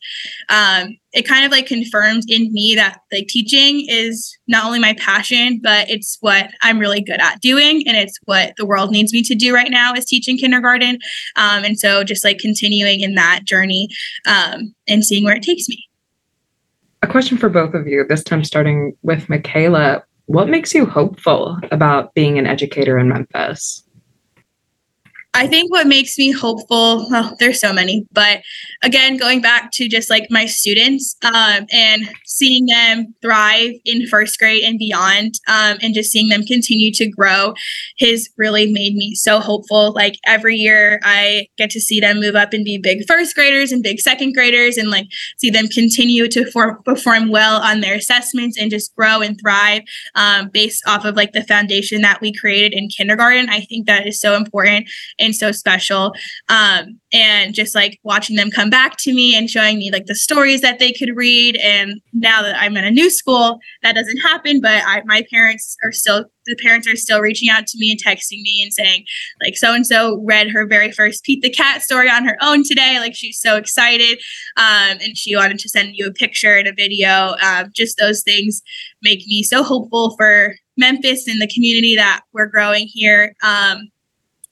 um, 0.49 0.97
it 1.13 1.27
kind 1.27 1.45
of 1.45 1.51
like 1.51 1.65
confirmed 1.65 2.23
in 2.29 2.51
me 2.53 2.75
that 2.75 2.99
like 3.11 3.27
teaching 3.27 3.85
is 3.89 4.37
not 4.47 4.65
only 4.65 4.79
my 4.79 4.93
passion 4.93 5.59
but 5.61 5.89
it's 5.89 6.17
what 6.21 6.51
i'm 6.61 6.79
really 6.79 7.01
good 7.01 7.19
at 7.19 7.39
doing 7.41 7.83
and 7.87 7.97
it's 7.97 8.17
what 8.25 8.53
the 8.57 8.65
world 8.65 8.91
needs 8.91 9.13
me 9.13 9.21
to 9.23 9.35
do 9.35 9.53
right 9.53 9.71
now 9.71 9.93
is 9.93 10.05
teaching 10.05 10.37
kindergarten. 10.37 10.99
Um, 11.35 11.63
and 11.63 11.79
so 11.79 12.03
just 12.03 12.23
like 12.23 12.39
continuing 12.39 13.01
in 13.01 13.15
that 13.15 13.41
journey 13.45 13.89
um, 14.25 14.73
and 14.87 15.05
seeing 15.05 15.23
where 15.23 15.35
it 15.35 15.43
takes 15.43 15.67
me. 15.67 15.87
A 17.01 17.07
question 17.07 17.37
for 17.37 17.49
both 17.49 17.73
of 17.73 17.87
you 17.87 18.05
this 18.07 18.23
time 18.23 18.43
starting 18.43 18.95
with 19.01 19.27
michaela. 19.27 20.03
What 20.27 20.49
makes 20.49 20.73
you 20.73 20.85
hopeful 20.85 21.57
about 21.71 22.13
being 22.13 22.37
an 22.37 22.45
educator 22.45 22.97
in 22.97 23.09
memphis 23.09 23.83
I 25.33 25.47
think 25.47 25.71
what 25.71 25.87
makes 25.87 26.17
me 26.17 26.31
hopeful, 26.31 27.07
well, 27.09 27.37
there's 27.39 27.61
so 27.61 27.71
many, 27.71 28.05
but 28.11 28.41
again, 28.83 29.15
going 29.15 29.41
back 29.41 29.71
to 29.71 29.87
just 29.87 30.09
like 30.09 30.27
my 30.29 30.45
students 30.45 31.15
um, 31.23 31.65
and 31.71 32.09
seeing 32.25 32.65
them 32.65 33.15
thrive 33.21 33.71
in 33.85 34.07
first 34.07 34.37
grade 34.37 34.63
and 34.63 34.77
beyond, 34.77 35.35
um, 35.47 35.77
and 35.81 35.93
just 35.93 36.11
seeing 36.11 36.27
them 36.27 36.43
continue 36.43 36.91
to 36.91 37.09
grow 37.09 37.53
has 37.99 38.27
really 38.37 38.73
made 38.73 38.93
me 38.95 39.15
so 39.15 39.39
hopeful. 39.39 39.93
Like 39.93 40.15
every 40.25 40.57
year, 40.57 40.99
I 41.03 41.47
get 41.57 41.69
to 41.71 41.79
see 41.79 42.01
them 42.01 42.19
move 42.19 42.35
up 42.35 42.51
and 42.51 42.65
be 42.65 42.77
big 42.77 43.07
first 43.07 43.33
graders 43.33 43.71
and 43.71 43.81
big 43.81 44.01
second 44.01 44.33
graders, 44.33 44.75
and 44.75 44.89
like 44.89 45.07
see 45.37 45.49
them 45.49 45.67
continue 45.67 46.27
to 46.27 46.51
for- 46.51 46.81
perform 46.83 47.31
well 47.31 47.61
on 47.61 47.79
their 47.79 47.95
assessments 47.95 48.57
and 48.59 48.69
just 48.69 48.93
grow 48.95 49.21
and 49.21 49.39
thrive 49.39 49.83
um, 50.15 50.49
based 50.49 50.83
off 50.87 51.05
of 51.05 51.15
like 51.15 51.31
the 51.31 51.43
foundation 51.43 52.01
that 52.01 52.19
we 52.19 52.33
created 52.33 52.73
in 52.73 52.89
kindergarten. 52.89 53.49
I 53.49 53.61
think 53.61 53.87
that 53.87 54.05
is 54.05 54.19
so 54.19 54.35
important 54.35 54.89
and 55.21 55.35
so 55.35 55.51
special. 55.51 56.13
Um, 56.49 56.99
and 57.13 57.53
just 57.53 57.75
like 57.75 57.99
watching 58.03 58.35
them 58.35 58.51
come 58.51 58.69
back 58.69 58.97
to 58.97 59.13
me 59.13 59.35
and 59.35 59.49
showing 59.49 59.77
me 59.77 59.91
like 59.91 60.05
the 60.05 60.15
stories 60.15 60.61
that 60.61 60.79
they 60.79 60.91
could 60.91 61.15
read. 61.15 61.57
And 61.57 62.01
now 62.13 62.41
that 62.41 62.55
I'm 62.59 62.77
in 62.77 62.85
a 62.85 62.91
new 62.91 63.09
school, 63.09 63.59
that 63.83 63.95
doesn't 63.95 64.19
happen, 64.19 64.61
but 64.61 64.81
I, 64.85 65.01
my 65.05 65.25
parents 65.29 65.77
are 65.83 65.91
still 65.91 66.25
the 66.45 66.55
parents 66.55 66.87
are 66.87 66.95
still 66.95 67.21
reaching 67.21 67.49
out 67.49 67.67
to 67.67 67.77
me 67.77 67.91
and 67.91 68.03
texting 68.03 68.41
me 68.41 68.61
and 68.63 68.73
saying 68.73 69.05
like 69.43 69.55
so 69.55 69.73
and 69.73 69.85
so 69.85 70.19
read 70.25 70.49
her 70.49 70.65
very 70.65 70.91
first 70.91 71.23
Pete 71.23 71.41
the 71.41 71.49
cat 71.49 71.83
story 71.83 72.09
on 72.09 72.25
her 72.25 72.35
own 72.41 72.63
today 72.63 72.97
like 72.99 73.15
she's 73.15 73.39
so 73.39 73.57
excited 73.57 74.17
um, 74.57 74.97
and 75.01 75.15
she 75.15 75.35
wanted 75.35 75.59
to 75.59 75.69
send 75.69 75.95
you 75.95 76.07
a 76.07 76.11
picture 76.13 76.57
and 76.57 76.67
a 76.67 76.73
video 76.73 77.35
uh, 77.43 77.65
just 77.75 77.97
those 77.99 78.23
things 78.23 78.61
make 79.03 79.19
me 79.27 79.43
so 79.43 79.63
hopeful 79.63 80.15
for 80.17 80.55
Memphis 80.77 81.27
and 81.27 81.39
the 81.41 81.51
community 81.53 81.95
that 81.95 82.21
we're 82.33 82.47
growing 82.47 82.87
here 82.91 83.35
um, 83.43 83.89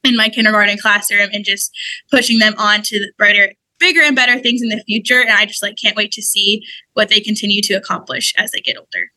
in 0.04 0.16
my 0.16 0.30
kindergarten 0.30 0.78
classroom 0.78 1.30
and 1.34 1.44
just 1.44 1.72
pushing 2.12 2.40
them 2.40 2.54
on 2.58 2.82
to 2.84 3.00
the 3.00 3.12
brighter 3.18 3.54
bigger 3.80 4.02
and 4.02 4.16
better 4.16 4.38
things 4.40 4.62
in 4.62 4.70
the 4.70 4.84
future. 4.86 5.22
And 5.22 5.32
i 5.32 5.46
just 5.46 5.64
like 5.64 5.76
can't 5.82 5.96
wait 5.96 6.12
to 6.12 6.22
see 6.22 6.64
what 6.94 7.10
they 7.10 7.20
continue 7.20 7.62
to 7.64 7.74
accomplish 7.74 8.34
as 8.38 8.52
they 8.52 8.60
get 8.60 8.78
older. 8.78 9.12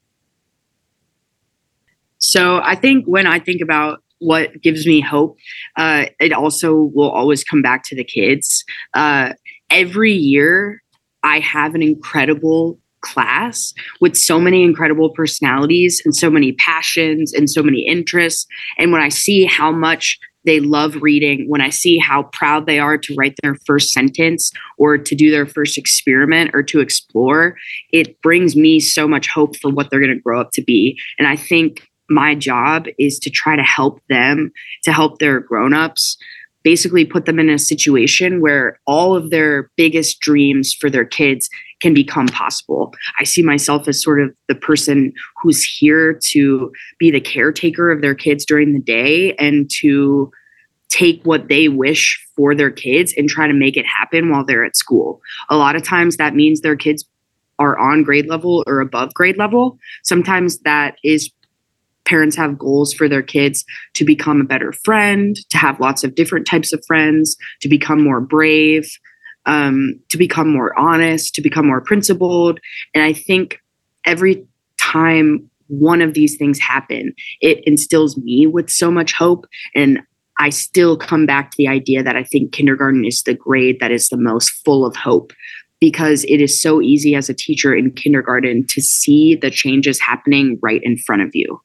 So 2.19 2.61
i 2.63 2.75
think 2.75 3.05
when 3.07 3.27
i 3.27 3.39
think 3.39 3.61
about 3.61 4.03
what 4.19 4.63
gives 4.63 4.87
me 4.87 5.01
hope 5.01 5.37
uh, 5.77 6.07
it 6.21 6.33
also 6.33 6.91
will 6.95 7.11
always 7.11 7.43
come 7.43 7.61
back 7.61 7.83
to 7.85 7.97
the 7.97 8.05
kids. 8.05 8.65
Uh, 8.95 9.33
every 9.71 10.13
year 10.13 10.83
i 11.23 11.41
have 11.41 11.75
an 11.75 11.83
incredible 11.83 12.79
class 13.01 13.75
with 14.01 14.17
so 14.17 14.39
many 14.39 14.63
incredible 14.63 15.11
personalities 15.11 16.01
and 16.05 16.15
so 16.15 16.31
many 16.31 16.53
passions 16.53 17.33
and 17.33 17.51
so 17.51 17.61
many 17.61 17.85
interests. 17.85 18.47
And 18.79 18.93
when 18.93 19.03
i 19.03 19.09
see 19.09 19.45
how 19.45 19.73
much 19.73 20.21
they 20.45 20.61
love 20.61 20.97
reading, 21.03 21.49
when 21.49 21.61
I 21.61 21.71
see 21.71 21.99
how 21.99 22.25
proud 22.25 22.67
they 22.67 22.79
are 22.79 22.99
to 22.99 23.15
write 23.15 23.35
their 23.43 23.57
first 23.67 23.91
sentence 23.91 24.51
or 24.79 24.99
to 24.99 25.15
do 25.15 25.31
their 25.31 25.47
first 25.47 25.79
experiment 25.79 26.51
or 26.55 26.63
to 26.65 26.81
explore, 26.81 27.57
it 27.93 28.21
brings 28.23 28.57
me 28.57 28.81
so 28.81 29.07
much 29.07 29.29
hope 29.29 29.57
for 29.57 29.71
what 29.71 29.91
they're 29.91 30.01
going 30.01 30.15
to 30.15 30.21
grow 30.21 30.41
up 30.41 30.51
to 30.53 30.63
be. 30.63 30.99
And 31.19 31.29
I 31.29 31.37
think 31.37 31.89
my 32.09 32.35
job 32.35 32.87
is 32.99 33.19
to 33.21 33.31
try 33.31 33.57
to 33.57 33.63
help 33.63 34.01
them, 34.09 34.53
to 34.85 34.93
help 34.93 35.19
their 35.19 35.41
grown-ups 35.41 36.17
basically 36.65 37.05
put 37.05 37.25
them 37.27 37.39
in 37.39 37.51
a 37.51 37.59
situation 37.59 38.41
where 38.41 38.79
all 38.87 39.17
of 39.17 39.31
their 39.31 39.71
biggest 39.77 40.21
dreams 40.21 40.73
for 40.73 40.89
their 40.89 41.05
kids 41.05 41.49
can 41.83 41.93
become 41.93 42.29
possible. 42.29 42.95
I 43.19 43.25
see 43.25 43.43
myself 43.43 43.89
as 43.89 44.01
sort 44.01 44.21
of 44.23 44.33
the 44.47 44.55
person 44.55 45.13
who's 45.43 45.65
here 45.65 46.15
to 46.31 46.73
be 46.99 47.11
the 47.11 47.21
caretaker 47.21 47.91
of 47.91 48.01
their 48.01 48.15
kids 48.15 48.45
during 48.45 48.73
the 48.73 48.79
day 48.79 49.35
and 49.35 49.69
to 49.81 50.31
take 50.91 51.21
what 51.25 51.49
they 51.49 51.69
wish 51.69 52.25
for 52.37 52.55
their 52.55 52.71
kids 52.71 53.13
and 53.17 53.29
try 53.29 53.49
to 53.49 53.53
make 53.53 53.77
it 53.77 53.85
happen 53.85 54.31
while 54.31 54.45
they're 54.45 54.65
at 54.65 54.77
school. 54.77 55.21
A 55.51 55.57
lot 55.57 55.75
of 55.75 55.83
times 55.83 56.19
that 56.19 56.37
means 56.37 56.61
their 56.61 56.77
kids 56.77 57.05
are 57.59 57.77
on 57.79 58.05
grade 58.05 58.27
level 58.27 58.63
or 58.67 58.81
above 58.81 59.13
grade 59.15 59.37
level. 59.37 59.77
Sometimes 60.05 60.59
that 60.61 60.97
is 61.03 61.33
parents 62.05 62.37
have 62.37 62.59
goals 62.59 62.93
for 62.93 63.09
their 63.09 63.23
kids 63.23 63.65
to 63.95 64.05
become 64.05 64.41
a 64.41 64.45
better 64.45 64.73
friend, 64.73 65.37
to 65.51 65.59
have 65.59 65.81
lots 65.81 66.05
of 66.05 66.15
different 66.15 66.47
types 66.47 66.73
of 66.73 66.85
friends, 66.87 67.37
to 67.61 67.69
become 67.69 68.03
more 68.03 68.21
brave, 68.21 68.89
um, 69.47 69.99
to 70.11 70.19
become 70.19 70.51
more 70.51 70.79
honest, 70.79 71.35
to 71.35 71.43
become 71.43 71.67
more 71.67 71.81
principled. 71.81 72.61
And 72.95 73.03
I 73.03 73.13
think 73.13 73.59
every 74.05 74.47
time 74.81 75.49
one 75.69 76.03
of 76.03 76.15
these 76.15 76.37
things 76.37 76.59
happen, 76.59 77.15
it 77.41 77.63
instills 77.67 78.17
me 78.19 78.47
with 78.47 78.71
so 78.71 78.91
much 78.91 79.13
hope. 79.13 79.47
And 79.75 80.01
I 80.39 80.51
still 80.51 80.97
come 80.97 81.27
back 81.27 81.51
to 81.51 81.57
the 81.57 81.69
idea 81.69 82.03
that 82.03 82.17
I 82.17 82.25
think 82.25 82.53
kindergarten 82.53 83.05
is 83.05 83.23
the 83.23 83.35
grade 83.35 83.79
that 83.81 83.91
is 83.91 84.09
the 84.09 84.17
most 84.17 84.51
full 84.65 84.85
of 84.87 84.97
hope 84.97 85.33
because 85.81 86.25
it 86.25 86.41
is 86.41 86.61
so 86.61 86.81
easy 86.81 87.15
as 87.15 87.29
a 87.29 87.35
teacher 87.35 87.75
in 87.75 87.91
kindergarten 87.91 88.65
to 88.69 88.81
see 88.81 89.35
the 89.35 89.51
changes 89.51 90.01
happening 90.01 90.59
right 90.63 90.81
in 90.85 90.97
front 90.97 91.23
of 91.23 91.35
you. 91.35 91.61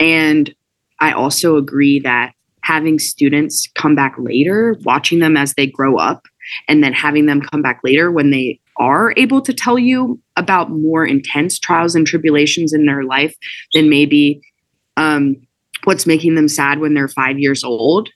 And 0.00 0.54
I 1.00 1.12
also 1.12 1.56
agree 1.56 2.00
that 2.00 2.32
having 2.62 2.98
students 2.98 3.68
come 3.74 3.94
back 3.94 4.14
later, 4.18 4.76
watching 4.84 5.18
them 5.18 5.36
as 5.36 5.54
they 5.54 5.66
grow 5.66 5.98
up, 5.98 6.26
and 6.68 6.82
then 6.82 6.92
having 6.92 7.26
them 7.26 7.40
come 7.40 7.62
back 7.62 7.80
later 7.84 8.10
when 8.10 8.30
they 8.30 8.60
are 8.78 9.12
able 9.16 9.40
to 9.42 9.52
tell 9.52 9.78
you 9.78 10.20
about 10.36 10.70
more 10.70 11.06
intense 11.06 11.58
trials 11.58 11.94
and 11.94 12.06
tribulations 12.06 12.72
in 12.72 12.86
their 12.86 13.04
life 13.04 13.34
than 13.74 13.90
maybe 13.90 14.40
um, 14.96 15.36
what's 15.84 16.06
making 16.06 16.34
them 16.34 16.48
sad 16.48 16.78
when 16.78 16.94
they're 16.94 17.08
five 17.08 17.38
years 17.38 17.64
old, 17.64 18.08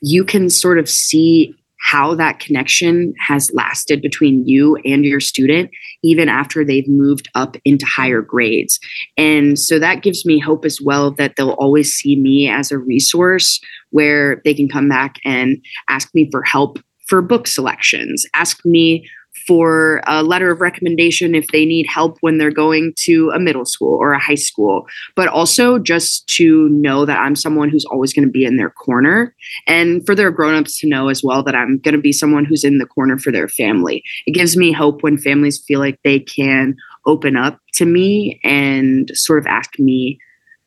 you 0.00 0.24
can 0.24 0.50
sort 0.50 0.78
of 0.78 0.88
see 0.88 1.54
how 1.82 2.14
that 2.14 2.38
connection 2.38 3.12
has 3.18 3.50
lasted 3.52 4.00
between 4.00 4.46
you 4.46 4.76
and 4.84 5.04
your 5.04 5.18
student, 5.18 5.68
even 6.04 6.28
after 6.28 6.64
they've 6.64 6.88
moved 6.88 7.28
up 7.34 7.56
into 7.64 7.84
higher 7.84 8.22
grades. 8.22 8.78
And 9.16 9.58
so 9.58 9.80
that 9.80 10.02
gives 10.02 10.24
me 10.24 10.38
hope 10.38 10.64
as 10.64 10.80
well 10.80 11.10
that 11.12 11.34
they'll 11.36 11.50
always 11.50 11.92
see 11.92 12.14
me 12.14 12.48
as 12.48 12.70
a 12.70 12.78
resource 12.78 13.60
where 13.90 14.40
they 14.44 14.54
can 14.54 14.68
come 14.68 14.88
back 14.88 15.16
and 15.24 15.58
ask 15.88 16.14
me 16.14 16.28
for 16.30 16.44
help 16.44 16.78
for 17.12 17.20
book 17.20 17.46
selections, 17.46 18.24
ask 18.32 18.64
me 18.64 19.06
for 19.46 20.00
a 20.06 20.22
letter 20.22 20.50
of 20.50 20.62
recommendation 20.62 21.34
if 21.34 21.46
they 21.48 21.66
need 21.66 21.86
help 21.86 22.16
when 22.22 22.38
they're 22.38 22.50
going 22.50 22.94
to 22.96 23.30
a 23.34 23.38
middle 23.38 23.66
school 23.66 23.98
or 24.00 24.14
a 24.14 24.18
high 24.18 24.34
school, 24.34 24.86
but 25.14 25.28
also 25.28 25.78
just 25.78 26.26
to 26.26 26.70
know 26.70 27.04
that 27.04 27.18
I'm 27.18 27.36
someone 27.36 27.68
who's 27.68 27.84
always 27.84 28.14
going 28.14 28.26
to 28.26 28.32
be 28.32 28.46
in 28.46 28.56
their 28.56 28.70
corner 28.70 29.34
and 29.66 30.02
for 30.06 30.14
their 30.14 30.30
grown-ups 30.30 30.80
to 30.80 30.88
know 30.88 31.10
as 31.10 31.22
well 31.22 31.42
that 31.42 31.54
I'm 31.54 31.80
going 31.80 31.94
to 31.94 32.00
be 32.00 32.14
someone 32.14 32.46
who's 32.46 32.64
in 32.64 32.78
the 32.78 32.86
corner 32.86 33.18
for 33.18 33.30
their 33.30 33.48
family. 33.48 34.02
It 34.26 34.32
gives 34.32 34.56
me 34.56 34.72
hope 34.72 35.02
when 35.02 35.18
families 35.18 35.62
feel 35.62 35.80
like 35.80 36.00
they 36.04 36.18
can 36.18 36.76
open 37.04 37.36
up 37.36 37.58
to 37.74 37.84
me 37.84 38.40
and 38.42 39.10
sort 39.12 39.38
of 39.38 39.46
ask 39.46 39.78
me 39.78 40.18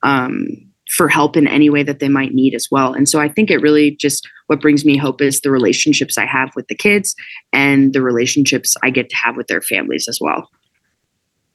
um, 0.04 0.46
for 0.90 1.08
help 1.08 1.36
in 1.36 1.48
any 1.48 1.70
way 1.70 1.84
that 1.84 2.00
they 2.00 2.10
might 2.10 2.34
need 2.34 2.54
as 2.54 2.68
well. 2.70 2.94
And 2.94 3.10
so 3.10 3.20
I 3.20 3.28
think 3.28 3.50
it 3.50 3.62
really 3.62 3.92
just 3.92 4.28
what 4.48 4.62
brings 4.62 4.86
me 4.86 4.98
hope 4.98 5.22
is 5.22 5.42
the 5.42 5.52
relationships 5.52 6.18
I 6.18 6.26
have 6.26 6.56
with 6.56 6.68
the 6.68 6.76
kids 6.76 7.16
and 7.52 7.94
the 7.94 8.02
relationships 8.02 8.76
I 8.84 8.92
get 8.92 9.10
to 9.10 9.16
have 9.16 9.36
with 9.36 9.48
their 9.48 9.62
families 9.62 10.08
as 10.08 10.20
well. 10.22 10.50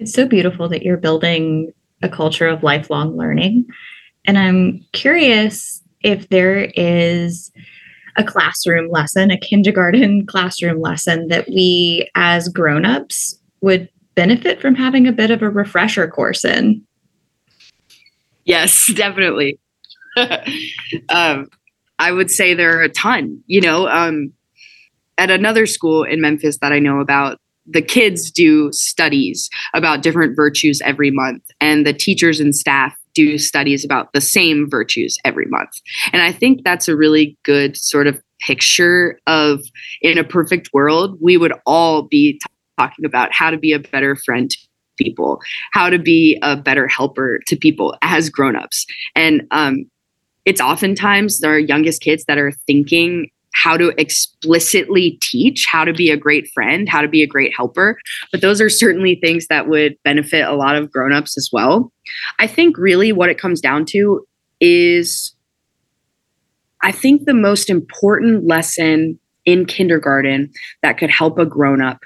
It's 0.01 0.13
so 0.13 0.27
beautiful 0.27 0.69
that 0.69 0.83
you're 0.83 0.97
building 0.97 1.73
a 2.03 2.09
culture 2.09 2.49
of 2.49 2.63
lifelong 2.63 3.17
learning. 3.17 3.67
And 4.25 4.39
I'm 4.39 4.85
curious 4.93 5.83
if 6.03 6.29
there 6.31 6.71
is 6.75 7.53
a 8.17 8.25
classroom 8.25 8.91
lesson, 8.91 9.31
a 9.31 9.39
kindergarten 9.39 10.27
classroom 10.27 10.81
lesson 10.81 11.29
that 11.29 11.49
we 11.49 12.09
as 12.15 12.49
grown-ups 12.49 13.39
would 13.61 13.89
benefit 14.15 14.61
from 14.61 14.75
having 14.75 15.07
a 15.07 15.13
bit 15.13 15.31
of 15.31 15.43
a 15.43 15.51
refresher 15.51 16.09
course 16.09 16.45
in. 16.45 16.85
Yes, 18.51 18.93
definitely. 18.97 19.61
um, 21.09 21.49
I 21.99 22.11
would 22.11 22.31
say 22.31 22.53
there 22.53 22.79
are 22.79 22.83
a 22.83 22.89
ton. 22.89 23.43
You 23.47 23.61
know, 23.61 23.89
um, 23.89 24.33
at 25.19 25.31
another 25.31 25.67
school 25.67 26.03
in 26.03 26.21
Memphis 26.21 26.59
that 26.61 26.73
I 26.73 26.81
know 26.81 26.99
about, 26.99 27.39
the 27.67 27.83
kids 27.83 28.31
do 28.31 28.73
studies 28.73 29.49
about 29.75 30.03
different 30.03 30.35
virtues 30.35 30.81
every 30.85 31.13
month, 31.13 31.45
and 31.61 31.87
the 31.87 31.93
teachers 31.93 32.41
and 32.41 32.55
staff 32.55 32.97
do 33.15 33.39
studies 33.39 33.85
about 33.85 34.13
the 34.13 34.21
same 34.21 34.69
virtues 34.69 35.17
every 35.25 35.47
month. 35.47 35.71
And 36.13 36.23
I 36.23 36.33
think 36.33 36.65
that's 36.65 36.89
a 36.89 36.97
really 36.97 37.37
good 37.45 37.77
sort 37.77 38.07
of 38.07 38.21
picture 38.41 39.19
of 39.27 39.61
in 40.01 40.19
a 40.19 40.25
perfect 40.25 40.71
world, 40.73 41.19
we 41.21 41.37
would 41.37 41.53
all 41.67 42.03
be 42.03 42.35
t- 42.35 42.41
talking 42.79 43.05
about 43.05 43.33
how 43.33 43.51
to 43.51 43.59
be 43.59 43.73
a 43.73 43.79
better 43.79 44.17
friend 44.17 44.51
people, 45.01 45.41
how 45.73 45.89
to 45.89 45.99
be 45.99 46.39
a 46.43 46.57
better 46.57 46.87
helper 46.87 47.41
to 47.47 47.57
people 47.57 47.97
as 48.03 48.29
grown-ups. 48.29 48.87
And 49.17 49.47
um, 49.51 49.91
it's 50.45 50.61
oftentimes 50.61 51.43
our 51.43 51.59
youngest 51.59 52.03
kids 52.03 52.25
that 52.29 52.39
are 52.39 52.53
thinking 52.67 53.31
how 53.53 53.77
to 53.77 53.89
explicitly 53.99 55.19
teach 55.21 55.67
how 55.69 55.85
to 55.85 55.93
be 55.93 56.11
a 56.11 56.17
great 56.17 56.49
friend, 56.55 56.89
how 56.89 57.01
to 57.01 57.09
be 57.09 57.23
a 57.23 57.27
great 57.27 57.53
helper. 57.57 57.99
But 58.31 58.43
those 58.43 58.61
are 58.61 58.71
certainly 58.71 59.17
things 59.17 59.47
that 59.49 59.69
would 59.69 59.97
benefit 60.05 60.47
a 60.47 60.55
lot 60.55 60.77
of 60.77 60.91
grown-ups 60.91 61.37
as 61.37 61.49
well. 61.53 61.91
I 62.39 62.47
think 62.47 62.79
really 62.79 63.13
what 63.13 63.29
it 63.29 63.39
comes 63.39 63.61
down 63.61 63.87
to 63.87 64.25
is 64.61 65.35
I 66.83 66.93
think 66.93 67.25
the 67.25 67.35
most 67.35 67.69
important 67.69 68.47
lesson 68.47 69.19
in 69.45 69.67
kindergarten 69.67 70.53
that 70.83 70.99
could 70.99 71.11
help 71.11 71.39
a 71.39 71.47
grown 71.47 71.83
up 71.83 71.99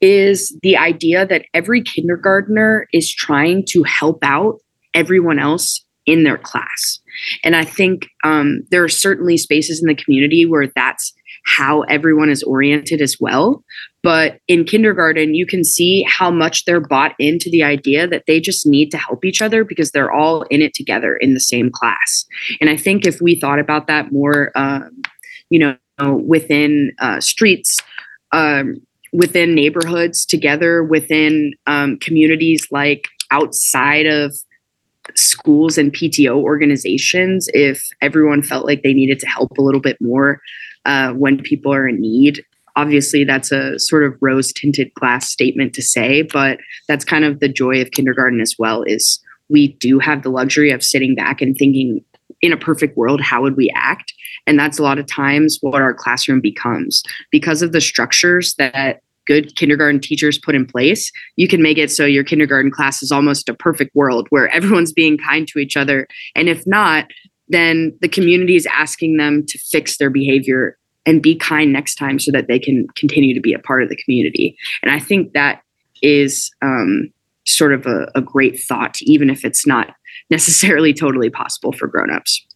is 0.00 0.58
the 0.62 0.76
idea 0.76 1.26
that 1.26 1.46
every 1.54 1.82
kindergartner 1.82 2.86
is 2.92 3.12
trying 3.12 3.64
to 3.68 3.82
help 3.84 4.18
out 4.22 4.58
everyone 4.94 5.38
else 5.38 5.84
in 6.06 6.24
their 6.24 6.38
class. 6.38 6.98
And 7.44 7.54
I 7.54 7.64
think 7.64 8.08
um, 8.24 8.62
there 8.70 8.82
are 8.82 8.88
certainly 8.88 9.36
spaces 9.36 9.80
in 9.80 9.86
the 9.86 9.94
community 9.94 10.44
where 10.44 10.66
that's 10.74 11.12
how 11.44 11.82
everyone 11.82 12.30
is 12.30 12.42
oriented 12.42 13.00
as 13.00 13.16
well. 13.20 13.64
But 14.02 14.38
in 14.48 14.64
kindergarten, 14.64 15.34
you 15.34 15.46
can 15.46 15.64
see 15.64 16.04
how 16.08 16.30
much 16.30 16.64
they're 16.64 16.80
bought 16.80 17.14
into 17.18 17.50
the 17.50 17.62
idea 17.62 18.06
that 18.08 18.24
they 18.26 18.40
just 18.40 18.66
need 18.66 18.90
to 18.90 18.98
help 18.98 19.24
each 19.24 19.40
other 19.40 19.64
because 19.64 19.90
they're 19.90 20.12
all 20.12 20.42
in 20.42 20.62
it 20.62 20.74
together 20.74 21.16
in 21.16 21.34
the 21.34 21.40
same 21.40 21.70
class. 21.70 22.24
And 22.60 22.68
I 22.68 22.76
think 22.76 23.06
if 23.06 23.20
we 23.20 23.38
thought 23.38 23.58
about 23.58 23.86
that 23.86 24.12
more, 24.12 24.50
um, 24.56 25.02
you 25.50 25.58
know, 25.58 25.76
within 26.16 26.92
uh, 26.98 27.20
streets, 27.20 27.78
um, 28.32 28.76
within 29.12 29.54
neighborhoods 29.54 30.24
together 30.24 30.82
within 30.82 31.52
um, 31.66 31.98
communities 31.98 32.66
like 32.70 33.08
outside 33.30 34.06
of 34.06 34.34
schools 35.14 35.76
and 35.78 35.92
PTO 35.92 36.36
organizations 36.36 37.48
if 37.52 37.86
everyone 38.00 38.42
felt 38.42 38.66
like 38.66 38.82
they 38.82 38.94
needed 38.94 39.18
to 39.20 39.26
help 39.26 39.56
a 39.58 39.62
little 39.62 39.80
bit 39.80 39.96
more 40.00 40.40
uh, 40.84 41.12
when 41.12 41.42
people 41.42 41.72
are 41.72 41.88
in 41.88 42.00
need. 42.00 42.42
Obviously, 42.76 43.24
that's 43.24 43.52
a 43.52 43.78
sort 43.78 44.04
of 44.04 44.16
rose 44.22 44.52
tinted 44.52 44.92
glass 44.94 45.28
statement 45.28 45.74
to 45.74 45.82
say, 45.82 46.22
but 46.22 46.58
that's 46.88 47.04
kind 47.04 47.24
of 47.24 47.40
the 47.40 47.48
joy 47.48 47.82
of 47.82 47.90
kindergarten 47.90 48.40
as 48.40 48.54
well. 48.58 48.82
Is 48.84 49.20
we 49.50 49.74
do 49.74 49.98
have 49.98 50.22
the 50.22 50.30
luxury 50.30 50.70
of 50.70 50.82
sitting 50.82 51.14
back 51.14 51.42
and 51.42 51.54
thinking, 51.56 52.02
in 52.42 52.52
a 52.52 52.56
perfect 52.56 52.96
world, 52.96 53.20
how 53.20 53.40
would 53.40 53.56
we 53.56 53.72
act? 53.74 54.12
And 54.46 54.58
that's 54.58 54.78
a 54.78 54.82
lot 54.82 54.98
of 54.98 55.06
times 55.06 55.58
what 55.60 55.80
our 55.80 55.94
classroom 55.94 56.40
becomes 56.40 57.02
because 57.30 57.62
of 57.62 57.72
the 57.72 57.80
structures 57.80 58.54
that 58.56 59.00
good 59.26 59.54
kindergarten 59.54 60.00
teachers 60.00 60.36
put 60.36 60.54
in 60.54 60.66
place, 60.66 61.12
you 61.36 61.46
can 61.46 61.62
make 61.62 61.78
it 61.78 61.90
so 61.90 62.04
your 62.04 62.24
kindergarten 62.24 62.72
class 62.72 63.02
is 63.02 63.12
almost 63.12 63.48
a 63.48 63.54
perfect 63.54 63.94
world 63.94 64.26
where 64.30 64.48
everyone's 64.48 64.92
being 64.92 65.16
kind 65.16 65.46
to 65.48 65.60
each 65.60 65.76
other. 65.76 66.08
And 66.34 66.48
if 66.48 66.66
not, 66.66 67.06
then 67.48 67.96
the 68.00 68.08
community 68.08 68.56
is 68.56 68.66
asking 68.66 69.16
them 69.16 69.44
to 69.46 69.58
fix 69.58 69.98
their 69.98 70.10
behavior 70.10 70.76
and 71.06 71.22
be 71.22 71.34
kind 71.34 71.72
next 71.72 71.96
time 71.96 72.18
so 72.18 72.30
that 72.32 72.48
they 72.48 72.58
can 72.58 72.86
continue 72.96 73.34
to 73.34 73.40
be 73.40 73.52
a 73.52 73.58
part 73.58 73.82
of 73.82 73.88
the 73.88 73.96
community. 73.96 74.56
And 74.82 74.90
I 74.90 74.98
think 74.98 75.32
that 75.32 75.62
is 76.00 76.50
um, 76.62 77.12
sort 77.46 77.72
of 77.72 77.86
a, 77.86 78.10
a 78.14 78.20
great 78.20 78.60
thought, 78.60 79.00
even 79.02 79.30
if 79.30 79.44
it's 79.44 79.66
not 79.66 79.94
necessarily 80.30 80.92
totally 80.92 81.30
possible 81.30 81.72
for 81.72 81.86
grown-ups. 81.86 82.46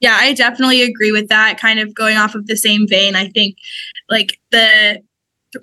Yeah, 0.00 0.16
I 0.18 0.32
definitely 0.32 0.82
agree 0.82 1.12
with 1.12 1.28
that. 1.28 1.58
Kind 1.58 1.78
of 1.78 1.94
going 1.94 2.16
off 2.16 2.34
of 2.34 2.46
the 2.46 2.56
same 2.56 2.88
vein, 2.88 3.14
I 3.14 3.28
think 3.28 3.56
like 4.08 4.40
the 4.50 5.02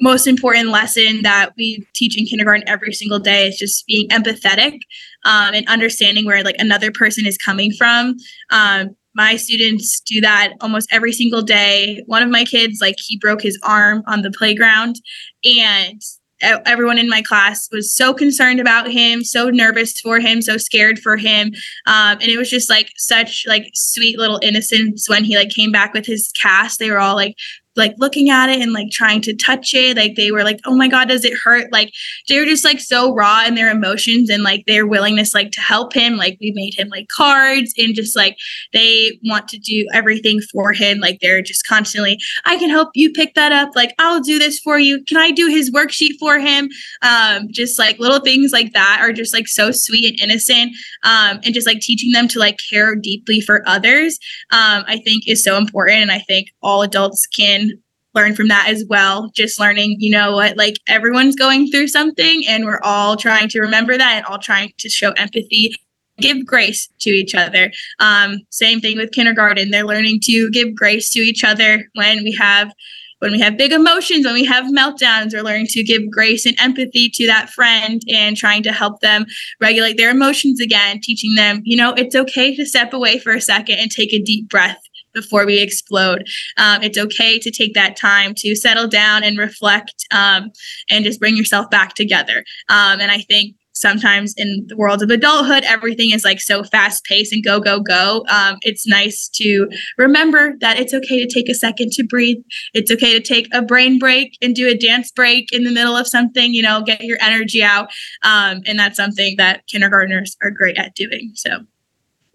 most 0.02 0.28
important 0.28 0.70
lesson 0.70 1.22
that 1.24 1.54
we 1.58 1.88
teach 1.94 2.18
in 2.18 2.26
kindergarten 2.26 2.68
every 2.68 2.92
single 2.94 3.20
day 3.20 3.48
is 3.48 3.58
just 3.58 3.86
being 3.88 4.08
empathetic 4.10 4.80
um, 5.24 5.54
and 5.54 5.68
understanding 5.68 6.26
where 6.26 6.44
like 6.44 6.58
another 6.60 6.92
person 6.92 7.26
is 7.26 7.38
coming 7.38 7.72
from. 7.72 8.16
Um, 8.52 8.96
my 9.16 9.36
students 9.38 10.00
do 10.02 10.22
that 10.22 10.54
almost 10.62 10.88
every 10.92 11.14
single 11.14 11.42
day. 11.42 12.04
One 12.06 12.22
of 12.22 12.30
my 12.30 12.44
kids, 12.44 12.80
like 12.82 12.96
he 13.00 13.18
broke 13.18 13.42
his 13.42 13.58
arm 13.64 14.04
on 14.08 14.22
the 14.22 14.30
playground, 14.30 14.98
and 15.44 16.02
everyone 16.42 16.98
in 16.98 17.10
my 17.10 17.22
class 17.22 17.68
was 17.72 17.94
so 17.94 18.14
concerned 18.14 18.60
about 18.60 18.90
him 18.90 19.24
so 19.24 19.50
nervous 19.50 20.00
for 20.00 20.20
him 20.20 20.42
so 20.42 20.58
scared 20.58 21.00
for 21.00 21.18
him. 21.18 21.48
Um, 21.86 22.18
and 22.20 22.24
it 22.24 22.38
was 22.38 22.50
just 22.50 22.70
like 22.70 22.92
such 22.98 23.46
like 23.48 23.72
sweet 23.74 24.18
little 24.18 24.40
innocence 24.42 25.10
when 25.10 25.24
he 25.24 25.36
like 25.38 25.50
came 25.50 25.72
back 25.72 25.94
with 25.94 26.06
his 26.06 26.32
cast. 26.40 26.80
They 26.80 26.92
were 26.92 27.00
all 27.00 27.16
like 27.16 27.36
like 27.78 27.94
looking 27.98 28.30
at 28.30 28.50
it 28.50 28.62
and 28.62 28.74
like 28.74 28.90
trying 28.92 29.22
to 29.22 29.36
touch 29.36 29.74
it. 29.74 29.96
Like 29.96 30.16
they 30.16 30.32
were 30.32 30.44
like, 30.44 30.60
oh 30.66 30.76
my 30.76 30.88
God, 30.88 31.08
does 31.08 31.24
it 31.24 31.38
hurt? 31.44 31.72
Like 31.72 31.94
they 32.28 32.40
were 32.40 32.46
just 32.46 32.66
like 32.66 32.80
so 32.80 33.14
raw 33.14 33.46
in 33.46 33.56
their 33.56 33.70
emotions 33.70 34.30
and 34.30 34.44
like 34.44 34.66
their 34.66 34.86
willingness 34.86 35.34
like 35.34 35.52
to 35.52 35.62
help 35.62 35.94
him. 35.94 36.18
Like 36.18 36.38
we 36.42 36.52
made 36.56 36.74
him 36.76 36.90
like 36.90 37.08
cards 37.16 37.74
and 37.78 37.96
just 37.96 38.16
like 38.16 38.38
they 38.74 39.20
want 39.26 39.48
to 39.50 39.60
do 39.60 39.88
everything 39.94 40.40
for 40.52 40.74
him. 40.74 41.00
Like 41.00 41.20
they're 41.22 41.42
just 41.42 41.66
constantly, 41.68 42.18
I 42.46 42.58
can 42.58 42.70
help 42.70 42.90
you 42.96 43.12
pick 43.12 43.36
that 43.36 43.52
up. 43.52 43.76
Like 43.76 43.94
I'll 44.00 44.22
do 44.22 44.40
this 44.40 44.60
for 44.60 44.80
you. 44.80 45.04
Can 45.06 45.18
I 45.18 45.32
do 45.32 45.48
his 45.48 45.72
worksheet 45.72 46.18
for 46.20 46.40
him? 46.40 46.70
Um, 47.04 47.48
just 47.52 47.78
like 47.78 48.00
little 48.00 48.20
things 48.20 48.52
like 48.52 48.74
that 48.74 49.00
are 49.02 49.14
just 49.14 49.34
like 49.34 49.48
so 49.48 49.72
sweet 49.72 50.06
and 50.06 50.20
innocent. 50.20 50.74
Um, 51.04 51.40
and 51.44 51.54
just 51.54 51.68
like 51.68 51.80
teaching 51.80 52.12
them 52.12 52.28
to 52.30 52.40
like 52.40 52.60
care 52.70 52.96
deeply 52.96 53.40
for 53.42 53.68
others, 53.68 54.18
um, 54.52 54.84
I 54.88 55.00
think 55.04 55.28
is 55.28 55.44
so 55.44 55.58
important. 55.58 56.02
And 56.02 56.12
I 56.12 56.20
think 56.20 56.50
all 56.62 56.82
adults 56.82 57.28
can 57.28 57.67
learn 58.14 58.36
from 58.36 58.48
that 58.48 58.68
as 58.70 58.84
well. 58.90 59.30
Just 59.36 59.60
learning, 59.60 59.98
you 60.00 60.10
know 60.10 60.34
what, 60.34 60.58
like 60.58 60.78
everyone's 60.88 61.36
going 61.36 61.70
through 61.70 61.88
something 61.88 62.44
and 62.48 62.66
we're 62.66 62.82
all 62.82 63.16
trying 63.16 63.50
to 63.50 63.62
remember 63.62 63.98
that 63.98 64.18
and 64.18 64.26
all 64.26 64.40
trying 64.40 64.74
to 64.80 64.90
show 64.90 65.12
empathy 65.12 65.76
give 66.20 66.46
grace 66.46 66.90
to 67.00 67.10
each 67.10 67.36
other. 67.36 67.72
Um, 68.00 68.40
same 68.50 68.80
thing 68.80 68.98
with 68.98 69.12
kindergarten. 69.12 69.70
They're 69.70 69.86
learning 69.86 70.22
to 70.24 70.50
give 70.52 70.76
grace 70.76 71.12
to 71.12 71.20
each 71.20 71.44
other 71.44 71.88
when 71.94 72.24
we 72.24 72.36
have 72.40 72.72
when 73.20 73.32
we 73.32 73.40
have 73.40 73.58
big 73.58 73.72
emotions, 73.72 74.26
when 74.26 74.36
we 74.36 74.46
have 74.46 74.66
meltdowns, 74.66 75.34
we're 75.34 75.42
learning 75.42 75.66
to 75.72 75.84
give 75.84 76.08
grace 76.12 76.46
and 76.46 76.56
empathy 76.60 77.10
to 77.16 77.26
that 77.26 77.50
friend 77.50 78.00
and 78.14 78.38
trying 78.38 78.62
to 78.62 78.72
help 78.72 79.00
them 79.00 79.26
regulate 79.60 79.98
their 79.98 80.12
emotions 80.12 80.60
again, 80.62 81.00
teaching 81.02 81.34
them, 81.34 81.62
you 81.64 81.76
know, 81.76 81.94
it's 81.94 82.16
okay 82.16 82.56
to 82.56 82.64
step 82.64 82.94
away 82.94 83.18
for 83.18 83.32
a 83.32 83.42
second 83.42 83.80
and 83.80 83.90
take 83.90 84.14
a 84.14 84.22
deep 84.22 84.48
breath 84.50 84.80
before 85.18 85.46
we 85.46 85.60
explode. 85.60 86.28
Um, 86.58 86.84
it's 86.84 86.98
okay 86.98 87.40
to 87.40 87.52
take 87.52 87.74
that 87.74 87.96
time 87.96 88.34
to 88.38 88.56
settle 88.56 88.88
down 88.88 89.24
and 89.24 89.38
reflect 89.38 90.06
um, 90.12 90.52
and 90.90 91.04
just 91.04 91.20
bring 91.20 91.36
yourself 91.36 91.70
back 91.70 91.96
together. 91.96 92.44
Um, 92.70 93.00
and 93.02 93.12
I 93.12 93.20
think 93.20 93.56
sometimes 93.74 94.34
in 94.38 94.66
the 94.68 94.76
world 94.76 95.02
of 95.02 95.10
adulthood, 95.10 95.64
everything 95.64 96.12
is 96.12 96.24
like 96.24 96.42
so 96.42 96.64
fast 96.64 97.04
paced 97.06 97.34
and 97.34 97.44
go, 97.44 97.60
go, 97.60 97.80
go. 97.80 98.26
Um, 98.30 98.58
it's 98.62 98.88
nice 98.88 99.30
to 99.36 99.70
remember 99.98 100.54
that 100.62 100.80
it's 100.80 100.94
okay 100.94 101.26
to 101.26 101.32
take 101.32 101.50
a 101.50 101.54
second 101.54 101.92
to 101.94 102.04
breathe. 102.04 102.38
It's 102.74 102.92
okay 102.92 103.14
to 103.14 103.22
take 103.22 103.48
a 103.54 103.62
brain 103.62 104.00
break 104.00 104.38
and 104.42 104.56
do 104.56 104.68
a 104.68 104.78
dance 104.78 105.12
break 105.12 105.52
in 105.52 105.64
the 105.64 105.72
middle 105.72 105.96
of 105.96 106.08
something, 106.08 106.54
you 106.54 106.62
know, 106.62 106.82
get 106.84 107.02
your 107.04 107.18
energy 107.22 107.64
out. 107.64 107.90
Um, 108.24 108.62
and 108.66 108.80
that's 108.80 108.98
something 108.98 109.36
that 109.38 109.66
kindergartners 109.68 110.36
are 110.44 110.52
great 110.52 110.78
at 110.78 110.96
doing. 110.96 111.32
So. 111.36 111.60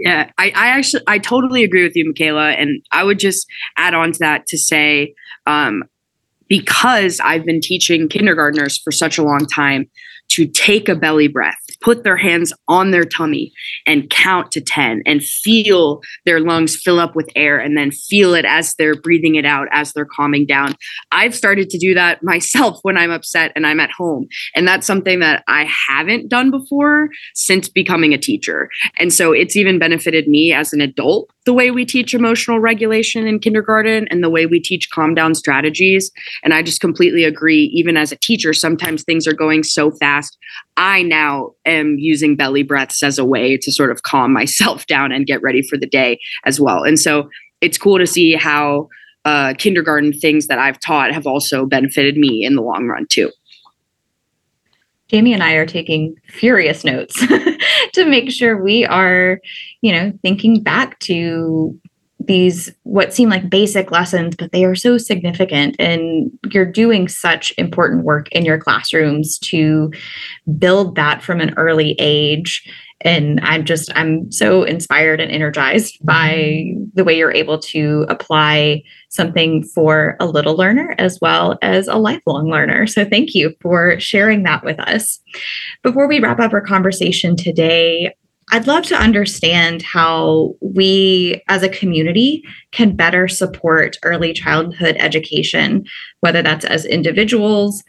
Yeah, 0.03 0.33
I, 0.37 0.47
I 0.57 0.67
actually 0.67 1.05
I 1.07 1.19
totally 1.19 1.63
agree 1.63 1.85
with 1.85 1.95
you, 1.95 2.05
Michaela, 2.07 2.51
and 2.51 2.83
I 2.91 3.05
would 3.05 3.21
just 3.21 3.47
add 3.77 3.95
on 3.95 4.11
to 4.11 4.19
that 4.19 4.47
to 4.49 4.59
say, 4.59 5.15
um, 5.47 5.85
because 6.49 7.21
I've 7.21 7.45
been 7.45 7.61
teaching 7.61 8.09
kindergartners 8.09 8.81
for 8.83 8.91
such 8.91 9.17
a 9.17 9.23
long 9.23 9.47
time, 9.47 9.89
to 10.33 10.47
take 10.47 10.89
a 10.89 10.95
belly 10.95 11.29
breath, 11.29 11.57
put 11.81 12.05
their 12.05 12.17
hands 12.17 12.53
on 12.69 12.91
their 12.91 13.05
tummy 13.05 13.53
and 13.87 14.09
count 14.11 14.51
to 14.53 14.61
10 14.61 15.03
and 15.05 15.23
feel 15.23 16.01
their 16.25 16.41
lungs 16.41 16.77
fill 16.77 16.99
up 16.99 17.15
with 17.15 17.29
air 17.37 17.59
and 17.59 17.77
then 17.77 17.91
feel 17.91 18.35
it 18.35 18.45
as 18.45 18.75
they're 18.75 18.95
breathing 18.95 19.35
it 19.35 19.45
out 19.45 19.69
as 19.73 19.93
they're 19.93 20.07
calming 20.07 20.47
down. 20.47 20.75
I've 21.11 21.35
started 21.35 21.69
to 21.71 21.79
do 21.79 21.95
that 21.95 22.23
myself 22.33 22.79
when 22.83 22.97
I'm 22.97 23.11
upset 23.11 23.53
and 23.55 23.67
I'm 23.67 23.81
at 23.81 23.91
home. 23.91 24.27
And 24.55 24.67
that's 24.67 24.87
something 24.87 25.21
that 25.21 25.45
I 25.49 25.69
haven't 25.89 26.29
done 26.29 26.51
before 26.51 27.09
since 27.35 27.69
becoming 27.69 28.15
a 28.15 28.19
teacher. 28.19 28.69
And 28.99 29.13
so 29.13 29.33
it's 29.33 29.57
even 29.57 29.79
benefited 29.79 30.29
me 30.29 30.53
as 30.53 30.73
an 30.73 30.81
adult 30.81 31.31
the 31.45 31.53
way 31.53 31.71
we 31.71 31.85
teach 31.85 32.15
emotional 32.15 32.61
regulation 32.61 33.27
in 33.27 33.39
kindergarten 33.41 34.07
and 34.09 34.23
the 34.23 34.31
way 34.31 34.47
we 34.47 34.61
teach 34.61 34.91
calm 34.91 35.15
down 35.15 35.35
strategies. 35.35 36.11
And 36.45 36.55
I 36.55 36.63
just 36.63 36.81
completely 36.81 37.25
agree. 37.25 37.65
Even 37.75 37.97
as 37.97 38.13
a 38.13 38.17
teacher, 38.17 38.53
sometimes 38.53 39.03
things 39.03 39.27
are 39.27 39.33
going 39.33 39.65
so 39.65 39.91
fast. 39.91 40.22
I 40.77 41.03
now 41.03 41.53
am 41.65 41.99
using 41.99 42.37
belly 42.37 42.63
breaths 42.63 43.03
as 43.03 43.19
a 43.19 43.25
way 43.25 43.57
to 43.57 43.73
sort 43.73 43.91
of 43.91 44.03
calm 44.03 44.33
myself 44.43 44.87
down 44.87 45.13
and 45.13 45.27
get 45.27 45.43
ready 45.43 45.63
for 45.63 45.77
the 45.77 45.87
day 45.87 46.19
as 46.45 46.61
well. 46.61 46.83
And 46.83 46.99
so 46.99 47.29
it's 47.61 47.79
cool 47.79 47.99
to 47.99 48.07
see 48.07 48.35
how 48.35 48.89
uh, 49.25 49.55
kindergarten 49.57 50.13
things 50.13 50.49
that 50.49 50.59
I've 50.59 50.81
taught 50.81 51.13
have 51.13 51.27
also 51.27 51.65
benefited 51.65 52.17
me 52.17 52.45
in 52.45 52.57
the 52.57 52.63
long 52.63 52.89
run, 52.89 53.07
too. 53.09 53.31
Jamie 55.09 55.35
and 55.35 55.43
I 55.43 55.53
are 55.53 55.67
taking 55.67 56.17
furious 56.29 56.85
notes 56.85 57.15
to 57.93 58.05
make 58.07 58.31
sure 58.31 58.63
we 58.63 58.87
are, 58.87 59.41
you 59.83 59.93
know, 59.93 60.13
thinking 60.23 60.63
back 60.63 60.99
to 61.01 61.79
these 62.27 62.73
what 62.83 63.13
seem 63.13 63.29
like 63.29 63.51
basic 63.51 63.91
lessons 63.91 64.35
but 64.37 64.53
they 64.53 64.65
are 64.65 64.75
so 64.75 64.99
significant 64.99 65.77
and 65.79 66.31
you're 66.51 66.71
doing 66.71 67.09
such 67.09 67.53
important 67.59 68.05
work 68.05 68.29
in 68.33 68.45
your 68.45 68.59
classrooms 68.59 69.39
to 69.39 69.91
build 70.59 70.95
that 70.97 71.23
from 71.23 71.41
an 71.41 71.55
early 71.57 71.95
age 71.99 72.69
and 73.03 73.41
i'm 73.43 73.65
just 73.65 73.91
i'm 73.97 74.31
so 74.31 74.63
inspired 74.63 75.21
and 75.21 75.31
energized 75.31 75.99
by 76.05 76.73
the 76.95 77.05
way 77.05 77.17
you're 77.17 77.33
able 77.33 77.59
to 77.59 78.05
apply 78.09 78.83
something 79.13 79.63
for 79.63 80.17
a 80.21 80.27
little 80.27 80.57
learner 80.57 80.95
as 80.99 81.21
well 81.21 81.59
as 81.61 81.87
a 81.87 81.97
lifelong 81.97 82.49
learner. 82.49 82.87
So 82.87 83.05
thank 83.05 83.35
you 83.35 83.55
for 83.61 84.01
sharing 84.01 84.43
that 84.45 84.65
with 84.65 84.81
us. 84.81 85.21
Before 85.83 86.09
we 86.09 86.19
wrap 86.19 86.41
up 86.41 86.55
our 86.55 86.63
conversation 86.63 87.37
today, 87.37 88.15
I'd 88.53 88.67
love 88.67 88.85
to 88.85 88.95
understand 88.95 89.81
how 89.81 90.55
we 90.61 91.41
as 91.49 91.63
a 91.63 91.71
community 91.71 92.45
can 92.71 92.95
better 92.95 93.27
support 93.27 93.97
early 94.05 94.35
childhood 94.35 94.95
education, 94.99 95.87
whether 96.21 96.43
that's 96.43 96.67
as 96.67 96.85
individuals, 96.85 97.83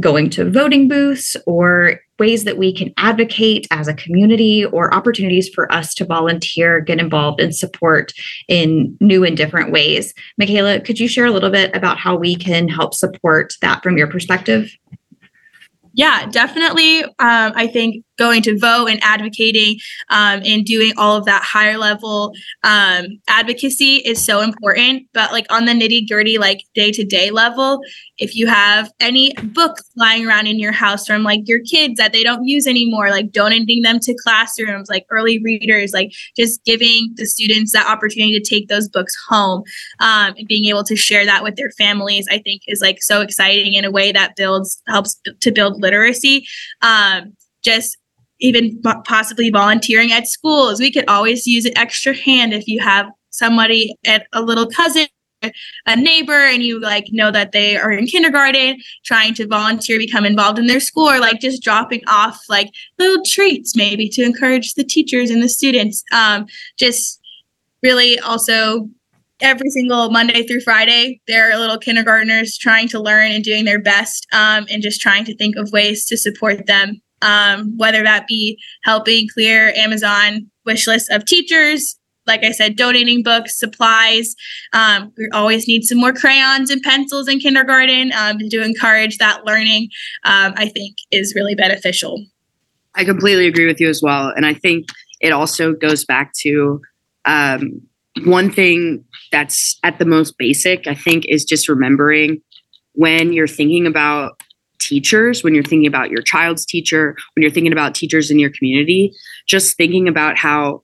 going 0.00 0.30
to 0.30 0.50
voting 0.50 0.88
booths, 0.88 1.36
or 1.46 2.00
ways 2.18 2.44
that 2.44 2.56
we 2.56 2.72
can 2.72 2.94
advocate 2.96 3.66
as 3.70 3.88
a 3.88 3.94
community 3.94 4.64
or 4.64 4.92
opportunities 4.94 5.50
for 5.50 5.70
us 5.70 5.92
to 5.94 6.06
volunteer, 6.06 6.80
get 6.80 6.98
involved, 6.98 7.38
and 7.38 7.54
support 7.54 8.14
in 8.48 8.96
new 9.02 9.22
and 9.22 9.36
different 9.36 9.70
ways. 9.70 10.14
Michaela, 10.38 10.80
could 10.80 10.98
you 10.98 11.08
share 11.08 11.26
a 11.26 11.30
little 11.30 11.50
bit 11.50 11.76
about 11.76 11.98
how 11.98 12.16
we 12.16 12.34
can 12.34 12.68
help 12.68 12.94
support 12.94 13.52
that 13.60 13.82
from 13.82 13.98
your 13.98 14.08
perspective? 14.08 14.74
Yeah, 15.92 16.24
definitely. 16.30 17.04
Um, 17.04 17.12
I 17.18 17.66
think 17.66 18.05
going 18.16 18.42
to 18.42 18.58
vote 18.58 18.86
and 18.86 19.02
advocating 19.02 19.78
um, 20.10 20.42
and 20.44 20.64
doing 20.64 20.92
all 20.96 21.16
of 21.16 21.24
that 21.24 21.42
higher 21.42 21.78
level 21.78 22.32
um, 22.64 23.06
advocacy 23.28 23.96
is 23.96 24.24
so 24.24 24.40
important. 24.40 25.06
But 25.12 25.32
like 25.32 25.46
on 25.50 25.64
the 25.66 25.72
nitty 25.72 26.08
gritty, 26.08 26.38
like 26.38 26.62
day 26.74 26.90
to 26.92 27.04
day 27.04 27.30
level, 27.30 27.80
if 28.18 28.34
you 28.34 28.46
have 28.46 28.90
any 29.00 29.32
books 29.42 29.82
lying 29.96 30.26
around 30.26 30.46
in 30.46 30.58
your 30.58 30.72
house 30.72 31.06
from 31.06 31.22
like 31.22 31.40
your 31.46 31.60
kids 31.60 31.96
that 31.98 32.12
they 32.12 32.22
don't 32.22 32.44
use 32.44 32.66
anymore, 32.66 33.10
like 33.10 33.30
donating 33.30 33.82
them 33.82 34.00
to 34.00 34.14
classrooms, 34.22 34.88
like 34.88 35.06
early 35.10 35.42
readers, 35.42 35.92
like 35.92 36.12
just 36.36 36.64
giving 36.64 37.12
the 37.16 37.26
students 37.26 37.72
that 37.72 37.90
opportunity 37.90 38.38
to 38.38 38.44
take 38.44 38.68
those 38.68 38.88
books 38.88 39.14
home 39.28 39.62
um, 40.00 40.34
and 40.36 40.48
being 40.48 40.66
able 40.66 40.84
to 40.84 40.96
share 40.96 41.24
that 41.24 41.42
with 41.42 41.56
their 41.56 41.70
families, 41.70 42.26
I 42.30 42.38
think 42.38 42.62
is 42.66 42.80
like 42.80 43.02
so 43.02 43.20
exciting 43.20 43.74
in 43.74 43.84
a 43.84 43.90
way 43.90 44.12
that 44.12 44.36
builds 44.36 44.82
helps 44.86 45.20
to 45.40 45.52
build 45.52 45.80
literacy. 45.80 46.46
Um, 46.82 47.34
just 47.62 47.98
even 48.40 48.80
possibly 49.04 49.50
volunteering 49.50 50.12
at 50.12 50.26
schools. 50.26 50.80
We 50.80 50.92
could 50.92 51.08
always 51.08 51.46
use 51.46 51.64
an 51.64 51.76
extra 51.76 52.14
hand 52.14 52.52
if 52.52 52.66
you 52.66 52.80
have 52.80 53.06
somebody 53.30 53.94
at 54.06 54.26
a 54.32 54.42
little 54.42 54.66
cousin 54.66 55.06
a 55.42 55.96
neighbor 55.96 56.46
and 56.46 56.62
you 56.62 56.80
like 56.80 57.06
know 57.12 57.30
that 57.30 57.52
they 57.52 57.76
are 57.76 57.90
in 57.90 58.06
kindergarten 58.06 58.78
trying 59.04 59.34
to 59.34 59.46
volunteer 59.46 59.98
become 59.98 60.24
involved 60.24 60.58
in 60.58 60.66
their 60.66 60.80
school 60.80 61.08
or 61.08 61.18
like 61.18 61.40
just 61.40 61.62
dropping 61.62 62.02
off 62.08 62.40
like 62.48 62.70
little 62.98 63.22
treats 63.24 63.76
maybe 63.76 64.08
to 64.08 64.22
encourage 64.22 64.74
the 64.74 64.84
teachers 64.84 65.30
and 65.30 65.42
the 65.42 65.48
students 65.48 66.02
um, 66.12 66.46
just 66.78 67.20
really 67.82 68.18
also 68.20 68.88
every 69.40 69.68
single 69.70 70.10
monday 70.10 70.42
through 70.46 70.60
friday 70.60 71.20
there 71.28 71.50
are 71.50 71.58
little 71.58 71.78
kindergartners 71.78 72.56
trying 72.56 72.88
to 72.88 72.98
learn 72.98 73.30
and 73.30 73.44
doing 73.44 73.64
their 73.66 73.80
best 73.80 74.26
um, 74.32 74.66
and 74.70 74.82
just 74.82 75.00
trying 75.00 75.24
to 75.24 75.36
think 75.36 75.56
of 75.56 75.70
ways 75.70 76.06
to 76.06 76.16
support 76.16 76.66
them 76.66 77.00
um, 77.22 77.76
whether 77.76 78.02
that 78.02 78.26
be 78.26 78.58
helping 78.84 79.28
clear 79.32 79.72
Amazon 79.76 80.50
wish 80.64 80.86
lists 80.86 81.10
of 81.10 81.24
teachers, 81.24 81.98
like 82.26 82.44
I 82.44 82.50
said, 82.50 82.76
donating 82.76 83.22
books, 83.22 83.58
supplies. 83.58 84.34
Um, 84.72 85.12
we 85.16 85.28
always 85.32 85.68
need 85.68 85.84
some 85.84 85.98
more 85.98 86.12
crayons 86.12 86.70
and 86.70 86.82
pencils 86.82 87.28
in 87.28 87.38
kindergarten 87.38 88.12
um, 88.12 88.38
to 88.50 88.62
encourage 88.62 89.18
that 89.18 89.44
learning, 89.44 89.88
um, 90.24 90.52
I 90.56 90.68
think 90.68 90.96
is 91.10 91.34
really 91.34 91.54
beneficial. 91.54 92.24
I 92.94 93.04
completely 93.04 93.46
agree 93.46 93.66
with 93.66 93.80
you 93.80 93.88
as 93.88 94.02
well. 94.02 94.32
And 94.34 94.44
I 94.46 94.54
think 94.54 94.86
it 95.20 95.32
also 95.32 95.72
goes 95.72 96.04
back 96.04 96.32
to 96.40 96.80
um, 97.24 97.82
one 98.24 98.50
thing 98.50 99.04
that's 99.30 99.78
at 99.82 99.98
the 99.98 100.04
most 100.04 100.38
basic, 100.38 100.86
I 100.86 100.94
think, 100.94 101.24
is 101.26 101.44
just 101.44 101.68
remembering 101.68 102.40
when 102.92 103.32
you're 103.32 103.46
thinking 103.46 103.86
about 103.86 104.40
teachers, 104.78 105.42
when 105.42 105.54
you're 105.54 105.64
thinking 105.64 105.86
about 105.86 106.10
your 106.10 106.22
child's 106.22 106.64
teacher, 106.64 107.16
when 107.34 107.42
you're 107.42 107.50
thinking 107.50 107.72
about 107.72 107.94
teachers 107.94 108.30
in 108.30 108.38
your 108.38 108.50
community, 108.50 109.12
just 109.46 109.76
thinking 109.76 110.08
about 110.08 110.36
how 110.36 110.82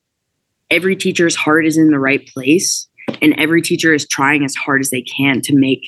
every 0.70 0.96
teacher's 0.96 1.36
heart 1.36 1.66
is 1.66 1.76
in 1.76 1.90
the 1.90 1.98
right 1.98 2.26
place 2.28 2.88
and 3.20 3.34
every 3.38 3.62
teacher 3.62 3.92
is 3.92 4.06
trying 4.08 4.44
as 4.44 4.54
hard 4.54 4.80
as 4.80 4.90
they 4.90 5.02
can 5.02 5.40
to 5.42 5.54
make 5.54 5.86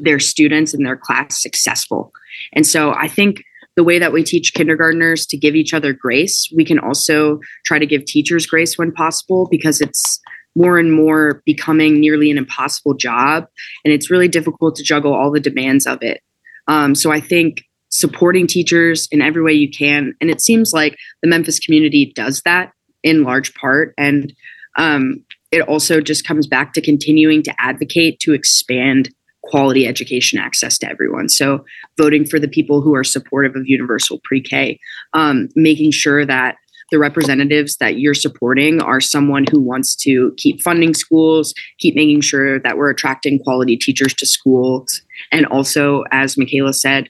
their 0.00 0.18
students 0.18 0.74
and 0.74 0.84
their 0.84 0.96
class 0.96 1.40
successful. 1.40 2.12
And 2.52 2.66
so 2.66 2.92
I 2.92 3.08
think 3.08 3.42
the 3.76 3.84
way 3.84 3.98
that 3.98 4.12
we 4.12 4.24
teach 4.24 4.54
kindergartners 4.54 5.26
to 5.26 5.36
give 5.36 5.54
each 5.54 5.74
other 5.74 5.92
grace, 5.92 6.50
we 6.54 6.64
can 6.64 6.78
also 6.78 7.40
try 7.64 7.78
to 7.78 7.86
give 7.86 8.04
teachers 8.06 8.46
grace 8.46 8.78
when 8.78 8.90
possible 8.90 9.48
because 9.50 9.80
it's 9.80 10.18
more 10.56 10.78
and 10.78 10.92
more 10.92 11.42
becoming 11.44 12.00
nearly 12.00 12.30
an 12.30 12.38
impossible 12.38 12.94
job. 12.94 13.46
And 13.84 13.92
it's 13.92 14.10
really 14.10 14.28
difficult 14.28 14.74
to 14.76 14.82
juggle 14.82 15.14
all 15.14 15.30
the 15.30 15.40
demands 15.40 15.86
of 15.86 16.02
it. 16.02 16.22
Um, 16.68 16.94
so 16.94 17.10
I 17.12 17.20
think 17.20 17.62
supporting 17.90 18.46
teachers 18.46 19.08
in 19.10 19.22
every 19.22 19.42
way 19.42 19.52
you 19.52 19.70
can, 19.70 20.14
and 20.20 20.30
it 20.30 20.40
seems 20.40 20.72
like 20.72 20.96
the 21.22 21.28
Memphis 21.28 21.58
community 21.58 22.12
does 22.14 22.42
that 22.44 22.72
in 23.02 23.22
large 23.22 23.54
part. 23.54 23.94
And 23.96 24.32
um, 24.76 25.24
it 25.52 25.62
also 25.62 26.00
just 26.00 26.26
comes 26.26 26.46
back 26.46 26.72
to 26.74 26.80
continuing 26.80 27.42
to 27.44 27.54
advocate 27.58 28.20
to 28.20 28.34
expand 28.34 29.10
quality 29.42 29.86
education 29.86 30.38
access 30.38 30.76
to 30.78 30.90
everyone. 30.90 31.28
So, 31.28 31.64
voting 31.96 32.26
for 32.26 32.38
the 32.38 32.48
people 32.48 32.80
who 32.80 32.94
are 32.94 33.04
supportive 33.04 33.54
of 33.54 33.66
universal 33.66 34.20
pre 34.24 34.40
K, 34.40 34.78
um, 35.12 35.48
making 35.54 35.92
sure 35.92 36.26
that 36.26 36.56
the 36.90 36.98
representatives 36.98 37.76
that 37.78 37.98
you're 37.98 38.14
supporting 38.14 38.80
are 38.80 39.00
someone 39.00 39.44
who 39.50 39.60
wants 39.60 39.96
to 39.96 40.32
keep 40.36 40.60
funding 40.62 40.94
schools, 40.94 41.52
keep 41.78 41.94
making 41.94 42.20
sure 42.20 42.60
that 42.60 42.76
we're 42.76 42.90
attracting 42.90 43.38
quality 43.40 43.76
teachers 43.76 44.14
to 44.14 44.26
schools, 44.26 45.02
and 45.32 45.46
also, 45.46 46.04
as 46.12 46.38
Michaela 46.38 46.72
said, 46.72 47.08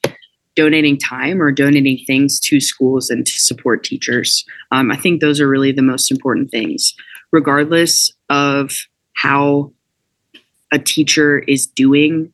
donating 0.55 0.97
time 0.97 1.43
or 1.43 1.53
donating 1.53 1.99
things 2.07 2.41
to 2.41 2.61
schools 2.61 3.11
and 3.11 3.27
to 3.27 3.39
support 3.39 3.85
teachers. 3.85 4.45
Um, 4.72 4.91
I 4.91 4.97
think 4.97 5.20
those 5.20 5.41
are 5.41 5.49
really 5.49 5.72
the 5.72 5.83
most 5.83 6.11
important 6.11 6.51
things, 6.51 6.95
regardless 7.31 8.11
of 8.31 8.72
how 9.14 9.72
a 10.72 10.79
teacher 10.79 11.41
is 11.41 11.66
doing 11.66 12.33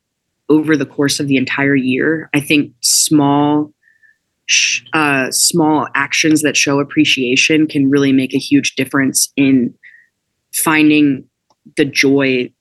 over 0.49 0.76
the 0.76 0.86
course 0.86 1.18
of 1.18 1.26
the 1.26 1.36
entire 1.36 1.74
year. 1.74 2.30
I 2.32 2.40
think 2.40 2.72
small 2.80 3.72
uh, 4.93 5.30
small 5.30 5.88
actions 5.95 6.43
that 6.43 6.57
show 6.57 6.80
appreciation 6.80 7.66
can 7.66 7.90
really 7.90 8.12
make 8.12 8.34
a 8.34 8.38
huge 8.38 8.74
difference 8.74 9.32
in 9.36 9.74
finding 10.55 11.24
the 11.76 11.84
joy 11.84 12.53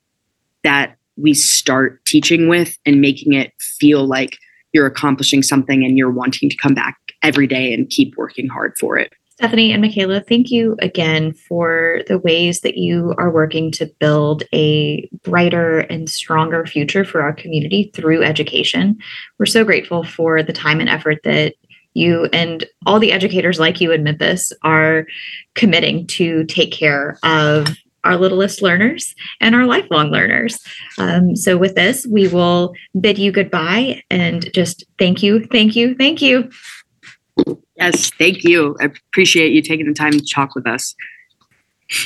that 0.63 0.95
we 1.17 1.33
start 1.33 2.03
teaching 2.05 2.47
with 2.47 2.77
and 2.85 3.01
making 3.01 3.33
it 3.33 3.51
feel 3.59 4.05
like 4.05 4.37
you're 4.73 4.85
accomplishing 4.85 5.43
something 5.43 5.83
and 5.83 5.97
you're 5.97 6.11
wanting 6.11 6.49
to 6.49 6.57
come 6.57 6.73
back 6.73 6.97
every 7.23 7.47
day 7.47 7.73
and 7.73 7.89
keep 7.89 8.15
working 8.15 8.47
hard 8.47 8.77
for 8.79 8.97
it. 8.97 9.11
Stephanie 9.41 9.71
and 9.71 9.81
Michaela, 9.81 10.21
thank 10.21 10.51
you 10.51 10.75
again 10.81 11.33
for 11.33 12.01
the 12.07 12.19
ways 12.19 12.61
that 12.61 12.77
you 12.77 13.15
are 13.17 13.31
working 13.31 13.71
to 13.71 13.91
build 13.99 14.43
a 14.53 15.09
brighter 15.23 15.79
and 15.79 16.09
stronger 16.09 16.65
future 16.67 17.03
for 17.03 17.23
our 17.23 17.33
community 17.33 17.91
through 17.95 18.21
education. 18.21 18.97
We're 19.39 19.47
so 19.47 19.63
grateful 19.65 20.03
for 20.03 20.43
the 20.43 20.53
time 20.53 20.79
and 20.79 20.87
effort 20.87 21.21
that 21.23 21.55
you 21.93 22.29
and 22.31 22.65
all 22.85 22.99
the 22.99 23.11
educators 23.11 23.59
like 23.59 23.81
you 23.81 23.91
in 23.91 24.03
Memphis 24.03 24.53
are 24.63 25.05
committing 25.55 26.07
to 26.07 26.45
take 26.45 26.71
care 26.71 27.17
of 27.23 27.67
our 28.03 28.17
littlest 28.17 28.61
learners 28.61 29.13
and 29.39 29.53
our 29.53 29.65
lifelong 29.65 30.09
learners. 30.09 30.59
Um, 30.97 31.35
so, 31.35 31.57
with 31.57 31.75
this, 31.75 32.07
we 32.07 32.27
will 32.27 32.73
bid 32.99 33.17
you 33.17 33.31
goodbye 33.31 34.01
and 34.09 34.51
just 34.53 34.83
thank 34.97 35.21
you, 35.21 35.45
thank 35.51 35.75
you, 35.75 35.95
thank 35.95 36.21
you. 36.21 36.49
Yes, 37.75 38.11
thank 38.17 38.43
you. 38.43 38.75
I 38.79 38.85
appreciate 38.85 39.51
you 39.51 39.61
taking 39.61 39.87
the 39.87 39.93
time 39.93 40.11
to 40.11 40.25
talk 40.25 40.55
with 40.55 40.67
us. 40.67 40.95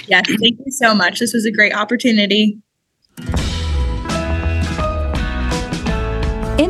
Yes, 0.07 0.25
thank 0.27 0.59
you 0.65 0.71
so 0.71 0.95
much. 0.95 1.19
This 1.19 1.33
was 1.33 1.45
a 1.45 1.51
great 1.51 1.73
opportunity. 1.73 2.57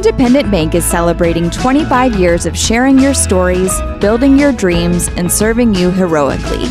Independent 0.06 0.52
Bank 0.52 0.76
is 0.76 0.86
celebrating 0.86 1.50
25 1.50 2.20
years 2.20 2.46
of 2.46 2.56
sharing 2.56 3.00
your 3.00 3.16
stories, 3.16 3.74
building 4.00 4.38
your 4.38 4.52
dreams, 4.52 5.08
and 5.18 5.32
serving 5.32 5.74
you 5.74 5.90
heroically. 5.90 6.68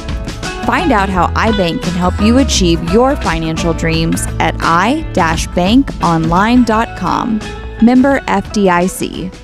Find 0.66 0.92
out 0.92 1.08
how 1.08 1.26
iBank 1.32 1.82
can 1.82 1.94
help 1.94 2.20
you 2.20 2.38
achieve 2.38 2.80
your 2.92 3.16
financial 3.16 3.72
dreams 3.72 4.24
at 4.38 4.54
i-bankonline.com. 4.60 7.40
Member 7.82 8.20
FDIC. 8.20 9.43